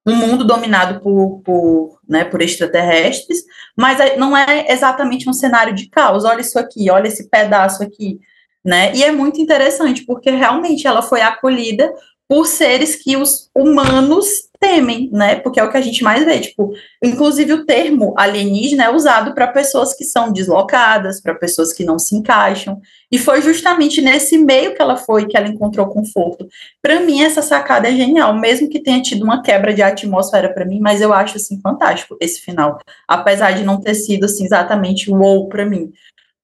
um 0.06 0.14
mundo 0.14 0.44
dominado 0.44 1.00
por, 1.00 1.40
por, 1.44 1.98
né, 2.08 2.24
por 2.24 2.40
extraterrestres, 2.42 3.44
mas 3.76 3.98
não 4.16 4.36
é 4.36 4.70
exatamente 4.70 5.28
um 5.28 5.32
cenário 5.32 5.74
de 5.74 5.88
caos. 5.88 6.24
Olha 6.24 6.40
isso 6.40 6.58
aqui, 6.58 6.90
olha 6.90 7.08
esse 7.08 7.28
pedaço 7.28 7.82
aqui, 7.82 8.20
né? 8.64 8.94
E 8.94 9.02
é 9.02 9.12
muito 9.12 9.40
interessante 9.40 10.04
porque 10.04 10.30
realmente 10.30 10.86
ela 10.86 11.02
foi 11.02 11.20
acolhida 11.20 11.92
por 12.28 12.46
seres 12.46 12.94
que 12.94 13.16
os 13.16 13.50
humanos 13.52 14.28
temem, 14.60 15.08
né? 15.10 15.36
Porque 15.36 15.58
é 15.58 15.64
o 15.64 15.70
que 15.70 15.76
a 15.78 15.80
gente 15.80 16.04
mais 16.04 16.24
vê, 16.24 16.38
tipo, 16.38 16.70
inclusive 17.02 17.54
o 17.54 17.64
termo 17.64 18.14
alienígena 18.16 18.84
é 18.84 18.90
usado 18.90 19.34
para 19.34 19.48
pessoas 19.48 19.94
que 19.94 20.04
são 20.04 20.30
deslocadas, 20.30 21.20
para 21.20 21.34
pessoas 21.34 21.72
que 21.72 21.82
não 21.82 21.98
se 21.98 22.14
encaixam, 22.14 22.78
e 23.10 23.18
foi 23.18 23.40
justamente 23.40 24.02
nesse 24.02 24.36
meio 24.36 24.76
que 24.76 24.82
ela 24.82 24.96
foi 24.96 25.26
que 25.26 25.36
ela 25.36 25.48
encontrou 25.48 25.88
conforto. 25.88 26.46
Para 26.80 27.00
mim 27.00 27.22
essa 27.22 27.40
sacada 27.42 27.88
é 27.88 27.96
genial, 27.96 28.38
mesmo 28.38 28.68
que 28.68 28.80
tenha 28.80 29.00
tido 29.00 29.24
uma 29.24 29.42
quebra 29.42 29.72
de 29.72 29.82
atmosfera 29.82 30.52
para 30.52 30.66
mim, 30.66 30.78
mas 30.78 31.00
eu 31.00 31.12
acho 31.12 31.36
assim 31.36 31.58
fantástico 31.60 32.16
esse 32.20 32.42
final, 32.42 32.78
apesar 33.08 33.52
de 33.52 33.64
não 33.64 33.80
ter 33.80 33.94
sido 33.94 34.26
assim 34.26 34.44
exatamente 34.44 35.10
o 35.10 35.16
wow 35.16 35.48
para 35.48 35.64
mim. 35.64 35.90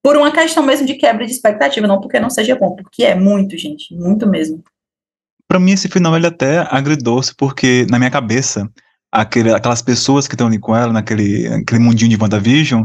Por 0.02 0.16
uma 0.16 0.30
questão 0.30 0.62
mesmo 0.62 0.86
de 0.86 0.94
quebra 0.94 1.26
de 1.26 1.32
expectativa, 1.32 1.86
não 1.86 2.00
porque 2.00 2.20
não 2.20 2.30
seja 2.30 2.56
bom, 2.56 2.76
porque 2.76 3.04
é 3.04 3.14
muito, 3.14 3.56
gente, 3.56 3.94
muito 3.94 4.26
mesmo. 4.26 4.62
Para 5.48 5.58
mim, 5.58 5.72
esse 5.72 5.88
final 5.88 6.16
ele 6.16 6.26
até 6.26 6.66
agridoce, 6.70 7.34
porque 7.36 7.86
na 7.88 7.98
minha 7.98 8.10
cabeça, 8.10 8.70
aquele, 9.10 9.52
aquelas 9.52 9.82
pessoas 9.82 10.26
que 10.26 10.34
estão 10.34 10.46
ali 10.46 10.58
com 10.58 10.76
ela, 10.76 10.92
naquele, 10.92 11.48
naquele 11.48 11.80
mundinho 11.80 12.10
de 12.10 12.20
WandaVision, 12.20 12.84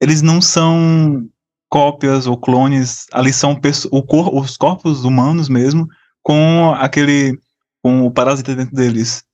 eles 0.00 0.22
não 0.22 0.40
são 0.40 1.28
cópias 1.68 2.26
ou 2.26 2.36
clones, 2.36 3.06
ali 3.12 3.32
são 3.32 3.58
cor, 4.06 4.34
os 4.34 4.56
corpos 4.56 5.04
humanos 5.04 5.48
mesmo, 5.48 5.86
com 6.22 6.74
aquele, 6.78 7.38
com 7.82 8.06
o 8.06 8.10
parasita 8.10 8.54
dentro 8.54 8.74
deles. 8.74 9.24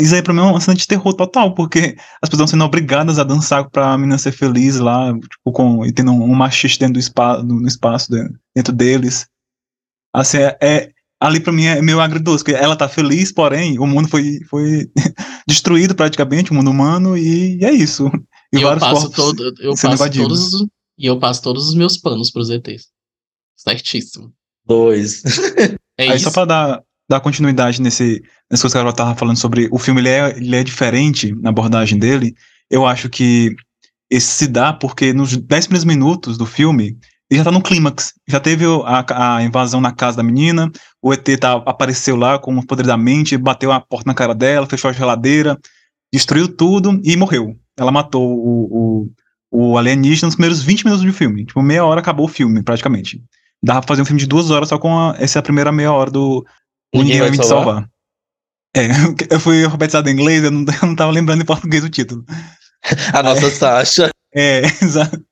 Isso 0.00 0.14
aí 0.14 0.22
pra 0.22 0.32
mim 0.32 0.40
é 0.40 0.42
uma 0.42 0.60
cena 0.60 0.76
de 0.76 0.86
terror 0.86 1.12
total, 1.14 1.54
porque 1.54 1.96
as 2.22 2.28
pessoas 2.28 2.46
estão 2.50 2.58
sendo 2.58 2.64
obrigadas 2.64 3.18
a 3.18 3.24
dançar 3.24 3.68
pra 3.68 3.96
menina 3.96 4.18
ser 4.18 4.32
feliz 4.32 4.78
lá, 4.78 5.12
tipo, 5.12 5.52
com, 5.52 5.84
e 5.84 5.92
tendo 5.92 6.12
um 6.12 6.34
machista 6.34 6.84
dentro 6.84 6.94
do 6.94 7.00
espaço, 7.00 7.42
no 7.44 7.66
espaço 7.66 8.08
dentro 8.54 8.72
deles. 8.72 9.26
Assim, 10.14 10.38
é, 10.38 10.58
é 10.60 10.90
ali 11.20 11.40
para 11.40 11.52
mim 11.52 11.64
é 11.64 11.80
meio 11.80 12.00
agridoce, 12.00 12.44
porque 12.44 12.56
ela 12.56 12.76
tá 12.76 12.88
feliz, 12.88 13.32
porém 13.32 13.78
o 13.78 13.86
mundo 13.86 14.08
foi, 14.08 14.40
foi 14.48 14.90
destruído 15.48 15.94
praticamente, 15.94 16.50
o 16.50 16.54
mundo 16.54 16.70
humano, 16.70 17.16
e 17.16 17.62
é 17.64 17.72
isso. 17.72 18.10
E, 18.52 18.58
e 18.58 18.62
eu 18.62 18.78
passo 18.78 19.10
todo, 19.10 19.52
eu 19.58 19.74
passo 19.74 20.10
todos 20.12 20.64
e 20.96 21.06
eu 21.06 21.18
passo 21.18 21.42
todos 21.42 21.68
os 21.68 21.74
meus 21.74 21.96
panos 21.96 22.30
pros 22.30 22.50
ETs. 22.50 22.86
Certíssimo. 23.56 24.32
Dois. 24.64 25.24
É 25.98 26.10
Aí 26.10 26.16
isso. 26.16 26.24
só 26.24 26.30
pra 26.30 26.44
dar, 26.44 26.82
dar 27.08 27.20
continuidade 27.20 27.80
nesse, 27.82 28.22
nessa 28.50 28.62
coisa 28.62 28.76
que 28.76 28.80
ela 28.80 28.92
tava 28.92 29.14
falando 29.14 29.36
sobre 29.36 29.68
o 29.70 29.78
filme, 29.78 30.00
ele 30.00 30.08
é, 30.08 30.36
ele 30.36 30.56
é 30.56 30.64
diferente 30.64 31.32
na 31.34 31.50
abordagem 31.50 31.98
dele. 31.98 32.34
Eu 32.70 32.86
acho 32.86 33.08
que 33.08 33.54
esse 34.10 34.26
se 34.26 34.46
dá 34.46 34.72
porque 34.72 35.12
nos 35.12 35.36
10 35.36 35.66
primeiros 35.66 35.84
minutos 35.84 36.38
do 36.38 36.46
filme, 36.46 36.96
ele 37.30 37.38
já 37.38 37.44
tá 37.44 37.50
no 37.50 37.62
clímax. 37.62 38.14
Já 38.28 38.40
teve 38.40 38.64
a, 38.84 39.36
a, 39.36 39.42
invasão 39.42 39.80
na 39.80 39.92
casa 39.92 40.18
da 40.18 40.22
menina, 40.22 40.70
o 41.02 41.12
ET 41.12 41.26
tá, 41.38 41.54
apareceu 41.54 42.16
lá 42.16 42.38
com 42.38 42.56
o 42.56 42.66
poder 42.66 42.86
da 42.86 42.96
mente, 42.96 43.36
bateu 43.36 43.72
a 43.72 43.80
porta 43.80 44.06
na 44.06 44.14
cara 44.14 44.34
dela, 44.34 44.66
fechou 44.66 44.90
a 44.90 44.92
geladeira, 44.92 45.58
destruiu 46.12 46.48
tudo 46.48 47.00
e 47.02 47.16
morreu. 47.16 47.56
Ela 47.76 47.90
matou 47.90 48.38
o, 48.38 49.08
o, 49.50 49.70
o 49.72 49.78
alienígena 49.78 50.26
nos 50.26 50.36
primeiros 50.36 50.62
20 50.62 50.84
minutos 50.84 51.04
do 51.04 51.12
filme. 51.12 51.44
Tipo, 51.44 51.60
meia 51.62 51.84
hora 51.84 52.00
acabou 52.00 52.26
o 52.26 52.28
filme, 52.28 52.62
praticamente. 52.62 53.20
Dava 53.62 53.80
pra 53.80 53.88
fazer 53.88 54.02
um 54.02 54.04
filme 54.04 54.20
de 54.20 54.26
duas 54.26 54.50
horas 54.50 54.68
só 54.68 54.78
com 54.78 54.96
a, 54.96 55.16
essa 55.18 55.42
primeira 55.42 55.72
meia 55.72 55.92
hora 55.92 56.10
do 56.10 56.44
Ninguém 56.94 57.20
vai 57.20 57.30
me 57.30 57.36
salvar. 57.36 57.64
salvar. 57.64 57.90
É, 58.76 58.88
eu 59.34 59.40
fui 59.40 59.64
alfabetizado 59.64 60.08
em 60.08 60.12
inglês, 60.12 60.42
eu 60.42 60.50
não, 60.50 60.64
eu 60.82 60.88
não 60.88 60.96
tava 60.96 61.12
lembrando 61.12 61.42
em 61.42 61.46
português 61.46 61.84
o 61.84 61.88
título. 61.88 62.24
A 63.12 63.22
nossa 63.22 63.46
é, 63.46 63.50
Sasha. 63.50 64.10
É, 64.36 64.62
exato. 64.82 65.24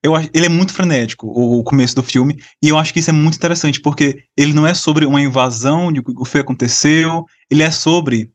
Eu, 0.00 0.14
ele 0.32 0.46
é 0.46 0.48
muito 0.48 0.72
frenético, 0.72 1.26
o, 1.26 1.58
o, 1.58 1.64
começo 1.64 1.96
do 1.96 2.04
filme, 2.04 2.40
e 2.62 2.68
eu 2.68 2.78
acho 2.78 2.92
que 2.92 3.00
isso 3.00 3.10
é 3.10 3.12
muito 3.12 3.34
interessante, 3.34 3.80
porque 3.80 4.22
ele 4.36 4.52
não 4.52 4.64
é 4.64 4.72
sobre 4.72 5.04
uma 5.04 5.20
invasão, 5.20 5.92
de 5.92 5.98
o 5.98 6.24
que 6.24 6.38
aconteceu, 6.38 7.24
ele 7.50 7.64
é 7.64 7.70
sobre 7.72 8.30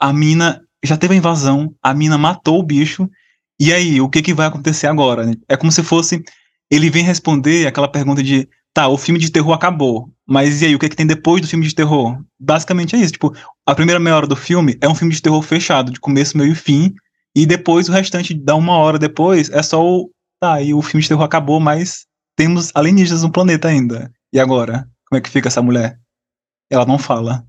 a 0.00 0.14
mina, 0.14 0.62
já 0.82 0.96
teve 0.96 1.12
a 1.12 1.18
invasão, 1.18 1.74
a 1.82 1.92
mina 1.92 2.16
matou 2.16 2.58
o 2.58 2.62
bicho, 2.62 3.06
e 3.60 3.70
aí, 3.70 4.00
o 4.00 4.08
que, 4.08 4.22
que 4.22 4.32
vai 4.32 4.46
acontecer 4.46 4.86
agora? 4.86 5.30
É 5.46 5.54
como 5.54 5.70
se 5.70 5.82
fosse, 5.82 6.24
ele 6.70 6.88
vem 6.88 7.04
responder 7.04 7.66
aquela 7.66 7.86
pergunta 7.86 8.22
de, 8.22 8.48
tá, 8.74 8.88
o 8.88 8.96
filme 8.96 9.18
de 9.18 9.30
terror 9.30 9.52
acabou, 9.52 10.10
mas 10.26 10.62
e 10.62 10.66
aí, 10.66 10.74
o 10.74 10.78
que, 10.78 10.88
que 10.88 10.96
tem 10.96 11.06
depois 11.06 11.40
do 11.40 11.48
filme 11.48 11.66
de 11.66 11.74
terror? 11.74 12.18
Basicamente 12.40 12.96
é 12.96 12.98
isso, 12.98 13.12
tipo, 13.12 13.34
a 13.66 13.74
primeira 13.74 14.00
meia 14.00 14.16
hora 14.16 14.26
do 14.26 14.36
filme 14.36 14.76
é 14.80 14.88
um 14.88 14.94
filme 14.94 15.14
de 15.14 15.22
terror 15.22 15.42
fechado, 15.42 15.92
de 15.92 16.00
começo, 16.00 16.36
meio 16.36 16.52
e 16.52 16.54
fim, 16.56 16.94
e 17.34 17.46
depois 17.46 17.88
o 17.88 17.92
restante, 17.92 18.34
da 18.34 18.54
uma 18.54 18.76
hora 18.76 18.98
depois, 18.98 19.50
é 19.50 19.62
só 19.62 19.82
o, 19.82 20.10
Tá, 20.42 20.60
e 20.60 20.74
o 20.74 20.82
filme 20.82 21.00
de 21.00 21.08
terror 21.08 21.22
acabou, 21.22 21.60
mas 21.60 22.04
temos 22.36 22.72
alienígenas 22.74 23.22
no 23.22 23.30
planeta 23.30 23.68
ainda. 23.68 24.12
E 24.32 24.40
agora? 24.40 24.90
Como 25.08 25.16
é 25.16 25.20
que 25.20 25.30
fica 25.30 25.46
essa 25.46 25.62
mulher? 25.62 26.00
Ela 26.68 26.84
não 26.84 26.98
fala. 26.98 27.46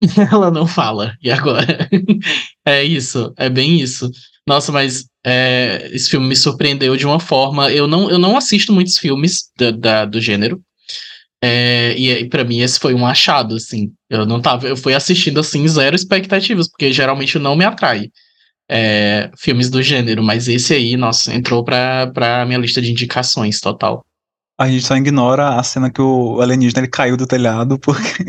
Ela 0.32 0.50
não 0.50 0.66
fala. 0.66 1.14
E 1.22 1.30
agora? 1.30 1.90
é 2.64 2.82
isso, 2.82 3.34
é 3.36 3.50
bem 3.50 3.82
isso. 3.82 4.10
Nossa, 4.48 4.72
mas 4.72 5.09
é, 5.24 5.90
esse 5.92 6.10
filme 6.10 6.26
me 6.26 6.36
surpreendeu 6.36 6.96
de 6.96 7.06
uma 7.06 7.20
forma. 7.20 7.70
Eu 7.70 7.86
não, 7.86 8.10
eu 8.10 8.18
não 8.18 8.36
assisto 8.36 8.72
muitos 8.72 8.98
filmes 8.98 9.50
da, 9.58 9.70
da 9.70 10.04
do 10.04 10.20
gênero. 10.20 10.60
É, 11.42 11.94
e, 11.96 12.10
e 12.10 12.28
para 12.28 12.44
mim 12.44 12.60
esse 12.60 12.78
foi 12.78 12.94
um 12.94 13.06
achado, 13.06 13.54
assim. 13.54 13.92
Eu 14.08 14.26
não 14.26 14.40
tava. 14.40 14.66
Eu 14.66 14.76
fui 14.76 14.94
assistindo 14.94 15.40
assim, 15.40 15.66
zero 15.68 15.96
expectativas, 15.96 16.68
porque 16.68 16.92
geralmente 16.92 17.38
não 17.38 17.56
me 17.56 17.64
atrai 17.64 18.10
é, 18.70 19.28
filmes 19.36 19.68
do 19.68 19.82
gênero, 19.82 20.22
mas 20.22 20.46
esse 20.46 20.72
aí, 20.72 20.96
nossa, 20.96 21.34
entrou 21.34 21.64
pra, 21.64 22.06
pra 22.14 22.46
minha 22.46 22.58
lista 22.58 22.80
de 22.80 22.92
indicações 22.92 23.60
total. 23.60 24.06
A 24.56 24.68
gente 24.68 24.84
só 24.84 24.96
ignora 24.96 25.56
a 25.56 25.62
cena 25.64 25.90
que 25.90 26.00
o 26.00 26.40
alienígena 26.40 26.82
ele 26.82 26.88
caiu 26.88 27.16
do 27.16 27.26
telhado, 27.26 27.78
porque. 27.80 28.26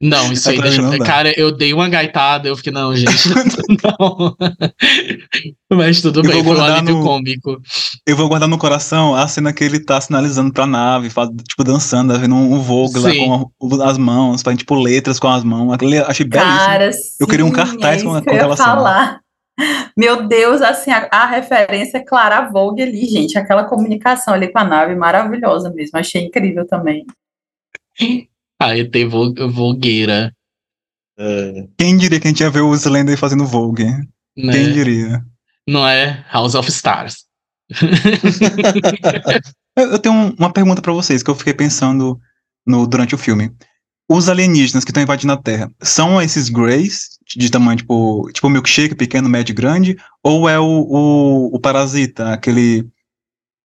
Não, 0.00 0.32
isso 0.32 0.48
aí 0.48 0.58
deixa. 0.58 0.80
Não 0.80 0.98
cara, 0.98 1.38
eu 1.38 1.52
dei 1.52 1.74
uma 1.74 1.86
gaitada, 1.86 2.48
eu 2.48 2.56
fiquei, 2.56 2.72
não, 2.72 2.96
gente, 2.96 3.28
não. 3.84 4.34
Mas 5.70 6.00
tudo 6.00 6.20
eu 6.20 6.22
bem, 6.22 6.42
foi 6.42 6.56
um 6.56 6.62
alívio 6.62 6.96
no, 6.96 7.04
cômico. 7.04 7.60
Eu 8.06 8.16
vou 8.16 8.28
guardar 8.28 8.48
no 8.48 8.56
coração 8.56 9.14
a 9.14 9.28
cena 9.28 9.52
que 9.52 9.62
ele 9.62 9.78
tá 9.78 10.00
sinalizando 10.00 10.52
pra 10.52 10.66
nave, 10.66 11.10
tipo, 11.46 11.64
dançando, 11.64 12.18
vendo 12.18 12.34
um 12.34 12.58
Vogue 12.60 12.98
lá 12.98 13.10
com 13.58 13.82
as 13.82 13.98
mãos, 13.98 14.42
fazendo, 14.42 14.60
tipo, 14.60 14.74
letras 14.74 15.18
com 15.18 15.28
as 15.28 15.44
mãos. 15.44 15.76
Achei 16.06 16.26
belíssimo. 16.26 16.58
Cara, 16.58 16.92
sim, 16.92 17.16
eu 17.20 17.26
queria 17.26 17.44
um 17.44 17.52
cartaz 17.52 18.00
é 18.00 18.04
com, 18.04 18.10
com 18.10 18.16
aquela 18.16 18.56
falar. 18.56 19.06
cena. 19.06 19.20
Meu 19.94 20.26
Deus, 20.26 20.62
assim, 20.62 20.90
a, 20.90 21.08
a 21.12 21.26
referência 21.26 21.98
é 21.98 22.04
Clara 22.04 22.48
Vogue 22.48 22.82
ali, 22.82 23.06
gente. 23.06 23.36
Aquela 23.36 23.64
comunicação 23.64 24.32
ali 24.32 24.48
com 24.48 24.58
a 24.58 24.64
nave, 24.64 24.94
maravilhosa 24.94 25.70
mesmo. 25.70 25.98
Achei 25.98 26.22
incrível 26.24 26.66
também. 26.66 27.04
A 28.60 28.76
ET 28.76 28.92
Vogueira. 29.50 30.34
É. 31.18 31.66
Quem 31.76 31.96
diria 31.96 32.20
que 32.20 32.26
a 32.26 32.30
gente 32.30 32.40
ia 32.40 32.50
ver 32.50 32.60
o 32.60 32.74
Slender 32.74 33.18
fazendo 33.18 33.46
Vogue? 33.46 33.86
Né? 34.36 34.52
Quem 34.52 34.72
diria? 34.72 35.24
Não 35.68 35.86
é 35.86 36.24
House 36.32 36.54
of 36.54 36.68
Stars. 36.70 37.24
eu 39.76 39.98
tenho 39.98 40.34
uma 40.38 40.52
pergunta 40.52 40.82
para 40.82 40.92
vocês 40.92 41.22
que 41.22 41.30
eu 41.30 41.34
fiquei 41.34 41.54
pensando 41.54 42.18
no, 42.66 42.86
durante 42.86 43.14
o 43.14 43.18
filme. 43.18 43.52
Os 44.08 44.28
alienígenas 44.28 44.84
que 44.84 44.90
estão 44.90 45.02
invadindo 45.02 45.32
a 45.32 45.36
Terra 45.36 45.70
são 45.80 46.20
esses 46.20 46.48
Greys, 46.48 47.18
de 47.36 47.50
tamanho 47.50 47.76
tipo, 47.76 48.28
tipo 48.32 48.48
milkshake, 48.48 48.94
pequeno, 48.94 49.28
médio, 49.28 49.54
grande? 49.54 49.96
Ou 50.22 50.48
é 50.48 50.58
o, 50.58 50.64
o, 50.64 51.54
o 51.54 51.60
parasita, 51.60 52.32
aquele, 52.32 52.88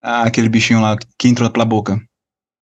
aquele 0.01 0.49
bichinho 0.49 0.81
lá 0.81 0.97
que 1.17 1.27
entrou 1.27 1.49
pela 1.49 1.65
boca? 1.65 1.99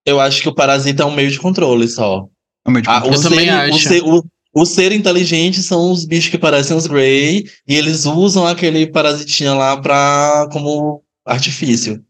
Eu 0.06 0.20
acho 0.20 0.42
que 0.42 0.50
o 0.50 0.56
parasita 0.56 1.04
é 1.04 1.06
um 1.06 1.16
meio 1.16 1.32
de 1.32 1.40
controle 1.40 1.88
só. 1.88 2.28
É 2.66 2.70
um 2.70 2.74
meio 2.74 2.84
de 2.84 2.90
controle. 2.90 3.50
Ah, 3.50 3.70
o, 3.70 3.74
ser, 3.74 3.74
o, 3.74 3.80
ser, 3.80 4.04
o, 4.04 4.24
o 4.56 4.66
ser 4.66 4.92
inteligente 4.92 5.62
são 5.62 5.92
os 5.92 6.06
bichos 6.06 6.30
que 6.30 6.38
parecem 6.38 6.76
os 6.76 6.88
Grey, 6.88 7.46
e 7.68 7.76
eles 7.76 8.06
usam 8.06 8.46
aquele 8.46 8.88
parasitinha 8.88 9.54
lá 9.54 9.80
pra, 9.80 10.48
como 10.52 11.04
artifício. 11.26 12.04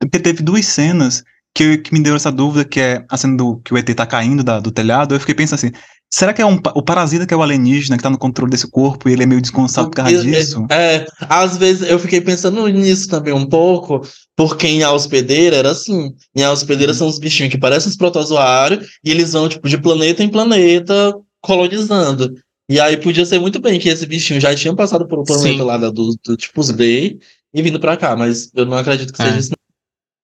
Porque 0.00 0.18
teve 0.18 0.42
duas 0.42 0.66
cenas 0.66 1.24
que, 1.54 1.78
que 1.78 1.92
me 1.92 2.00
deu 2.00 2.14
essa 2.14 2.30
dúvida, 2.30 2.64
que 2.64 2.78
é 2.78 3.04
a 3.10 3.16
cena 3.16 3.36
do 3.36 3.56
que 3.60 3.72
o 3.72 3.78
ET 3.78 3.88
tá 3.94 4.06
caindo 4.06 4.44
da, 4.44 4.60
do 4.60 4.70
telhado, 4.70 5.14
eu 5.14 5.20
fiquei 5.20 5.34
pensando 5.34 5.58
assim, 5.58 5.72
será 6.12 6.34
que 6.34 6.42
é 6.42 6.46
um, 6.46 6.60
o 6.74 6.82
parasita 6.82 7.26
que 7.26 7.32
é 7.32 7.36
o 7.36 7.42
alienígena 7.42 7.96
que 7.96 8.02
tá 8.02 8.10
no 8.10 8.18
controle 8.18 8.50
desse 8.50 8.70
corpo 8.70 9.08
e 9.08 9.14
ele 9.14 9.22
é 9.22 9.26
meio 9.26 9.40
desconçado 9.40 9.88
por 9.88 9.96
causa 9.96 10.22
disso? 10.22 10.66
É, 10.70 10.96
é, 10.96 11.06
às 11.20 11.56
vezes 11.56 11.88
eu 11.88 11.98
fiquei 11.98 12.20
pensando 12.20 12.68
nisso 12.68 13.08
também 13.08 13.32
um 13.32 13.48
pouco, 13.48 14.02
porque 14.36 14.66
em 14.66 14.82
a 14.82 14.92
hospedeira 14.92 15.56
era 15.56 15.70
assim, 15.70 16.14
em 16.34 16.44
a 16.44 16.52
hospedeira 16.52 16.92
são 16.92 17.08
os 17.08 17.18
bichinhos 17.18 17.50
que 17.50 17.58
parecem 17.58 17.88
os 17.88 17.96
protozoários 17.96 18.98
e 19.02 19.10
eles 19.10 19.32
vão 19.32 19.48
tipo 19.48 19.66
de 19.68 19.78
planeta 19.78 20.22
em 20.22 20.28
planeta 20.28 21.14
colonizando. 21.40 22.34
E 22.68 22.78
aí 22.78 22.96
podia 22.96 23.24
ser 23.24 23.40
muito 23.40 23.60
bem 23.60 23.78
que 23.78 23.88
esse 23.88 24.04
bichinho 24.06 24.40
já 24.40 24.54
tinha 24.54 24.74
passado 24.74 25.06
por 25.06 25.20
um 25.20 25.24
planeta 25.24 25.48
Sim. 25.48 25.62
lá 25.62 25.78
do, 25.78 26.16
do 26.24 26.36
tipo 26.36 26.60
os 26.60 26.70
Grey 26.70 27.18
e 27.54 27.62
vindo 27.62 27.80
para 27.80 27.96
cá, 27.96 28.14
mas 28.14 28.50
eu 28.54 28.66
não 28.66 28.76
acredito 28.76 29.12
que 29.12 29.22
é. 29.22 29.26
seja 29.26 29.38
isso. 29.38 29.52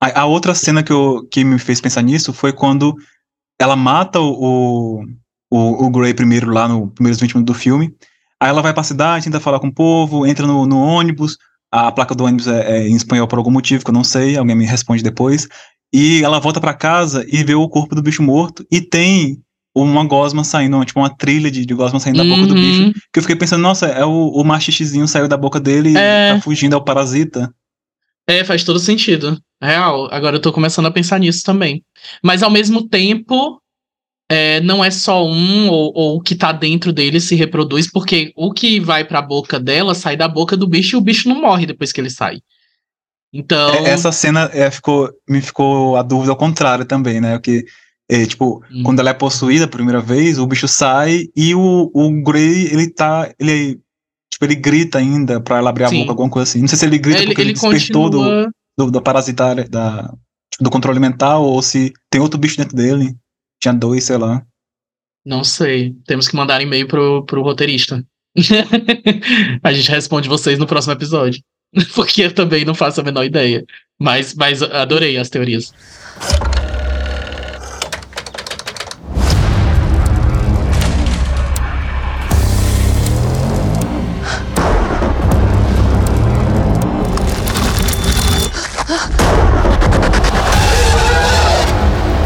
A, 0.03 0.23
a, 0.23 0.27
outra 0.27 0.55
cena 0.55 0.83
que, 0.83 0.93
eu, 0.93 1.27
que 1.31 1.45
me 1.45 1.59
fez 1.59 1.81
pensar 1.81 2.03
nisso 2.03 2.33
foi 2.33 2.53
quando 2.53 2.95
ela 3.59 3.77
mata 3.77 4.21
o, 4.21 5.05
o, 5.51 5.87
o 5.87 5.91
Grey 5.91 6.13
primeiro 6.13 6.51
lá 6.51 6.69
no 6.69 6.89
primeiros 6.89 7.21
20 7.21 7.37
minutos 7.37 7.55
do 7.55 7.59
filme. 7.59 7.95
Aí 8.41 8.49
ela 8.49 8.61
vai 8.61 8.75
pra 8.75 8.83
cidade, 8.83 9.25
tenta 9.25 9.39
falar 9.39 9.61
com 9.61 9.69
o 9.69 9.75
povo, 9.75 10.27
entra 10.27 10.45
no, 10.47 10.67
no 10.67 10.79
ônibus. 10.79 11.39
A 11.73 11.91
placa 11.91 12.15
do 12.15 12.25
ônibus 12.25 12.47
é, 12.47 12.77
é, 12.77 12.89
em 12.89 12.95
espanhol 12.95 13.27
por 13.27 13.39
algum 13.39 13.51
motivo 13.51 13.83
que 13.83 13.91
eu 13.91 13.95
não 13.95 14.05
sei, 14.05 14.37
alguém 14.37 14.55
me 14.55 14.67
responde 14.67 15.03
depois. 15.03 15.49
E 15.93 16.23
ela 16.23 16.39
volta 16.39 16.61
para 16.61 16.75
casa 16.75 17.25
e 17.27 17.43
vê 17.43 17.55
o 17.55 17.69
corpo 17.69 17.95
do 17.95 18.03
bicho 18.03 18.23
morto 18.23 18.65
e 18.71 18.81
tem 18.81 19.39
uma 19.75 20.05
gosma 20.05 20.45
saindo, 20.45 20.85
tipo 20.85 21.01
uma 21.01 21.17
trilha 21.17 21.51
de, 21.51 21.65
de 21.65 21.75
gosma 21.75 21.99
saindo 21.99 22.21
uhum. 22.21 22.29
da 22.29 22.35
boca 22.37 22.47
do 22.49 22.55
bicho. 22.55 22.83
Uhum. 22.83 22.93
Que 22.93 23.19
eu 23.19 23.23
fiquei 23.23 23.37
pensando, 23.37 23.63
nossa, 23.63 23.87
é 23.87 24.05
o, 24.05 24.29
o 24.29 24.45
machixizinho 24.45 25.09
saiu 25.09 25.27
da 25.27 25.37
boca 25.37 25.59
dele 25.59 25.97
é. 25.97 26.31
e 26.31 26.35
tá 26.35 26.41
fugindo 26.43 26.75
ao 26.75 26.85
parasita. 26.85 27.53
É, 28.27 28.45
faz 28.45 28.65
todo 28.65 28.79
sentido. 28.79 29.39
Real. 29.61 30.09
Agora 30.13 30.37
eu 30.37 30.41
tô 30.41 30.53
começando 30.53 30.87
a 30.87 30.91
pensar 30.91 31.19
nisso 31.19 31.43
também. 31.43 31.83
Mas 32.23 32.43
ao 32.43 32.51
mesmo 32.51 32.89
tempo, 32.89 33.62
é, 34.33 34.61
não 34.63 34.83
é 34.83 34.91
só 34.91 35.27
um 35.27 35.69
ou, 35.69 35.93
ou, 35.95 36.17
o 36.17 36.21
que 36.23 36.35
tá 36.35 36.53
dentro 36.53 36.91
dele 36.91 37.21
se 37.21 37.35
reproduz, 37.35 37.91
porque 37.91 38.33
o 38.35 38.51
que 38.51 38.81
vai 38.81 39.05
pra 39.05 39.21
boca 39.21 39.61
dela 39.61 39.95
sai 39.95 40.17
da 40.17 40.27
boca 40.27 40.57
do 40.57 40.67
bicho 40.67 40.97
e 40.97 40.99
o 40.99 41.03
bicho 41.03 41.29
não 41.29 41.39
morre 41.39 41.67
depois 41.67 41.93
que 41.93 42.01
ele 42.01 42.09
sai. 42.09 42.41
Então. 43.31 43.75
É, 43.75 43.91
essa 43.91 44.11
cena 44.11 44.49
é, 44.55 44.71
ficou, 44.71 45.11
me 45.29 45.43
ficou 45.43 45.97
a 45.97 46.03
dúvida 46.03 46.33
ao 46.33 46.37
contrário 46.37 46.87
também, 46.87 47.21
né? 47.21 47.39
Que 47.41 47.63
é, 48.11 48.25
tipo, 48.25 48.65
hum. 48.73 48.83
quando 48.83 49.01
ela 49.01 49.11
é 49.11 49.15
possuída 49.15 49.67
a 49.67 49.69
primeira 49.69 50.01
vez, 50.01 50.39
o 50.39 50.47
bicho 50.47 50.67
sai 50.67 51.27
e 51.37 51.55
o, 51.55 51.91
o 51.93 52.23
Grey, 52.23 52.73
ele 52.73 52.89
tá. 52.89 53.31
Ele, 53.39 53.81
tipo, 54.31 54.47
ele 54.47 54.55
grita 54.55 54.97
ainda 54.97 55.43
pra 55.43 55.59
ela 55.59 55.69
abrir 55.69 55.85
a 55.85 55.89
Sim. 55.89 56.01
boca, 56.01 56.13
alguma 56.13 56.31
coisa 56.31 56.49
assim. 56.49 56.61
Não 56.63 56.69
sei 56.69 56.79
se 56.79 56.87
ele 56.87 56.99
grita 56.99 57.19
ele, 57.19 57.27
porque 57.27 57.43
ele, 57.43 57.51
ele 57.51 57.61
despertou 57.61 58.11
continua... 58.11 58.51
do, 58.79 58.91
do, 58.91 59.03
parasitário, 59.03 59.69
da, 59.69 60.11
do 60.59 60.71
controle 60.71 60.99
mental, 60.99 61.45
ou 61.45 61.61
se 61.61 61.93
tem 62.09 62.19
outro 62.19 62.39
bicho 62.39 62.57
dentro 62.57 62.75
dele. 62.75 63.15
Tinha 63.63 63.73
dois, 63.73 64.05
sei 64.05 64.19
lá. 64.19 64.45
Não 65.25 65.45
sei. 65.45 65.95
Temos 66.05 66.27
que 66.27 66.35
mandar 66.35 66.61
e-mail 66.61 66.89
pro, 66.89 67.25
pro 67.25 67.43
roteirista. 67.43 68.05
a 69.63 69.73
gente 69.73 69.89
responde 69.89 70.29
vocês 70.29 70.59
no 70.59 70.67
próximo 70.67 70.95
episódio. 70.95 71.41
Porque 71.95 72.23
eu 72.23 72.35
também 72.35 72.65
não 72.65 72.75
faço 72.75 73.01
a 73.01 73.05
menor 73.05 73.25
ideia. 73.25 73.65
Mas, 74.01 74.35
mas 74.35 74.63
adorei 74.63 75.17
as 75.17 75.31
teorias. 75.31 75.73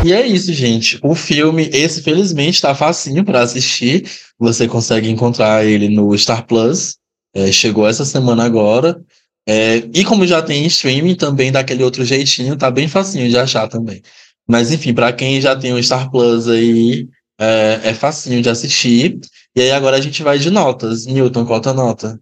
E 0.07 0.13
é 0.13 0.25
isso, 0.25 0.53
gente. 0.53 1.01
O 1.03 1.17
filme, 1.17 1.69
esse 1.73 2.01
felizmente 2.01 2.63
tá 2.63 2.73
facinho 2.77 3.25
para 3.25 3.41
assistir. 3.41 4.09
Você 4.39 4.69
consegue 4.69 5.11
encontrar 5.11 5.67
ele 5.67 5.89
no 5.89 6.17
Star 6.17 6.47
Plus. 6.47 6.97
É, 7.35 7.51
chegou 7.51 7.89
essa 7.89 8.05
semana 8.05 8.45
agora. 8.45 9.03
É, 9.49 9.79
e 9.93 10.05
como 10.05 10.25
já 10.25 10.41
tem 10.41 10.65
streaming 10.67 11.17
também 11.17 11.51
daquele 11.51 11.83
outro 11.83 12.05
jeitinho, 12.05 12.57
tá 12.57 12.71
bem 12.71 12.87
facinho 12.87 13.29
de 13.29 13.37
achar 13.37 13.67
também. 13.67 14.01
Mas 14.49 14.71
enfim, 14.71 14.95
para 14.95 15.13
quem 15.13 15.41
já 15.41 15.57
tem 15.57 15.73
o 15.73 15.83
Star 15.83 16.09
Plus 16.09 16.47
aí, 16.47 17.09
é, 17.37 17.81
é 17.87 17.93
facinho 17.93 18.41
de 18.41 18.49
assistir. 18.49 19.19
E 19.57 19.61
aí 19.61 19.73
agora 19.73 19.97
a 19.97 20.01
gente 20.01 20.23
vai 20.23 20.39
de 20.39 20.51
notas. 20.51 21.05
Newton, 21.05 21.45
qual 21.45 21.59
a 21.59 21.63
tua 21.63 21.75
nota? 21.75 22.21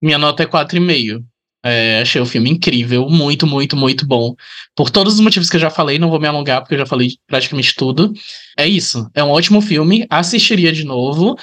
Minha 0.00 0.16
nota 0.16 0.44
é 0.44 0.46
4,5. 0.46 1.22
É, 1.68 2.00
achei 2.00 2.20
o 2.20 2.26
filme 2.26 2.48
incrível, 2.50 3.08
muito, 3.10 3.46
muito, 3.46 3.76
muito 3.76 4.06
bom. 4.06 4.34
Por 4.74 4.88
todos 4.88 5.14
os 5.14 5.20
motivos 5.20 5.50
que 5.50 5.56
eu 5.56 5.60
já 5.60 5.70
falei, 5.70 5.98
não 5.98 6.08
vou 6.08 6.18
me 6.18 6.26
alongar, 6.26 6.62
porque 6.62 6.74
eu 6.74 6.78
já 6.78 6.86
falei 6.86 7.10
praticamente 7.26 7.74
tudo. 7.74 8.12
É 8.56 8.66
isso. 8.66 9.08
É 9.14 9.22
um 9.22 9.30
ótimo 9.30 9.60
filme, 9.60 10.06
assistiria 10.08 10.72
de 10.72 10.84
novo. 10.84 11.36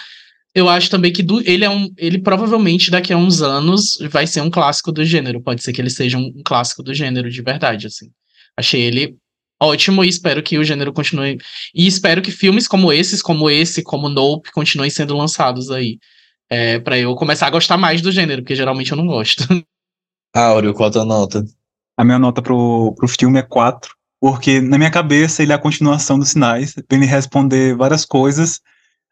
Eu 0.53 0.67
acho 0.69 0.89
também 0.89 1.11
que 1.11 1.21
do, 1.21 1.41
ele 1.41 1.65
é 1.65 1.69
um. 1.69 1.89
Ele 1.97 2.17
provavelmente 2.17 2.89
daqui 2.89 3.13
a 3.13 3.17
uns 3.17 3.41
anos 3.41 3.97
vai 4.09 4.25
ser 4.25 4.41
um 4.41 4.49
clássico 4.49 4.91
do 4.91 5.05
gênero. 5.05 5.41
Pode 5.41 5.61
ser 5.61 5.73
que 5.73 5.81
ele 5.81 5.89
seja 5.89 6.17
um, 6.17 6.41
clássico 6.43 6.81
do 6.81 6.93
gênero 6.93 7.29
de 7.29 7.41
verdade, 7.41 7.87
assim. 7.87 8.09
Achei 8.57 8.81
ele 8.81 9.17
ótimo 9.61 10.03
e 10.03 10.07
espero 10.09 10.41
que 10.41 10.57
o 10.57 10.63
gênero 10.63 10.93
continue. 10.93 11.37
E 11.73 11.85
espero 11.85 12.21
que 12.21 12.31
filmes 12.31 12.67
como 12.67 12.91
esses, 12.91 13.21
como 13.21 13.49
esse, 13.49 13.83
como 13.83 14.09
Nope, 14.09 14.51
continuem 14.51 14.89
sendo 14.89 15.15
lançados 15.15 15.69
aí. 15.69 15.99
É, 16.49 16.79
para 16.79 16.97
eu 16.97 17.15
começar 17.15 17.47
a 17.47 17.51
gostar 17.51 17.77
mais 17.77 18.01
do 18.01 18.11
gênero, 18.11 18.41
porque 18.41 18.55
geralmente 18.55 18.91
eu 18.91 18.97
não 18.97 19.07
gosto. 19.07 19.43
Áureo, 20.35 20.73
qual 20.73 20.89
a 20.89 20.91
tua 20.91 21.05
nota? 21.05 21.45
A 21.97 22.03
minha 22.03 22.19
nota 22.19 22.41
pro, 22.41 22.93
pro 22.97 23.07
filme 23.07 23.39
é 23.39 23.41
4, 23.41 23.95
porque 24.19 24.59
na 24.59 24.77
minha 24.77 24.91
cabeça 24.91 25.41
ele 25.41 25.53
é 25.53 25.55
a 25.55 25.59
continuação 25.59 26.19
dos 26.19 26.29
sinais, 26.29 26.73
pra 26.73 26.97
ele 26.97 27.05
responder 27.05 27.73
várias 27.73 28.03
coisas. 28.05 28.59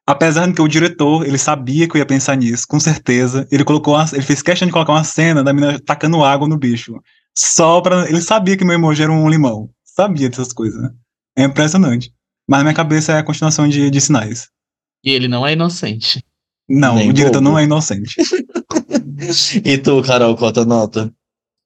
Apesar 0.05 0.47
de 0.47 0.53
que 0.53 0.61
o 0.61 0.67
diretor, 0.67 1.25
ele 1.25 1.37
sabia 1.37 1.87
que 1.87 1.95
eu 1.95 1.99
ia 1.99 2.05
pensar 2.05 2.35
nisso, 2.35 2.65
com 2.67 2.77
certeza. 2.77 3.47
Ele 3.49 3.63
colocou 3.63 3.95
uma, 3.95 4.05
ele 4.11 4.21
fez 4.21 4.41
questão 4.41 4.65
de 4.65 4.73
colocar 4.73 4.91
uma 4.91 5.05
cena 5.05 5.41
da 5.41 5.53
menina 5.53 5.79
tacando 5.79 6.21
água 6.25 6.45
no 6.45 6.57
bicho. 6.57 6.99
Só 7.33 7.79
pra. 7.79 8.09
Ele 8.09 8.19
sabia 8.19 8.57
que 8.57 8.65
meu 8.65 8.75
emoji 8.75 9.01
era 9.01 9.11
um 9.11 9.29
limão. 9.29 9.69
Sabia 9.85 10.29
dessas 10.29 10.51
coisas, 10.51 10.81
né? 10.81 10.89
É 11.37 11.43
impressionante. 11.45 12.11
Mas 12.45 12.59
na 12.59 12.63
minha 12.65 12.75
cabeça 12.75 13.13
é 13.13 13.19
a 13.19 13.23
continuação 13.23 13.65
de, 13.65 13.89
de 13.89 14.01
sinais. 14.01 14.49
E 15.01 15.11
ele 15.11 15.29
não 15.29 15.47
é 15.47 15.53
inocente. 15.53 16.21
Não, 16.67 16.95
Nem 16.95 17.09
o 17.09 17.13
diretor 17.13 17.41
não 17.41 17.57
é 17.57 17.63
inocente. 17.63 18.15
e 19.63 19.77
tu, 19.77 20.01
Carol, 20.01 20.35
qual 20.35 20.51
a 20.55 20.65
nota? 20.65 21.11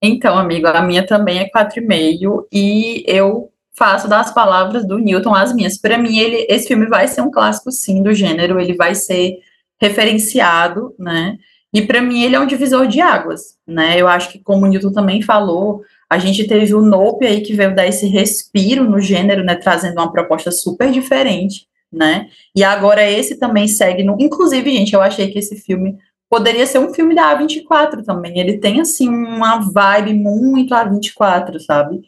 Então, 0.01 0.37
amigo, 0.37 0.67
a 0.67 0.81
minha 0.81 1.05
também 1.05 1.39
é 1.39 1.49
4,5 1.49 2.45
e 2.51 3.03
eu 3.07 3.49
faço 3.75 4.07
das 4.07 4.33
palavras 4.33 4.87
do 4.87 4.97
Newton 4.97 5.33
as 5.33 5.53
minhas. 5.53 5.77
Para 5.77 5.97
mim, 5.97 6.17
ele, 6.17 6.45
esse 6.49 6.67
filme 6.67 6.87
vai 6.87 7.07
ser 7.07 7.21
um 7.21 7.31
clássico, 7.31 7.71
sim, 7.71 8.01
do 8.01 8.13
gênero, 8.13 8.59
ele 8.59 8.73
vai 8.73 8.95
ser 8.95 9.39
referenciado, 9.79 10.95
né? 10.97 11.37
E 11.73 11.81
para 11.81 12.01
mim, 12.01 12.23
ele 12.23 12.35
é 12.35 12.39
um 12.39 12.47
divisor 12.47 12.87
de 12.87 13.01
águas, 13.01 13.55
né? 13.67 13.99
Eu 13.99 14.07
acho 14.07 14.31
que, 14.31 14.39
como 14.39 14.65
o 14.65 14.69
Newton 14.69 14.91
também 14.91 15.21
falou, 15.21 15.83
a 16.09 16.17
gente 16.17 16.47
teve 16.47 16.73
o 16.73 16.81
Nope 16.81 17.25
aí 17.25 17.41
que 17.41 17.53
veio 17.53 17.75
dar 17.75 17.85
esse 17.85 18.07
respiro 18.07 18.83
no 18.89 19.01
gênero, 19.01 19.43
né? 19.43 19.55
Trazendo 19.55 19.99
uma 19.99 20.11
proposta 20.11 20.51
super 20.51 20.91
diferente, 20.91 21.67
né? 21.91 22.29
E 22.55 22.63
agora 22.63 23.07
esse 23.09 23.35
também 23.37 23.67
segue 23.67 24.03
no. 24.03 24.15
Inclusive, 24.19 24.71
gente, 24.71 24.93
eu 24.93 25.01
achei 25.01 25.29
que 25.29 25.37
esse 25.37 25.55
filme 25.57 25.97
poderia 26.29 26.65
ser 26.65 26.79
um 26.79 26.93
filme 26.93 27.15
da 27.15 27.37
A24 27.37 28.03
também. 28.03 28.39
Ele 28.39 28.57
tem, 28.57 28.81
assim, 28.81 29.09
uma 29.09 29.59
vibe 29.59 30.13
muito 30.13 30.73
A24, 30.73 31.59
sabe? 31.59 32.01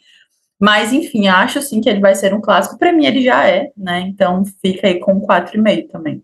Mas, 0.60 0.92
enfim, 0.92 1.28
acho, 1.28 1.62
sim, 1.62 1.80
que 1.80 1.90
ele 1.90 2.02
vai 2.02 2.14
ser 2.16 2.34
um 2.34 2.42
clássico. 2.42 2.78
Para 2.78 2.92
mim, 2.92 3.06
ele 3.06 3.24
já 3.24 3.48
é, 3.48 3.72
né? 3.78 4.02
Então, 4.02 4.44
fica 4.62 4.88
aí 4.88 5.00
com 5.00 5.22
4,5 5.22 5.90
também. 5.90 6.24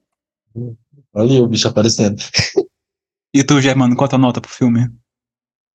Olha 1.14 1.44
o 1.44 1.48
bicho 1.48 1.68
aparecendo. 1.68 2.22
E 3.34 3.44
tu, 3.44 3.60
Germano, 3.62 3.96
qual 3.96 4.06
a 4.06 4.10
tua 4.10 4.20
nota 4.20 4.42
pro 4.42 4.50
filme? 4.50 4.90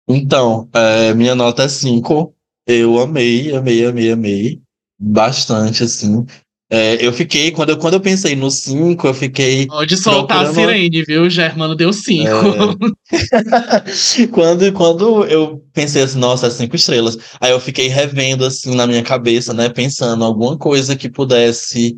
Então, 0.08 0.68
é, 0.74 1.14
minha 1.14 1.34
nota 1.34 1.64
é 1.64 1.68
5. 1.68 2.34
Eu 2.66 2.98
amei, 2.98 3.54
amei, 3.54 3.84
amei, 3.84 4.12
amei. 4.12 4.62
Bastante, 4.98 5.84
assim. 5.84 6.26
É, 6.72 7.04
eu 7.04 7.12
fiquei, 7.12 7.50
quando 7.50 7.70
eu, 7.70 7.76
quando 7.76 7.94
eu 7.94 8.00
pensei 8.00 8.36
no 8.36 8.48
5, 8.48 9.04
eu 9.08 9.12
fiquei. 9.12 9.66
Pode 9.66 9.96
soltar 9.96 10.42
a 10.42 10.44
procurando- 10.44 10.70
sirene, 10.70 11.02
viu? 11.02 11.22
O 11.22 11.30
Germano 11.30 11.74
deu 11.74 11.92
5. 11.92 12.28
É. 12.28 12.30
quando, 14.30 14.72
quando 14.72 15.24
eu 15.26 15.64
pensei 15.72 16.02
assim, 16.02 16.20
nossa, 16.20 16.46
é 16.46 16.50
cinco 16.50 16.76
estrelas. 16.76 17.18
Aí 17.40 17.50
eu 17.50 17.58
fiquei 17.58 17.88
revendo 17.88 18.44
assim 18.44 18.72
na 18.76 18.86
minha 18.86 19.02
cabeça, 19.02 19.52
né? 19.52 19.68
Pensando 19.68 20.24
alguma 20.24 20.56
coisa 20.56 20.94
que 20.94 21.10
pudesse, 21.10 21.96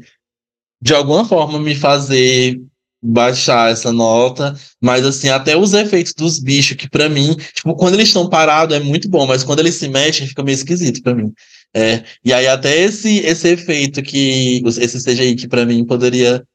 de 0.80 0.94
alguma 0.94 1.26
forma, 1.26 1.58
me 1.58 1.74
fazer 1.74 2.58
baixar 3.02 3.70
essa 3.72 3.92
nota. 3.92 4.54
Mas 4.80 5.04
assim, 5.04 5.28
até 5.28 5.54
os 5.54 5.74
efeitos 5.74 6.14
dos 6.14 6.38
bichos, 6.38 6.78
que 6.78 6.88
pra 6.88 7.10
mim, 7.10 7.36
tipo, 7.54 7.74
quando 7.74 7.92
eles 7.94 8.08
estão 8.08 8.26
parados 8.26 8.74
é 8.74 8.80
muito 8.80 9.06
bom, 9.06 9.26
mas 9.26 9.44
quando 9.44 9.58
eles 9.58 9.74
se 9.74 9.86
mexem, 9.88 10.26
fica 10.26 10.42
meio 10.42 10.54
esquisito 10.54 11.02
pra 11.02 11.14
mim. 11.14 11.30
É, 11.74 12.04
e 12.22 12.32
aí 12.32 12.46
até 12.46 12.82
esse, 12.82 13.18
esse 13.20 13.48
efeito 13.48 14.02
que, 14.02 14.62
esse 14.66 15.02
CGI 15.02 15.34
que 15.36 15.48
pra 15.48 15.64
mim 15.64 15.84
poderia 15.86 16.46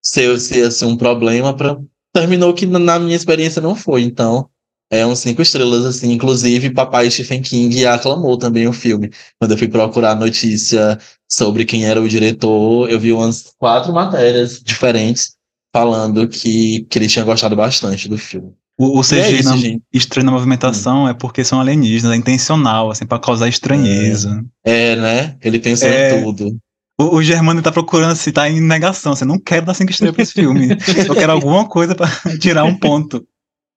ser, 0.00 0.38
ser 0.38 0.66
assim, 0.66 0.86
um 0.86 0.96
problema 0.96 1.54
para 1.54 1.76
terminou 2.12 2.54
que 2.54 2.64
na 2.64 2.98
minha 2.98 3.16
experiência 3.16 3.60
não 3.60 3.74
foi. 3.74 4.02
Então, 4.02 4.48
é 4.90 5.04
uns 5.04 5.18
cinco 5.18 5.42
estrelas, 5.42 5.84
assim. 5.84 6.12
Inclusive, 6.12 6.72
papai 6.72 7.10
Stephen 7.10 7.42
King 7.42 7.84
aclamou 7.86 8.38
também 8.38 8.66
o 8.66 8.72
filme. 8.72 9.10
Quando 9.38 9.52
eu 9.52 9.58
fui 9.58 9.68
procurar 9.68 10.14
notícia 10.14 10.98
sobre 11.28 11.64
quem 11.64 11.84
era 11.84 12.00
o 12.00 12.08
diretor, 12.08 12.88
eu 12.88 12.98
vi 12.98 13.12
umas 13.12 13.52
quatro 13.58 13.92
matérias 13.92 14.60
diferentes 14.62 15.36
falando 15.74 16.26
que, 16.28 16.84
que 16.84 16.98
ele 16.98 17.08
tinha 17.08 17.24
gostado 17.24 17.54
bastante 17.56 18.08
do 18.08 18.16
filme. 18.16 18.54
O, 18.78 18.98
o 18.98 19.00
é 19.00 19.04
CG 19.04 19.36
isso, 19.40 19.48
na, 19.48 19.56
gente. 19.56 19.82
estranho 19.92 20.26
na 20.26 20.32
movimentação 20.32 21.08
é 21.08 21.14
porque 21.14 21.42
são 21.42 21.60
alienígenas, 21.60 22.12
é 22.14 22.16
intencional, 22.16 22.90
assim, 22.90 23.06
pra 23.06 23.18
causar 23.18 23.48
estranheza. 23.48 24.44
É, 24.64 24.94
né? 24.96 25.36
Ele 25.42 25.58
pensou 25.58 25.88
É. 25.88 26.18
em 26.20 26.24
tudo. 26.24 26.56
O, 27.00 27.16
o 27.16 27.22
Germano 27.22 27.62
tá 27.62 27.72
procurando 27.72 28.16
se 28.16 28.32
tá 28.32 28.48
em 28.50 28.60
negação, 28.60 29.12
assim, 29.12 29.24
não 29.24 29.38
quero 29.38 29.66
dar 29.66 29.74
cinco 29.74 29.90
estrelas 29.90 30.14
pra 30.14 30.22
esse 30.22 30.32
filme. 30.32 30.68
Eu 31.08 31.14
quero 31.14 31.32
alguma 31.32 31.66
coisa 31.68 31.94
pra 31.94 32.06
tirar 32.40 32.64
um 32.64 32.74
ponto. 32.78 33.24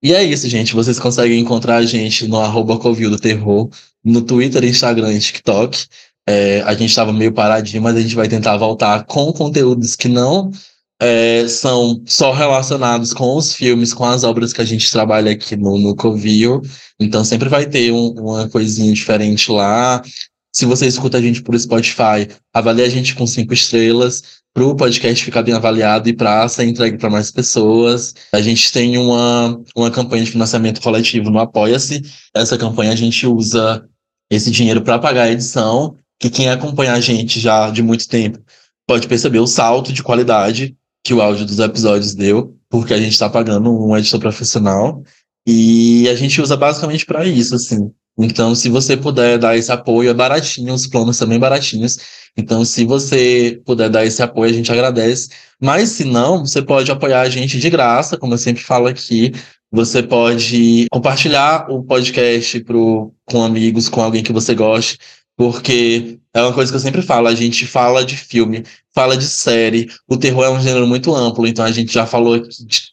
E 0.02 0.14
é 0.14 0.24
isso, 0.24 0.48
gente. 0.48 0.74
Vocês 0.74 0.98
conseguem 1.00 1.40
encontrar 1.40 1.78
a 1.78 1.86
gente 1.86 2.28
no 2.28 2.40
arroba 2.40 2.78
Covil 2.78 3.10
do 3.10 3.20
Terror, 3.20 3.70
no 4.04 4.22
Twitter, 4.22 4.64
Instagram 4.64 5.14
e 5.14 5.20
TikTok. 5.20 5.86
É, 6.28 6.62
a 6.62 6.72
gente 6.74 6.90
estava 6.90 7.12
meio 7.12 7.34
paradinho, 7.34 7.82
mas 7.84 7.96
a 7.98 8.02
gente 8.02 8.16
vai 8.16 8.28
tentar 8.28 8.56
voltar 8.56 9.04
com 9.06 9.32
conteúdos 9.34 9.96
que 9.96 10.08
não 10.08 10.52
é, 11.02 11.48
são 11.48 12.02
só 12.06 12.32
relacionados 12.34 13.14
com 13.14 13.36
os 13.36 13.54
filmes, 13.54 13.94
com 13.94 14.06
as 14.06 14.24
obras 14.24 14.52
que 14.52 14.62
a 14.62 14.66
gente 14.66 14.92
trabalha 14.92 15.32
aqui 15.32 15.56
no, 15.56 15.78
no 15.78 15.96
Covil. 15.96 16.62
Então 17.00 17.24
sempre 17.24 17.48
vai 17.50 17.66
ter 17.66 17.92
um- 17.92 18.12
uma 18.20 18.50
coisinha 18.50 18.92
diferente 18.94 19.52
lá. 19.52 20.02
Se 20.54 20.66
você 20.66 20.88
escuta 20.88 21.18
a 21.18 21.22
gente 21.22 21.42
por 21.42 21.58
Spotify, 21.58 22.28
avalie 22.54 22.84
a 22.84 22.90
gente 22.90 23.16
com 23.16 23.26
cinco 23.26 23.54
estrelas 23.54 24.40
para 24.54 24.66
o 24.66 24.76
podcast 24.76 25.24
ficar 25.24 25.44
bem 25.44 25.54
avaliado 25.54 26.10
e 26.10 26.14
para 26.14 26.48
ser 26.50 26.66
entregue 26.66 26.98
para 26.98 27.10
mais 27.10 27.32
pessoas. 27.32 28.14
A 28.34 28.42
gente 28.42 28.72
tem 28.74 28.98
uma, 28.98 29.62
uma 29.76 29.92
campanha 29.92 30.24
de 30.24 30.32
financiamento 30.32 30.82
coletivo 30.82 31.30
no 31.30 31.40
Apoia-se. 31.40 32.02
Essa 32.36 32.58
campanha 32.58 32.92
a 32.92 32.96
gente 32.96 33.26
usa 33.28 33.86
esse 34.30 34.52
dinheiro 34.52 34.82
para 34.82 35.00
pagar 35.00 35.24
a 35.24 35.32
edição, 35.32 35.96
que 36.20 36.30
quem 36.30 36.50
acompanha 36.50 36.94
a 36.94 37.00
gente 37.00 37.40
já 37.40 37.70
de 37.70 37.82
muito 37.82 38.08
tempo 38.08 38.40
pode 38.88 39.08
perceber 39.08 39.40
o 39.40 39.48
salto 39.48 39.94
de 39.94 40.02
qualidade 40.02 40.76
que 41.04 41.14
o 41.14 41.22
áudio 41.22 41.46
dos 41.46 41.60
episódios 41.60 42.14
deu, 42.14 42.56
porque 42.70 42.94
a 42.94 43.00
gente 43.00 43.14
está 43.14 43.30
pagando 43.30 43.72
um 43.72 43.96
editor 43.98 44.20
profissional. 44.20 45.04
E 45.48 46.08
a 46.10 46.16
gente 46.16 46.42
usa 46.42 46.56
basicamente 46.56 47.06
para 47.06 47.26
isso, 47.26 47.56
assim. 47.56 47.92
Então, 48.18 48.54
se 48.54 48.68
você 48.68 48.98
puder 48.98 49.38
dar 49.40 49.56
esse 49.58 49.72
apoio, 49.72 50.10
é 50.10 50.14
baratinho, 50.14 50.74
os 50.74 50.86
planos 50.86 51.18
também 51.18 51.40
baratinhos. 51.40 51.98
Então, 52.36 52.66
se 52.66 52.84
você 52.84 53.62
puder 53.66 53.90
dar 53.90 54.06
esse 54.06 54.22
apoio, 54.22 54.52
a 54.52 54.54
gente 54.54 54.72
agradece. 54.72 55.30
Mas 55.60 55.90
se 55.90 56.04
não, 56.04 56.46
você 56.46 56.62
pode 56.62 56.92
apoiar 56.92 57.22
a 57.22 57.30
gente 57.30 57.58
de 57.58 57.70
graça, 57.70 58.18
como 58.18 58.34
eu 58.34 58.38
sempre 58.38 58.62
falo 58.62 58.88
aqui. 58.88 59.32
Você 59.72 60.04
pode 60.04 60.88
compartilhar 60.92 61.72
o 61.72 61.84
podcast 61.84 62.60
pro, 62.62 63.14
com 63.26 63.44
amigos, 63.44 63.88
com 63.88 64.02
alguém 64.02 64.24
que 64.24 64.34
você 64.34 64.54
goste, 64.54 64.98
porque 65.40 66.20
é 66.34 66.42
uma 66.42 66.52
coisa 66.52 66.70
que 66.70 66.76
eu 66.76 66.82
sempre 66.82 67.02
falo: 67.02 67.30
a 67.30 67.34
gente 67.34 67.66
fala 67.66 68.04
de 68.04 68.18
filme, 68.18 68.66
fala 68.94 69.16
de 69.16 69.24
série. 69.24 69.90
O 70.06 70.18
terror 70.18 70.44
é 70.44 70.50
um 70.50 70.60
gênero 70.60 70.86
muito 70.86 71.16
amplo, 71.16 71.48
então 71.48 71.64
a 71.64 71.72
gente 71.72 71.94
já 71.94 72.06
falou 72.06 72.38
de 72.38 72.90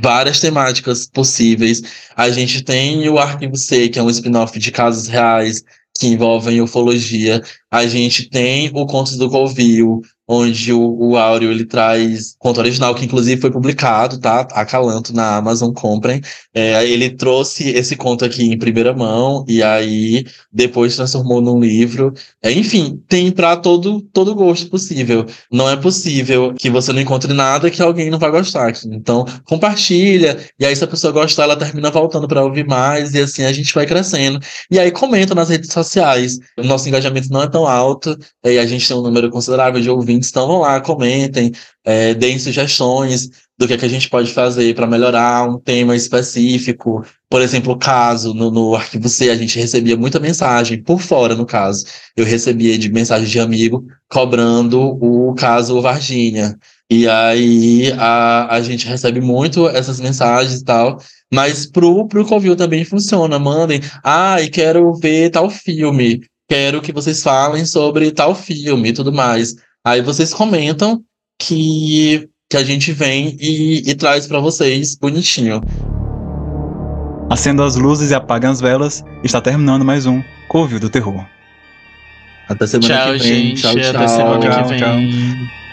várias 0.00 0.40
temáticas 0.40 1.06
possíveis. 1.06 1.82
A 2.16 2.30
gente 2.30 2.62
tem 2.62 3.06
o 3.10 3.18
Arquivo 3.18 3.58
C, 3.58 3.90
que 3.90 3.98
é 3.98 4.02
um 4.02 4.08
spin-off 4.08 4.58
de 4.58 4.72
casos 4.72 5.08
reais 5.08 5.62
que 5.98 6.06
envolvem 6.06 6.62
ufologia. 6.62 7.42
A 7.74 7.88
gente 7.88 8.30
tem 8.30 8.70
o 8.72 8.86
Contos 8.86 9.16
do 9.16 9.28
Covil, 9.28 10.00
onde 10.26 10.72
o, 10.72 10.96
o 10.98 11.16
Áureo 11.16 11.50
ele 11.50 11.66
traz 11.66 12.34
conto 12.38 12.58
original, 12.58 12.94
que 12.94 13.04
inclusive 13.04 13.40
foi 13.40 13.50
publicado, 13.50 14.18
tá? 14.18 14.40
Acalanto 14.52 15.14
na 15.14 15.36
Amazon, 15.36 15.72
comprem. 15.72 16.20
É, 16.54 16.84
ele 16.88 17.10
trouxe 17.10 17.68
esse 17.70 17.94
conto 17.96 18.24
aqui 18.24 18.44
em 18.44 18.58
primeira 18.58 18.94
mão, 18.94 19.44
e 19.46 19.62
aí 19.62 20.24
depois 20.52 20.96
transformou 20.96 21.40
num 21.40 21.60
livro. 21.60 22.14
É, 22.42 22.50
enfim, 22.50 23.02
tem 23.08 23.30
para 23.30 23.56
todo, 23.56 24.00
todo 24.12 24.34
gosto 24.34 24.68
possível. 24.70 25.26
Não 25.52 25.68
é 25.68 25.76
possível 25.76 26.54
que 26.54 26.70
você 26.70 26.92
não 26.92 27.00
encontre 27.00 27.32
nada 27.34 27.70
que 27.70 27.82
alguém 27.82 28.08
não 28.10 28.18
vai 28.18 28.30
gostar 28.30 28.68
aqui. 28.68 28.88
Então, 28.88 29.26
compartilha, 29.44 30.38
e 30.58 30.64
aí 30.64 30.74
se 30.74 30.84
a 30.84 30.88
pessoa 30.88 31.12
gostar, 31.12 31.44
ela 31.44 31.56
termina 31.56 31.90
voltando 31.90 32.26
para 32.26 32.42
ouvir 32.42 32.66
mais, 32.66 33.14
e 33.14 33.20
assim 33.20 33.44
a 33.44 33.52
gente 33.52 33.74
vai 33.74 33.86
crescendo. 33.86 34.40
E 34.70 34.78
aí 34.78 34.90
comenta 34.90 35.34
nas 35.34 35.50
redes 35.50 35.72
sociais. 35.72 36.38
O 36.58 36.62
nosso 36.62 36.88
engajamento 36.88 37.30
não 37.30 37.42
é 37.42 37.48
tão 37.48 37.63
alto, 37.66 38.16
e 38.44 38.58
a 38.58 38.66
gente 38.66 38.86
tem 38.86 38.96
um 38.96 39.02
número 39.02 39.30
considerável 39.30 39.80
de 39.80 39.90
ouvintes, 39.90 40.30
então 40.30 40.46
vão 40.46 40.60
lá, 40.60 40.80
comentem, 40.80 41.52
é, 41.84 42.14
deem 42.14 42.38
sugestões 42.38 43.28
do 43.56 43.66
que, 43.68 43.74
é 43.74 43.78
que 43.78 43.84
a 43.84 43.88
gente 43.88 44.08
pode 44.08 44.32
fazer 44.32 44.74
para 44.74 44.86
melhorar 44.86 45.48
um 45.48 45.58
tema 45.58 45.94
específico. 45.94 47.04
Por 47.28 47.40
exemplo, 47.40 47.78
caso, 47.78 48.34
no, 48.34 48.50
no 48.50 48.74
arquivo 48.74 49.08
C, 49.08 49.30
a 49.30 49.36
gente 49.36 49.58
recebia 49.58 49.96
muita 49.96 50.18
mensagem, 50.18 50.82
por 50.82 51.00
fora, 51.00 51.34
no 51.34 51.46
caso. 51.46 51.84
Eu 52.16 52.24
recebia 52.24 52.76
de 52.76 52.90
mensagem 52.90 53.28
de 53.28 53.38
amigo 53.38 53.86
cobrando 54.08 54.80
o 54.80 55.34
caso 55.34 55.80
Varginha. 55.80 56.56
E 56.90 57.08
aí 57.08 57.92
a, 57.92 58.54
a 58.56 58.60
gente 58.60 58.86
recebe 58.86 59.20
muito 59.20 59.68
essas 59.68 60.00
mensagens 60.00 60.60
e 60.60 60.64
tal. 60.64 60.98
Mas 61.32 61.66
pro, 61.66 62.06
pro 62.06 62.24
Covil 62.24 62.56
também 62.56 62.84
funciona. 62.84 63.38
Mandem, 63.38 63.80
ah, 64.02 64.40
e 64.40 64.48
quero 64.48 64.92
ver 64.94 65.30
tal 65.30 65.48
filme. 65.50 66.20
Quero 66.48 66.80
que 66.82 66.92
vocês 66.92 67.22
falem 67.22 67.64
sobre 67.64 68.10
tal 68.10 68.34
filme 68.34 68.88
e 68.90 68.92
tudo 68.92 69.12
mais. 69.12 69.54
Aí 69.84 70.00
vocês 70.02 70.32
comentam 70.34 71.02
que, 71.40 72.28
que 72.50 72.56
a 72.56 72.64
gente 72.64 72.92
vem 72.92 73.36
e, 73.40 73.82
e 73.90 73.94
traz 73.94 74.26
para 74.26 74.40
vocês 74.40 74.96
bonitinho. 74.96 75.60
Acendo 77.30 77.62
as 77.62 77.76
luzes 77.76 78.10
e 78.10 78.14
apaga 78.14 78.50
as 78.50 78.60
velas, 78.60 79.02
está 79.22 79.40
terminando 79.40 79.84
mais 79.84 80.06
um 80.06 80.22
Covil 80.48 80.78
do 80.78 80.90
Terror. 80.90 81.24
Até 82.48 82.66
semana 82.66 82.94
Tchau, 82.94 83.12
que 83.14 83.18
vem. 83.18 83.28
gente. 83.56 83.62
Tchau, 83.62 83.74
tchau. 83.74 83.90
Até 83.90 84.08
semana 84.08 84.38
Tchau, 84.40 84.62
que 84.64 84.68
vem. 84.68 84.78
tchau. 84.78 84.98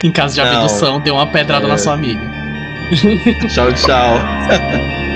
Em 0.04 0.12
caso 0.12 0.36
de 0.36 0.42
Tchau. 0.42 0.56
abdução, 0.56 1.00
dê 1.02 1.12
uma 1.12 1.28
pedrada 1.28 1.66
É. 1.66 1.70
na 1.70 1.78
sua 1.78 1.94
amiga. 1.94 2.22
Tchau, 3.54 3.72
tchau. 3.74 4.16